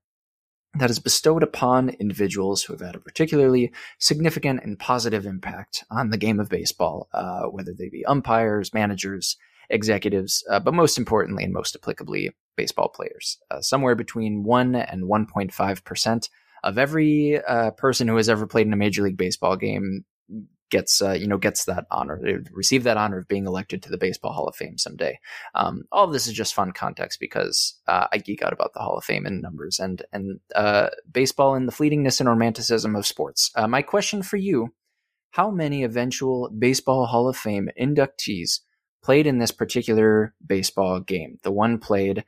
[0.76, 6.10] that is bestowed upon individuals who have had a particularly significant and positive impact on
[6.10, 9.38] the game of baseball, uh, whether they be umpires, managers,
[9.70, 13.38] executives, uh, but most importantly and most applicably, baseball players.
[13.52, 16.30] Uh, somewhere between 1 and 1.5%
[16.64, 20.06] of every uh, person who has ever played in a Major League Baseball game
[20.74, 23.92] gets uh, you know gets that honor, they receive that honor of being elected to
[23.92, 25.20] the Baseball Hall of Fame someday.
[25.54, 28.80] Um, all of this is just fun context because uh, I geek out about the
[28.80, 33.06] Hall of Fame and numbers and and uh, baseball and the fleetingness and romanticism of
[33.06, 33.52] sports.
[33.56, 34.74] Uh, my question for you:
[35.30, 38.62] How many eventual Baseball Hall of Fame inductees
[39.04, 41.38] played in this particular baseball game?
[41.44, 42.26] The one played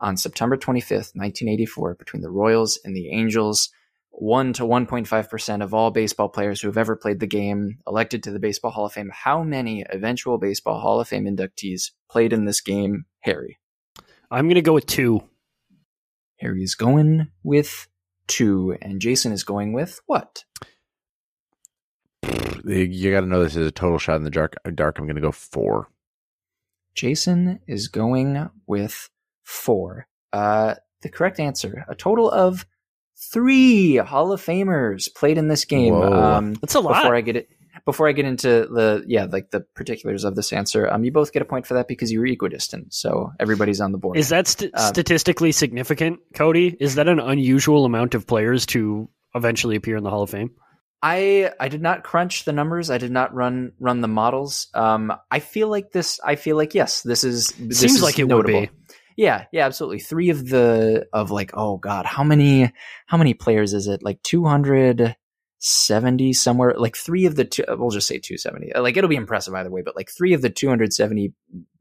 [0.00, 3.70] on September 25th, 1984, between the Royals and the Angels.
[4.16, 8.30] 1 to 1.5% of all baseball players who have ever played the game elected to
[8.30, 9.10] the Baseball Hall of Fame.
[9.12, 13.58] How many eventual Baseball Hall of Fame inductees played in this game, Harry?
[14.30, 15.22] I'm going to go with two.
[16.38, 17.88] Harry is going with
[18.26, 20.44] two, and Jason is going with what?
[22.64, 24.54] You got to know this is a total shot in the dark.
[24.74, 24.98] Dark.
[24.98, 25.88] I'm going to go four.
[26.94, 29.10] Jason is going with
[29.42, 30.06] four.
[30.32, 32.64] Uh, the correct answer: a total of
[33.32, 35.94] three Hall of Famers played in this game.
[35.94, 37.02] Um, That's a lot.
[37.02, 37.48] Before I get it,
[37.84, 41.32] before I get into the yeah, like the particulars of this answer, um, you both
[41.32, 42.94] get a point for that because you were equidistant.
[42.94, 44.16] So everybody's on the board.
[44.16, 46.76] Is that st- Um, statistically significant, Cody?
[46.80, 50.50] Is that an unusual amount of players to eventually appear in the Hall of Fame?
[51.02, 52.88] I I did not crunch the numbers.
[52.88, 54.68] I did not run run the models.
[54.72, 56.18] Um, I feel like this.
[56.24, 58.60] I feel like yes, this is this Seems is like it notable.
[58.60, 58.76] would be.
[59.16, 60.00] Yeah, yeah, absolutely.
[60.00, 62.72] Three of the of like oh god, how many
[63.06, 64.02] how many players is it?
[64.02, 65.16] Like two hundred
[65.60, 66.74] seventy somewhere.
[66.76, 67.64] Like three of the two.
[67.68, 68.72] We'll just say two seventy.
[68.74, 69.82] Like it'll be impressive either way.
[69.82, 71.32] But like three of the two hundred seventy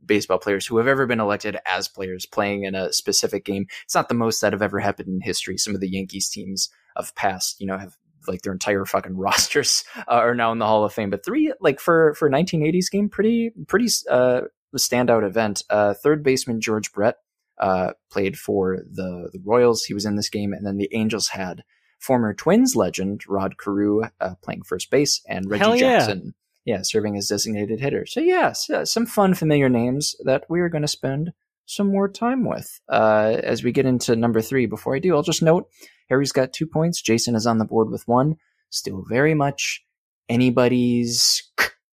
[0.05, 3.65] baseball players who have ever been elected as players playing in a specific game.
[3.85, 5.57] It's not the most that have ever happened in history.
[5.57, 7.95] Some of the Yankees teams of past, you know, have
[8.27, 11.10] like their entire fucking rosters uh, are now in the Hall of Fame.
[11.10, 14.41] But three, like for for 1980s game, pretty pretty uh,
[14.77, 15.64] standout event.
[15.69, 17.18] Uh, third baseman George Brett
[17.59, 19.84] uh, played for the the Royals.
[19.84, 21.63] He was in this game, and then the Angels had
[21.99, 25.99] former Twins legend Rod Carew uh, playing first base, and Reggie yeah.
[25.99, 26.34] Jackson,
[26.65, 28.05] yeah, serving as designated hitter.
[28.05, 31.31] So yes, yeah, some fun familiar names that we are going to spend
[31.65, 34.65] some more time with uh, as we get into number three.
[34.65, 35.69] Before I do, I'll just note
[36.09, 37.01] Harry's got two points.
[37.01, 38.38] Jason is on the board with one.
[38.69, 39.84] Still very much
[40.30, 41.43] anybody's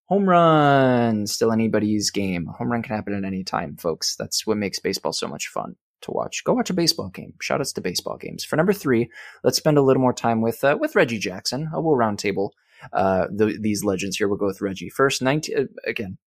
[0.07, 1.27] home run.
[1.27, 2.49] Still anybody's game.
[2.49, 4.17] A home run can happen at any time, folks.
[4.17, 6.45] That's what makes baseball so much fun to watch.
[6.45, 7.35] Go watch a baseball game.
[7.41, 8.45] Shout outs to baseball games.
[8.45, 9.11] For number three,
[9.43, 11.69] let's spend a little more time with uh, with Reggie Jackson.
[11.75, 12.51] Uh, we'll roundtable
[12.93, 14.29] uh, the, these legends here.
[14.29, 15.23] We'll go with Reggie first.
[15.23, 16.19] 19, uh, again,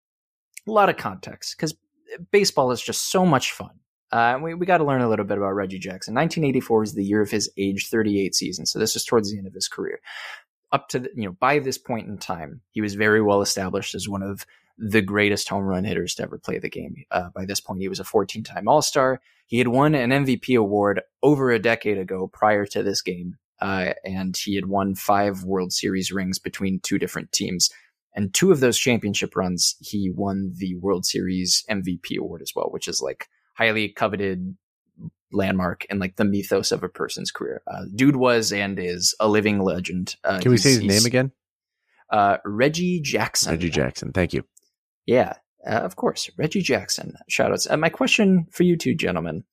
[0.68, 1.76] a lot of context because
[2.32, 3.80] baseball is just so much fun.
[4.12, 6.14] Uh, we we got to learn a little bit about Reggie Jackson.
[6.14, 9.48] 1984 is the year of his age 38 season, so this is towards the end
[9.48, 10.00] of his career.
[10.72, 13.96] Up to the, you know by this point in time, he was very well established
[13.96, 14.46] as one of
[14.78, 17.04] the greatest home run hitters to ever play the game.
[17.10, 19.22] Uh, by this point, he was a 14 time All Star.
[19.48, 23.94] He had won an MVP award over a decade ago prior to this game, uh,
[24.04, 27.70] and he had won five World Series rings between two different teams.
[28.16, 32.70] And two of those championship runs, he won the World Series MVP award as well,
[32.72, 34.56] which is like highly coveted
[35.32, 37.62] landmark in like the mythos of a person's career.
[37.68, 40.16] Uh, dude was and is a living legend.
[40.24, 41.32] Uh, Can we say his name again?
[42.10, 43.52] Uh, Reggie Jackson.
[43.52, 44.14] Reggie Jackson.
[44.14, 44.44] Thank you.
[45.06, 45.34] Yeah,
[45.66, 46.30] uh, of course.
[46.38, 47.16] Reggie Jackson.
[47.32, 47.70] Shoutouts.
[47.70, 49.44] Uh, my question for you two gentlemen.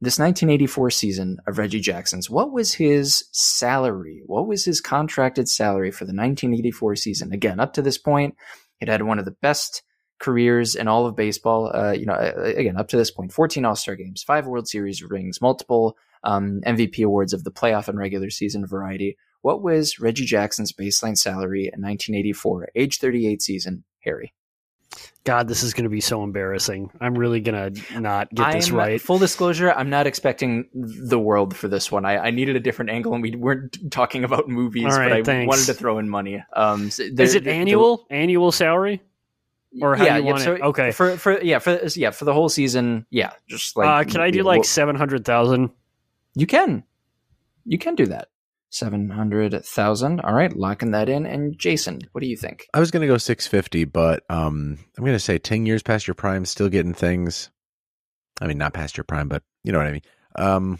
[0.00, 4.22] This 1984 season of Reggie Jackson's, what was his salary?
[4.26, 7.32] What was his contracted salary for the 1984 season?
[7.32, 8.34] Again, up to this point,
[8.80, 9.82] it had one of the best
[10.18, 11.70] careers in all of baseball.
[11.74, 15.02] Uh, you know, again, up to this point, 14 All Star games, five World Series
[15.02, 19.16] rings, multiple um, MVP awards of the playoff and regular season variety.
[19.42, 23.84] What was Reggie Jackson's baseline salary in 1984, age 38 season?
[24.00, 24.32] Harry.
[25.24, 26.90] God, this is going to be so embarrassing.
[27.00, 29.00] I'm really going to not get this I'm- right.
[29.00, 32.04] Full disclosure, I'm not expecting the world for this one.
[32.04, 35.22] I, I needed a different angle, and we weren't talking about movies, right, but I
[35.22, 35.48] thanks.
[35.48, 36.42] wanted to throw in money.
[36.54, 38.06] Um, so there- Is it annual?
[38.10, 39.02] Annual salary?
[39.80, 40.62] Or how yeah, do you yeah, want so it?
[40.62, 40.90] Okay.
[40.92, 43.06] For for yeah for yeah for the whole season.
[43.10, 45.70] Yeah, just like uh, can I do like well, seven hundred thousand?
[46.34, 46.84] you can
[47.64, 48.28] you can do that.
[48.70, 50.20] Seven hundred thousand.
[50.20, 51.26] All right, locking that in.
[51.26, 52.66] And Jason, what do you think?
[52.74, 56.08] I was going to go 650, but um, I'm going to say 10 years past
[56.08, 57.50] your prime, still getting things.
[58.40, 60.02] I mean, not past your prime, but you know what I mean.
[60.36, 60.78] Um,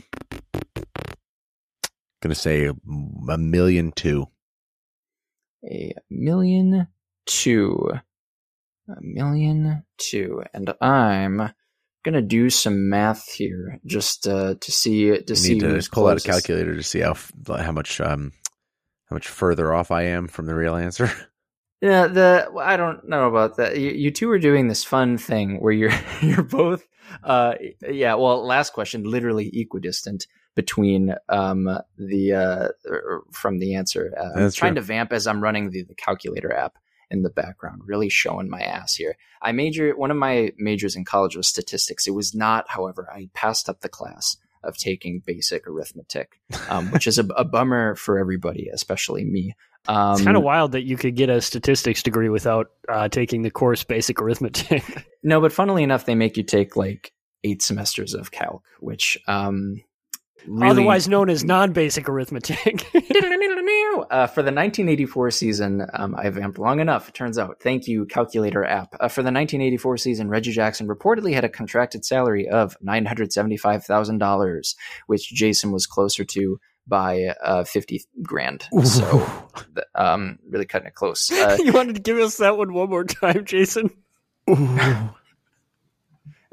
[2.20, 2.74] gonna say a,
[3.30, 4.26] a million two.
[5.64, 6.88] A million
[7.26, 7.92] two.
[8.88, 10.42] A million two.
[10.52, 11.50] And I'm
[12.04, 15.88] gonna do some math here just uh, to see to You see need to who's
[15.88, 17.14] pull out a calculator to see how
[17.46, 18.32] how much um
[19.08, 21.10] how much further off I am from the real answer.
[21.80, 23.76] Yeah, the well, I don't know about that.
[23.76, 25.92] You, you two are doing this fun thing where you're
[26.22, 26.86] you're both
[27.22, 27.56] uh
[27.86, 34.14] yeah, well last question literally equidistant between um the uh er, from the answer.
[34.16, 34.80] Uh, I'm trying true.
[34.80, 36.78] to vamp as I'm running the, the calculator app
[37.14, 39.16] in the background, really showing my ass here.
[39.40, 42.06] I major one of my majors in college was statistics.
[42.06, 47.06] It was not, however, I passed up the class of taking basic arithmetic, um, which
[47.06, 49.54] is a, a bummer for everybody, especially me.
[49.86, 53.42] Um, It's kind of wild that you could get a statistics degree without uh, taking
[53.42, 54.82] the course basic arithmetic.
[55.26, 57.10] No, but funnily enough, they make you take like
[57.44, 59.82] eight semesters of calc, which um,
[60.46, 62.86] really Otherwise known as non-basic arithmetic.
[64.10, 67.08] uh, for the 1984 season, um, I vamped long enough.
[67.08, 67.60] It turns out.
[67.60, 68.94] Thank you, calculator app.
[68.94, 73.32] Uh, for the 1984 season, Reggie Jackson reportedly had a contracted salary of nine hundred
[73.32, 74.76] seventy-five thousand dollars,
[75.06, 78.66] which Jason was closer to by uh, fifty grand.
[78.84, 79.26] So,
[79.74, 81.30] th- um, really cutting it close.
[81.30, 83.90] Uh, you wanted to give us that one one more time, Jason?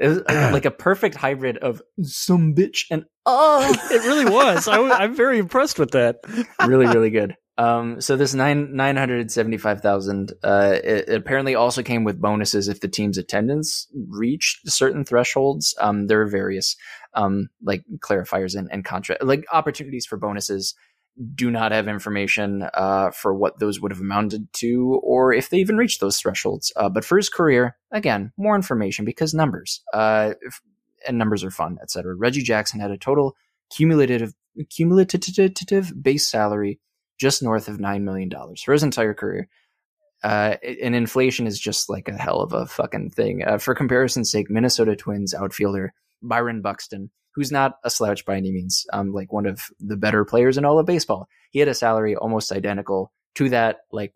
[0.01, 3.71] It was uh, like a perfect hybrid of some bitch and oh.
[3.91, 4.67] It really was.
[4.67, 6.17] I, w- I'm very impressed with that.
[6.67, 11.15] really really good um so this nine nine hundred seventy five thousand uh it, it
[11.15, 16.27] apparently also came with bonuses if the team's attendance reached certain thresholds um there are
[16.27, 16.77] various
[17.13, 20.75] um like clarifiers and, and contract like opportunities for bonuses
[21.35, 25.57] do not have information uh for what those would have amounted to or if they
[25.57, 30.33] even reached those thresholds uh but for his career again more information because numbers uh
[31.07, 33.35] and numbers are fun etc reggie jackson had a total
[33.69, 34.33] cumulative
[34.69, 36.79] cumulative base salary
[37.21, 38.31] just north of $9 million
[38.65, 39.47] for his entire career.
[40.23, 43.43] Uh, and inflation is just like a hell of a fucking thing.
[43.45, 45.93] Uh, for comparison's sake, Minnesota Twins outfielder
[46.23, 50.25] Byron Buxton, who's not a slouch by any means, um, like one of the better
[50.25, 54.13] players in all of baseball, he had a salary almost identical to that, like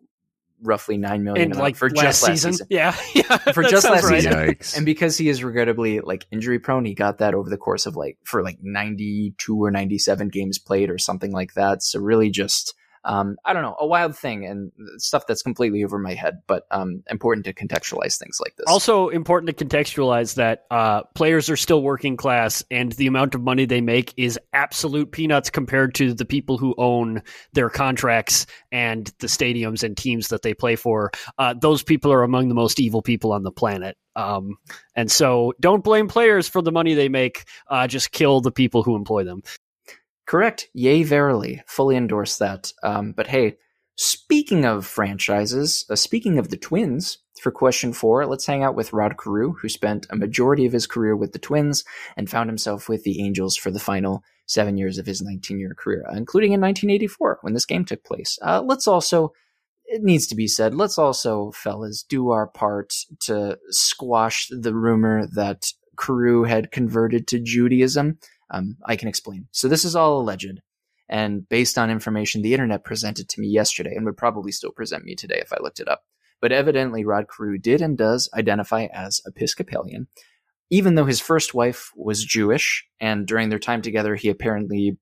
[0.62, 2.54] roughly nine million And like for last just last season.
[2.54, 2.68] season.
[2.70, 3.38] Yeah, yeah.
[3.38, 4.22] For just last right.
[4.22, 4.34] season.
[4.34, 4.78] Yikes!
[4.78, 7.96] And because he is regrettably like injury prone, he got that over the course of
[7.96, 11.84] like for like 92 or 97 games played or something like that.
[11.84, 12.74] So really just
[13.06, 16.66] um, I don't know, a wild thing and stuff that's completely over my head, but
[16.72, 18.66] um, important to contextualize things like this.
[18.68, 23.44] Also important to contextualize that uh, players are still working class, and the amount of
[23.44, 27.22] money they make is absolute peanuts compared to the people who own
[27.54, 31.12] their contracts and the stadiums and teams that they play for.
[31.38, 33.96] Uh, those people are among the most evil people on the planet.
[34.16, 34.58] Um,
[34.96, 37.44] and so, don't blame players for the money they make.
[37.68, 39.44] Uh, just kill the people who employ them.
[40.26, 40.70] Correct.
[40.74, 41.62] Yay, verily.
[41.68, 42.72] Fully endorse that.
[42.84, 43.58] Um, but hey,
[43.96, 48.94] speaking of franchises, uh, speaking of the Twins, for question four, let's hang out with
[48.94, 51.84] Rod Carew, who spent a majority of his career with the Twins
[52.18, 55.76] and found himself with the Angels for the final seven years of his 19 year
[55.78, 58.40] career, including in 1984 when this game took place.
[58.42, 59.34] Uh, let's also,
[59.86, 65.28] it needs to be said, let's also, fellas, do our part to squash the rumor
[65.28, 68.20] that Carew had converted to Judaism.
[68.50, 69.48] Um, I can explain.
[69.52, 70.62] So this is all alleged
[71.08, 75.04] and based on information the internet presented to me yesterday and would probably still present
[75.04, 76.04] me today if I looked it up.
[76.42, 80.08] But evidently, Rod Carew did and does identify as Episcopalian,
[80.70, 84.98] even though his first wife was Jewish, and during their time together, he apparently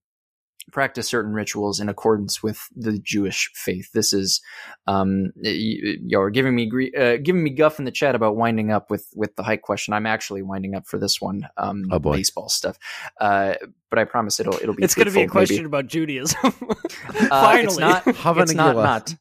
[0.71, 3.91] practiced certain rituals in accordance with the Jewish faith.
[3.93, 4.41] This is,
[4.87, 8.89] um, y- you're giving me uh, giving me guff in the chat about winding up
[8.89, 9.93] with with the hike question.
[9.93, 12.13] I'm actually winding up for this one, um, Oh, boy.
[12.17, 12.77] baseball stuff.
[13.19, 13.55] Uh,
[13.89, 14.83] but I promise it'll it'll be.
[14.83, 15.47] It's going to be a fruitful, maybe.
[15.47, 16.39] question about Judaism.
[17.13, 17.65] Uh, Finally.
[17.65, 18.03] it's not.
[18.07, 19.15] It's not not.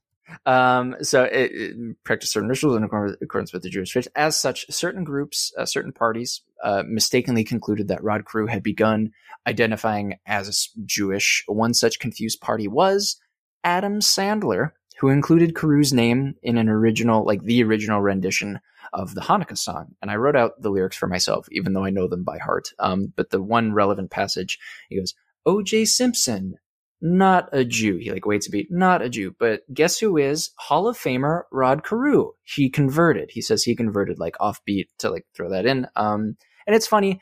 [0.46, 4.08] Um, so it, it practice certain rituals in accordance with the Jewish faith.
[4.14, 9.12] As such, certain groups, uh, certain parties, uh, mistakenly concluded that Rod Carew had begun
[9.46, 11.44] identifying as Jewish.
[11.46, 13.20] One such confused party was
[13.64, 18.60] Adam Sandler, who included Carew's name in an original, like the original rendition
[18.92, 19.94] of the Hanukkah song.
[20.02, 22.68] And I wrote out the lyrics for myself, even though I know them by heart.
[22.78, 25.14] Um, but the one relevant passage, he goes,
[25.46, 25.86] O.J.
[25.86, 26.56] Simpson,
[27.02, 27.96] not a Jew.
[27.96, 29.34] He like waits a beat, not a Jew.
[29.38, 32.30] But guess who is Hall of Famer Rod Carew?
[32.44, 33.30] He converted.
[33.32, 35.86] He says he converted like offbeat to like throw that in.
[35.96, 37.20] Um, and it's funny,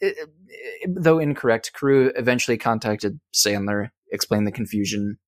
[0.00, 0.16] it-
[0.48, 1.72] it- though incorrect.
[1.78, 5.18] Carew eventually contacted Sandler, explained the confusion.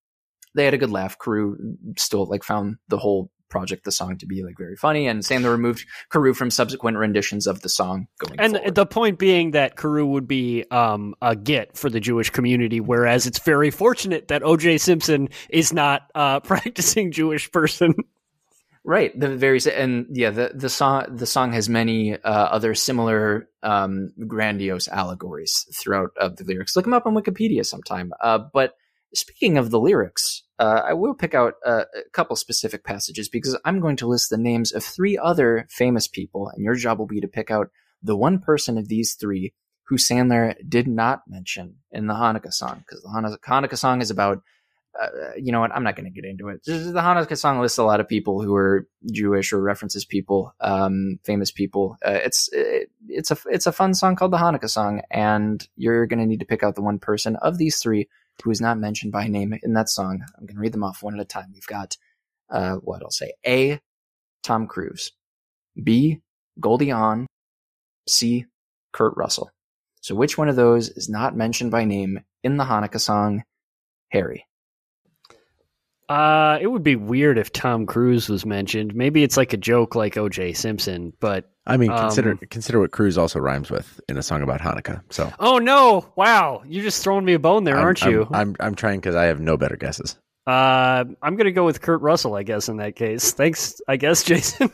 [0.53, 1.17] They had a good laugh.
[1.17, 1.55] Carew
[1.97, 5.51] still like found the whole project the song to be like very funny, and Sandler
[5.51, 8.75] removed Carew from subsequent renditions of the song going And forward.
[8.75, 13.27] the point being that Carew would be um, a get for the Jewish community, whereas
[13.27, 14.79] it's very fortunate that O.J.
[14.79, 17.93] Simpson is not a practicing Jewish person.
[18.83, 19.17] Right.
[19.17, 24.11] The very and yeah, the the song the song has many uh, other similar um,
[24.27, 26.75] grandiose allegories throughout of the lyrics.
[26.75, 28.11] Look them up on Wikipedia sometime.
[28.19, 28.75] Uh, but
[29.13, 33.57] speaking of the lyrics, uh, I will pick out a, a couple specific passages because
[33.65, 37.07] I'm going to list the names of three other famous people, and your job will
[37.07, 37.69] be to pick out
[38.01, 39.53] the one person of these three
[39.85, 44.41] who Sandler did not mention in the Hanukkah song because the Hanukkah, song is about
[45.01, 45.71] uh, you know what?
[45.71, 46.63] I'm not going to get into it.
[46.65, 51.19] The Hanukkah song lists a lot of people who are Jewish or references people, um,
[51.23, 51.97] famous people.
[52.05, 56.05] Uh, it's it, it's a it's a fun song called the Hanukkah song, and you're
[56.05, 58.07] going to need to pick out the one person of these three
[58.43, 60.23] who is not mentioned by name in that song.
[60.37, 61.51] I'm going to read them off one at a time.
[61.53, 61.97] We've got
[62.49, 63.79] uh, what I'll say: A.
[64.43, 65.11] Tom Cruise,
[65.81, 66.21] B.
[66.59, 67.27] Goldie Hawn,
[68.07, 68.45] C.
[68.91, 69.49] Kurt Russell.
[70.01, 73.43] So which one of those is not mentioned by name in the Hanukkah song?
[74.09, 74.45] Harry.
[76.09, 78.93] Uh, it would be weird if Tom Cruise was mentioned.
[78.93, 80.53] Maybe it's like a joke like O.J.
[80.53, 84.41] Simpson, but I mean, consider Um, consider what Cruise also rhymes with in a song
[84.41, 85.01] about Hanukkah.
[85.09, 86.05] So oh no!
[86.17, 88.27] Wow, you're just throwing me a bone there, I'm- aren't I'm, you?
[88.33, 90.17] I'm I'm trying because I have no better guesses.
[90.45, 93.31] Uh, I'm gonna go with Kurt Russell, I guess, in that case.
[93.31, 94.69] Thanks, I guess, Jason.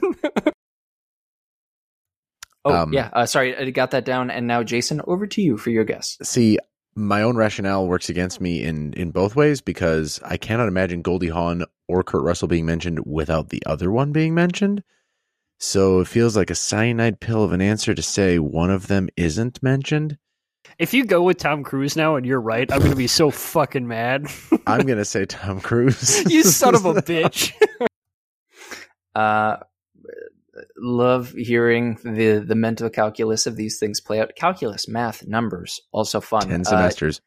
[2.65, 4.29] Oh Um, yeah, uh, sorry, I got that down.
[4.29, 6.17] And now, Jason, over to you for your guess.
[6.23, 6.57] See,
[6.95, 11.29] my own rationale works against me in in both ways because I cannot imagine Goldie
[11.29, 14.83] Hawn or Kurt Russell being mentioned without the other one being mentioned.
[15.59, 19.09] So it feels like a cyanide pill of an answer to say one of them
[19.17, 20.17] isn't mentioned.
[20.77, 23.87] if you go with Tom Cruise now and you're right, I'm gonna be so fucking
[23.87, 24.27] mad.
[24.67, 26.23] I'm gonna say Tom Cruise.
[26.31, 27.51] you son of a bitch.
[29.15, 29.57] Uh,
[30.77, 34.35] love hearing the the mental calculus of these things play out.
[34.35, 36.47] Calculus, math, numbers, also fun.
[36.47, 37.21] Ten Uh, semesters.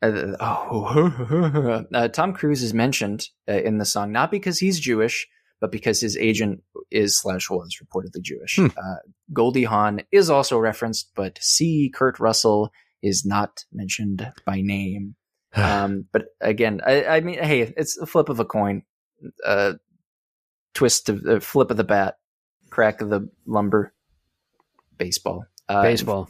[0.00, 5.26] Uh, oh, uh, Tom Cruise is mentioned uh, in the song not because he's Jewish,
[5.60, 8.56] but because his agent is slash was reportedly Jewish.
[8.56, 8.66] Hmm.
[8.66, 8.96] Uh,
[9.32, 11.90] Goldie Hawn is also referenced, but C.
[11.92, 12.70] Kurt Russell
[13.02, 15.16] is not mentioned by name.
[15.54, 18.82] um, but again, I, I mean, hey, it's a flip of a coin,
[19.44, 19.74] uh,
[20.74, 22.16] twist of the flip of the bat,
[22.70, 23.92] crack of the lumber,
[24.96, 25.44] baseball.
[25.68, 26.28] Uh, Baseball.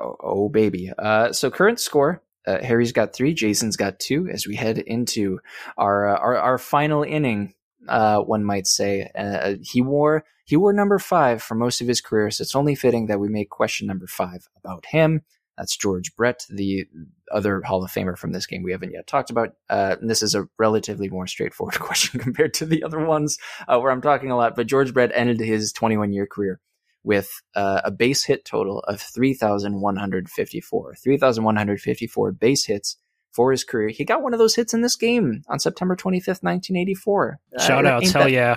[0.00, 0.92] Oh, oh, baby.
[0.98, 2.22] Uh, so current score.
[2.46, 3.34] Uh, Harry's got three.
[3.34, 4.28] Jason's got two.
[4.28, 5.40] As we head into
[5.76, 7.54] our uh, our, our final inning,
[7.88, 12.00] uh, one might say, uh, he wore he wore number five for most of his
[12.00, 12.30] career.
[12.30, 15.22] So it's only fitting that we make question number five about him.
[15.58, 16.86] That's George Brett, the
[17.30, 19.50] other Hall of Famer from this game we haven't yet talked about.
[19.68, 23.38] Uh, and this is a relatively more straightforward question compared to the other ones
[23.68, 24.56] uh, where I'm talking a lot.
[24.56, 26.60] But George Brett ended his 21 year career
[27.04, 30.94] with uh, a base hit total of 3,154.
[30.94, 32.96] 3,154 base hits
[33.32, 33.88] for his career.
[33.88, 37.38] He got one of those hits in this game on September 25th, 1984.
[37.58, 38.56] Shout Uh, outs, hell that- yeah.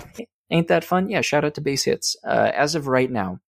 [0.50, 1.08] Ain't that fun?
[1.10, 2.16] Yeah, shout out to base hits.
[2.24, 3.40] Uh, as of right now,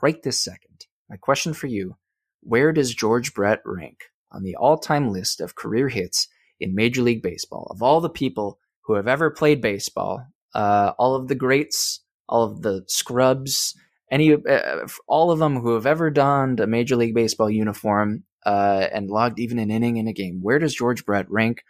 [0.00, 1.96] right this second, my question for you
[2.44, 6.28] where does George Brett rank on the all time list of career hits
[6.60, 7.66] in Major League Baseball?
[7.70, 12.44] Of all the people who have ever played baseball, uh, all of the greats, all
[12.44, 13.74] of the scrubs,
[14.10, 18.86] any, uh, all of them who have ever donned a Major League Baseball uniform uh,
[18.92, 21.64] and logged even an inning in a game, where does George Brett rank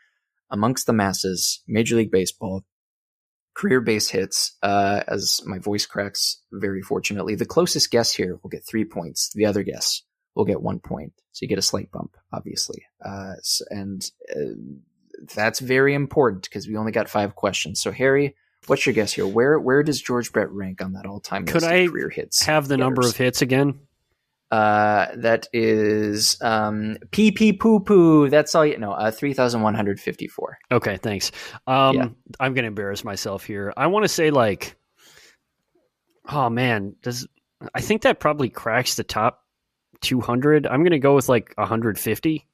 [0.51, 2.65] amongst the masses, Major League Baseball?
[3.55, 8.51] career base hits uh, as my voice cracks very fortunately the closest guess here will
[8.51, 10.03] get three points the other guess
[10.35, 13.35] will get one point so you get a slight bump obviously uh,
[13.71, 14.41] and uh,
[15.35, 18.35] that's very important because we only got five questions so harry
[18.67, 21.67] what's your guess here where where does george brett rank on that all-time Could list
[21.67, 23.79] I career hits Have the number of hits again?
[24.51, 30.97] uh that is um pee pee poo poo that's all you know uh 3154 Okay,
[30.99, 31.33] thanks.
[31.67, 32.09] Um, Yeah.
[32.41, 33.73] I'm gonna embarrass myself here.
[33.77, 34.77] I want to say like,
[36.29, 37.27] oh man, does
[37.75, 39.44] I think that probably cracks the top
[40.05, 40.67] 200?
[40.67, 42.47] I'm gonna go with like 150.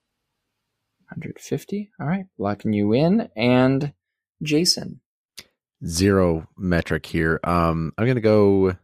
[1.11, 3.93] 150 all right locking you in and
[4.45, 5.01] jason
[5.85, 7.41] Zero metric here.
[7.43, 8.77] Um, I'm gonna go.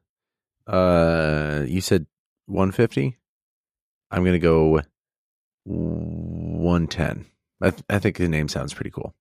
[0.66, 2.06] Uh, you said
[2.46, 3.18] 150.
[4.10, 4.80] I'm gonna go
[5.64, 7.26] 110.
[7.60, 9.14] I, th- I think the name sounds pretty cool.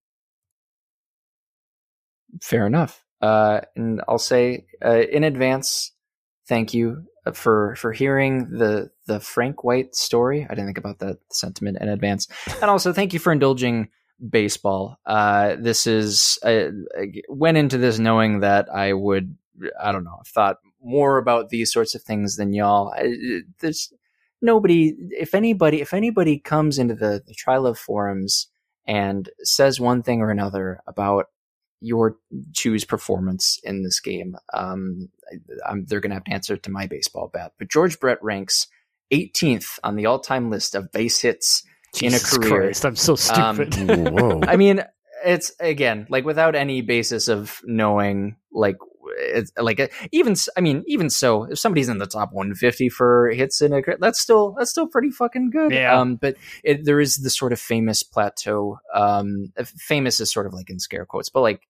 [2.42, 3.04] Fair enough.
[3.22, 5.92] Uh, and I'll say uh, in advance,
[6.48, 10.46] thank you for for hearing the the Frank White story.
[10.50, 12.28] I didn't think about that sentiment in advance,
[12.62, 13.90] and also thank you for indulging
[14.30, 15.00] baseball.
[15.06, 19.38] Uh, this is I, I went into this knowing that I would
[19.82, 20.18] I don't know.
[20.20, 22.94] I've thought more about these sorts of things than y'all.
[22.96, 23.92] I, there's
[24.42, 24.94] nobody.
[25.12, 28.48] If anybody, if anybody comes into the the Trylove forums
[28.88, 31.28] and says one thing or another about
[31.82, 32.18] your
[32.54, 35.10] choose performance in this game, um,
[35.66, 37.54] I, they're going to have to answer to my baseball bat.
[37.60, 38.68] But George Brett ranks
[39.12, 41.64] 18th on the all time list of base hits
[41.96, 42.62] Jesus in a career.
[42.62, 43.90] Christ, I'm so stupid.
[43.90, 44.84] Um, I mean,
[45.24, 48.78] it's again like without any basis of knowing like
[49.18, 53.62] it's like even I mean even so if somebody's in the top 150 for hits
[53.62, 56.00] in a that's still that's still pretty fucking good Yeah.
[56.00, 60.54] um but it, there is this sort of famous plateau um famous is sort of
[60.54, 61.62] like in scare quotes but like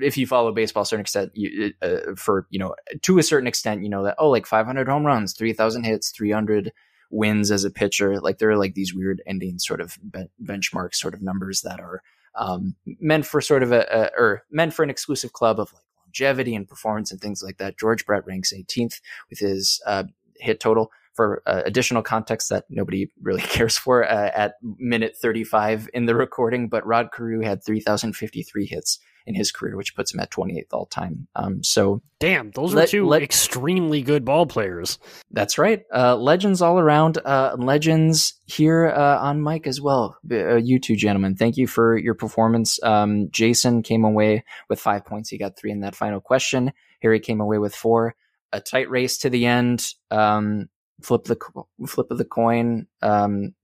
[0.00, 3.22] if you follow baseball to a certain extent you, uh, for you know to a
[3.22, 6.72] certain extent you know that oh like 500 home runs 3000 hits 300
[7.10, 10.94] wins as a pitcher like there are like these weird ending sort of be- benchmark
[10.94, 12.02] sort of numbers that are
[12.36, 15.82] um, meant for sort of a, a or meant for an exclusive club of like
[16.10, 17.78] longevity and performance and things like that.
[17.78, 20.04] George Brett ranks 18th with his uh,
[20.36, 20.90] hit total.
[21.20, 26.14] For uh, additional context that nobody really cares for uh, at minute 35 in the
[26.14, 30.72] recording, but Rod Carew had 3,053 hits in his career, which puts him at 28th
[30.72, 31.28] all time.
[31.36, 34.98] Um, so Damn, those Let- two let- extremely good ball players.
[35.30, 35.82] That's right.
[35.94, 37.18] Uh, legends all around.
[37.18, 40.16] Uh, legends here uh, on mic as well.
[40.32, 42.82] Uh, you two gentlemen, thank you for your performance.
[42.82, 45.28] Um, Jason came away with five points.
[45.28, 46.72] He got three in that final question.
[47.02, 48.14] Harry came away with four.
[48.54, 49.86] A tight race to the end.
[50.10, 50.70] Um,
[51.02, 51.36] flip the
[51.86, 52.86] flip of the coin.
[53.02, 53.54] Um,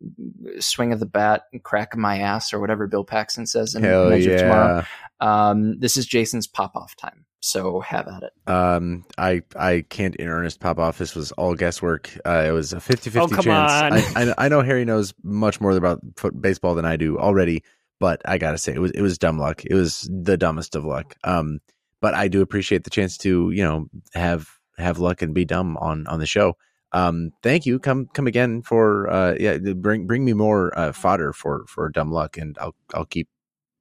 [0.58, 1.44] swing of the bat.
[1.62, 4.84] Crack of my ass, or whatever Bill Paxton says in Hell Measure of Tomorrow.
[5.20, 7.24] Um, this is Jason's pop off time.
[7.40, 8.50] So have at it.
[8.50, 10.98] Um, I I can't in earnest pop off.
[10.98, 12.10] This was all guesswork.
[12.26, 13.46] Uh, it was a 50-50 Oh, chance.
[13.46, 13.92] on.
[13.92, 17.62] I, I I know Harry knows much more about foot, baseball than I do already,
[18.00, 19.62] but I gotta say it was it was dumb luck.
[19.64, 21.14] It was the dumbest of luck.
[21.22, 21.60] Um,
[22.00, 25.76] but I do appreciate the chance to you know have have luck and be dumb
[25.76, 26.56] on on the show.
[26.96, 27.78] Um, thank you.
[27.78, 32.10] Come come again for uh yeah bring bring me more uh, fodder for for dumb
[32.10, 33.28] luck, and I'll I'll keep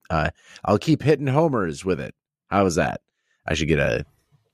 [0.09, 0.31] uh
[0.65, 2.13] I'll keep hitting homers with it.
[2.49, 2.99] How was that?
[3.47, 4.05] I should get a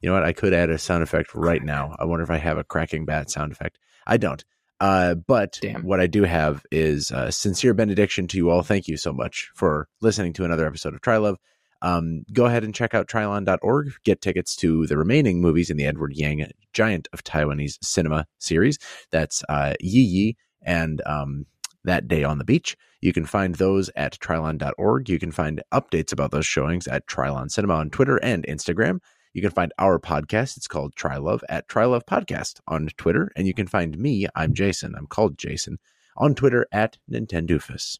[0.01, 0.23] you know what?
[0.23, 1.95] I could add a sound effect right now.
[1.97, 3.79] I wonder if I have a cracking bat sound effect.
[4.05, 4.43] I don't.
[4.79, 5.83] Uh, but Damn.
[5.83, 8.63] what I do have is a sincere benediction to you all.
[8.63, 11.37] Thank you so much for listening to another episode of Trylove.
[11.81, 13.93] Um, go ahead and check out trylon.org.
[14.03, 18.77] Get tickets to the remaining movies in the Edward Yang Giant of Taiwanese Cinema series.
[19.11, 21.45] That's uh, Yi Yi and um,
[21.83, 22.77] That Day on the Beach.
[23.01, 25.09] You can find those at trylon.org.
[25.09, 28.99] You can find updates about those showings at Trylon Cinema on Twitter and Instagram.
[29.33, 30.57] You can find our podcast.
[30.57, 33.31] It's called Trylove at Trylove Podcast on Twitter.
[33.35, 34.93] And you can find me, I'm Jason.
[34.95, 35.79] I'm called Jason
[36.17, 37.97] on Twitter at Nintendoofus.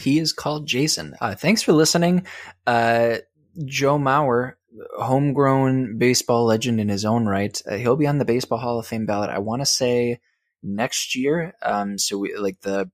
[0.00, 1.14] He is called Jason.
[1.20, 2.26] Uh, thanks for listening.
[2.66, 3.18] Uh,
[3.64, 4.54] Joe Mauer,
[4.98, 8.86] homegrown baseball legend in his own right, uh, he'll be on the Baseball Hall of
[8.86, 9.30] Fame ballot.
[9.30, 10.20] I want to say
[10.62, 11.54] next year.
[11.62, 12.90] Um, so we like the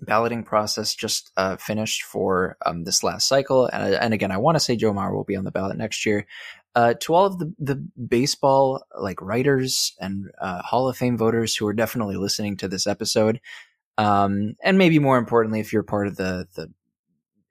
[0.00, 4.56] balloting process just uh, finished for um, this last cycle, and, and again, I want
[4.56, 6.26] to say Joe Mauer will be on the ballot next year.
[6.76, 7.74] Uh, to all of the, the
[8.08, 12.86] baseball like writers and uh, Hall of Fame voters who are definitely listening to this
[12.86, 13.40] episode,
[14.00, 16.72] um, and maybe more importantly, if you're part of the the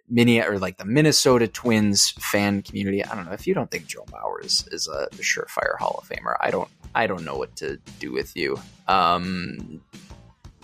[0.10, 3.86] mini or like the Minnesota Twins fan community, I don't know if you don't think
[3.86, 6.36] Joe Mauer is, is a surefire Hall of Famer.
[6.42, 8.60] I don't I don't know what to do with you.
[8.88, 9.80] Um,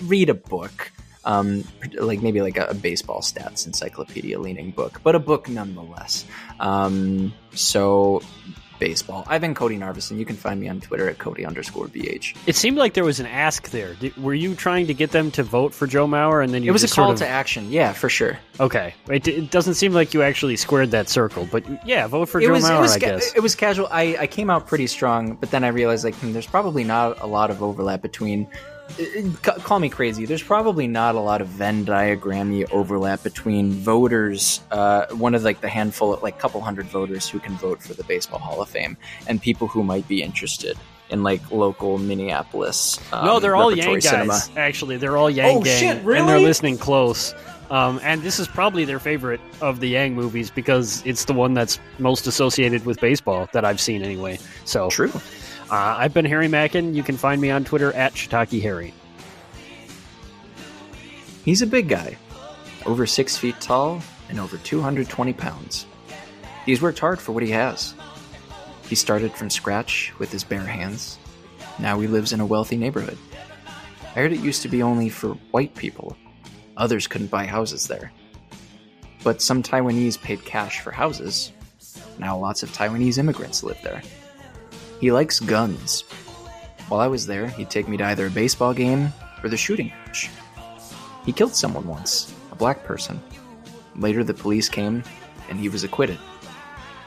[0.06, 0.91] read a book,
[1.24, 1.64] um,
[1.99, 6.26] like maybe like a, a baseball stats encyclopedia leaning book, but a book nonetheless.
[6.60, 8.24] Um, so
[8.86, 9.24] baseball.
[9.26, 10.20] I've been Cody Narvison.
[10.20, 12.38] You can find me on Twitter at Cody underscore BH.
[12.45, 13.95] It seemed like there was an ask there.
[13.95, 16.70] Did, were you trying to get them to vote for Joe Mauer, and then you
[16.70, 17.72] It was a call sort of, to action.
[17.72, 18.38] Yeah, for sure.
[18.60, 22.40] Okay, it, it doesn't seem like you actually squared that circle, but yeah, vote for
[22.40, 22.78] it Joe was, Mauer.
[22.78, 23.34] it was, I guess.
[23.34, 23.88] it was casual.
[23.90, 27.20] I, I came out pretty strong, but then I realized like hmm, there's probably not
[27.22, 28.48] a lot of overlap between.
[29.41, 30.26] Call me crazy.
[30.26, 34.62] There's probably not a lot of Venn diagrammy overlap between voters.
[34.72, 38.03] Uh, one of like the handful, like couple hundred voters who can vote for the
[38.03, 38.95] Baseball Hall of Fame,
[39.28, 40.78] and people who might be interested
[41.10, 42.99] in like local Minneapolis.
[43.12, 44.49] Um, no, they're all repertory Yang guys.
[44.56, 47.34] Actually, they're all Yang Oh, gang, shit, and they're listening close.
[47.70, 51.53] Um, and this is probably their favorite of the Yang movies because it's the one
[51.53, 54.38] that's most associated with baseball that I've seen anyway.
[54.66, 55.12] So True.
[55.69, 56.93] Uh, I've been Harry Mackin.
[56.93, 58.93] You can find me on Twitter at Shiitake Harry.
[61.43, 62.17] He's a big guy,
[62.85, 65.85] over six feet tall and over 220 pounds.
[66.65, 67.93] He's worked hard for what he has.
[68.89, 71.17] He started from scratch with his bare hands.
[71.79, 73.17] Now he lives in a wealthy neighborhood.
[74.15, 76.15] I heard it used to be only for white people.
[76.77, 78.11] Others couldn't buy houses there.
[79.23, 81.51] but some Taiwanese paid cash for houses.
[82.19, 84.03] Now lots of Taiwanese immigrants live there.
[84.99, 86.01] He likes guns.
[86.88, 89.11] While I was there, he'd take me to either a baseball game
[89.43, 90.30] or the shooting range.
[91.26, 93.19] He killed someone once, a black person.
[93.95, 95.03] Later, the police came
[95.49, 96.19] and he was acquitted.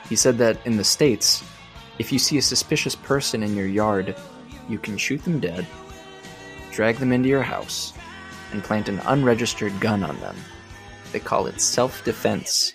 [0.08, 1.44] He said that in the States,
[1.98, 4.16] if you see a suspicious person in your yard,
[4.68, 5.66] you can shoot them dead,
[6.72, 7.92] drag them into your house,
[8.52, 10.36] and plant an unregistered gun on them.
[11.12, 12.72] They call it self defense.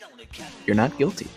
[0.66, 1.28] You're not guilty.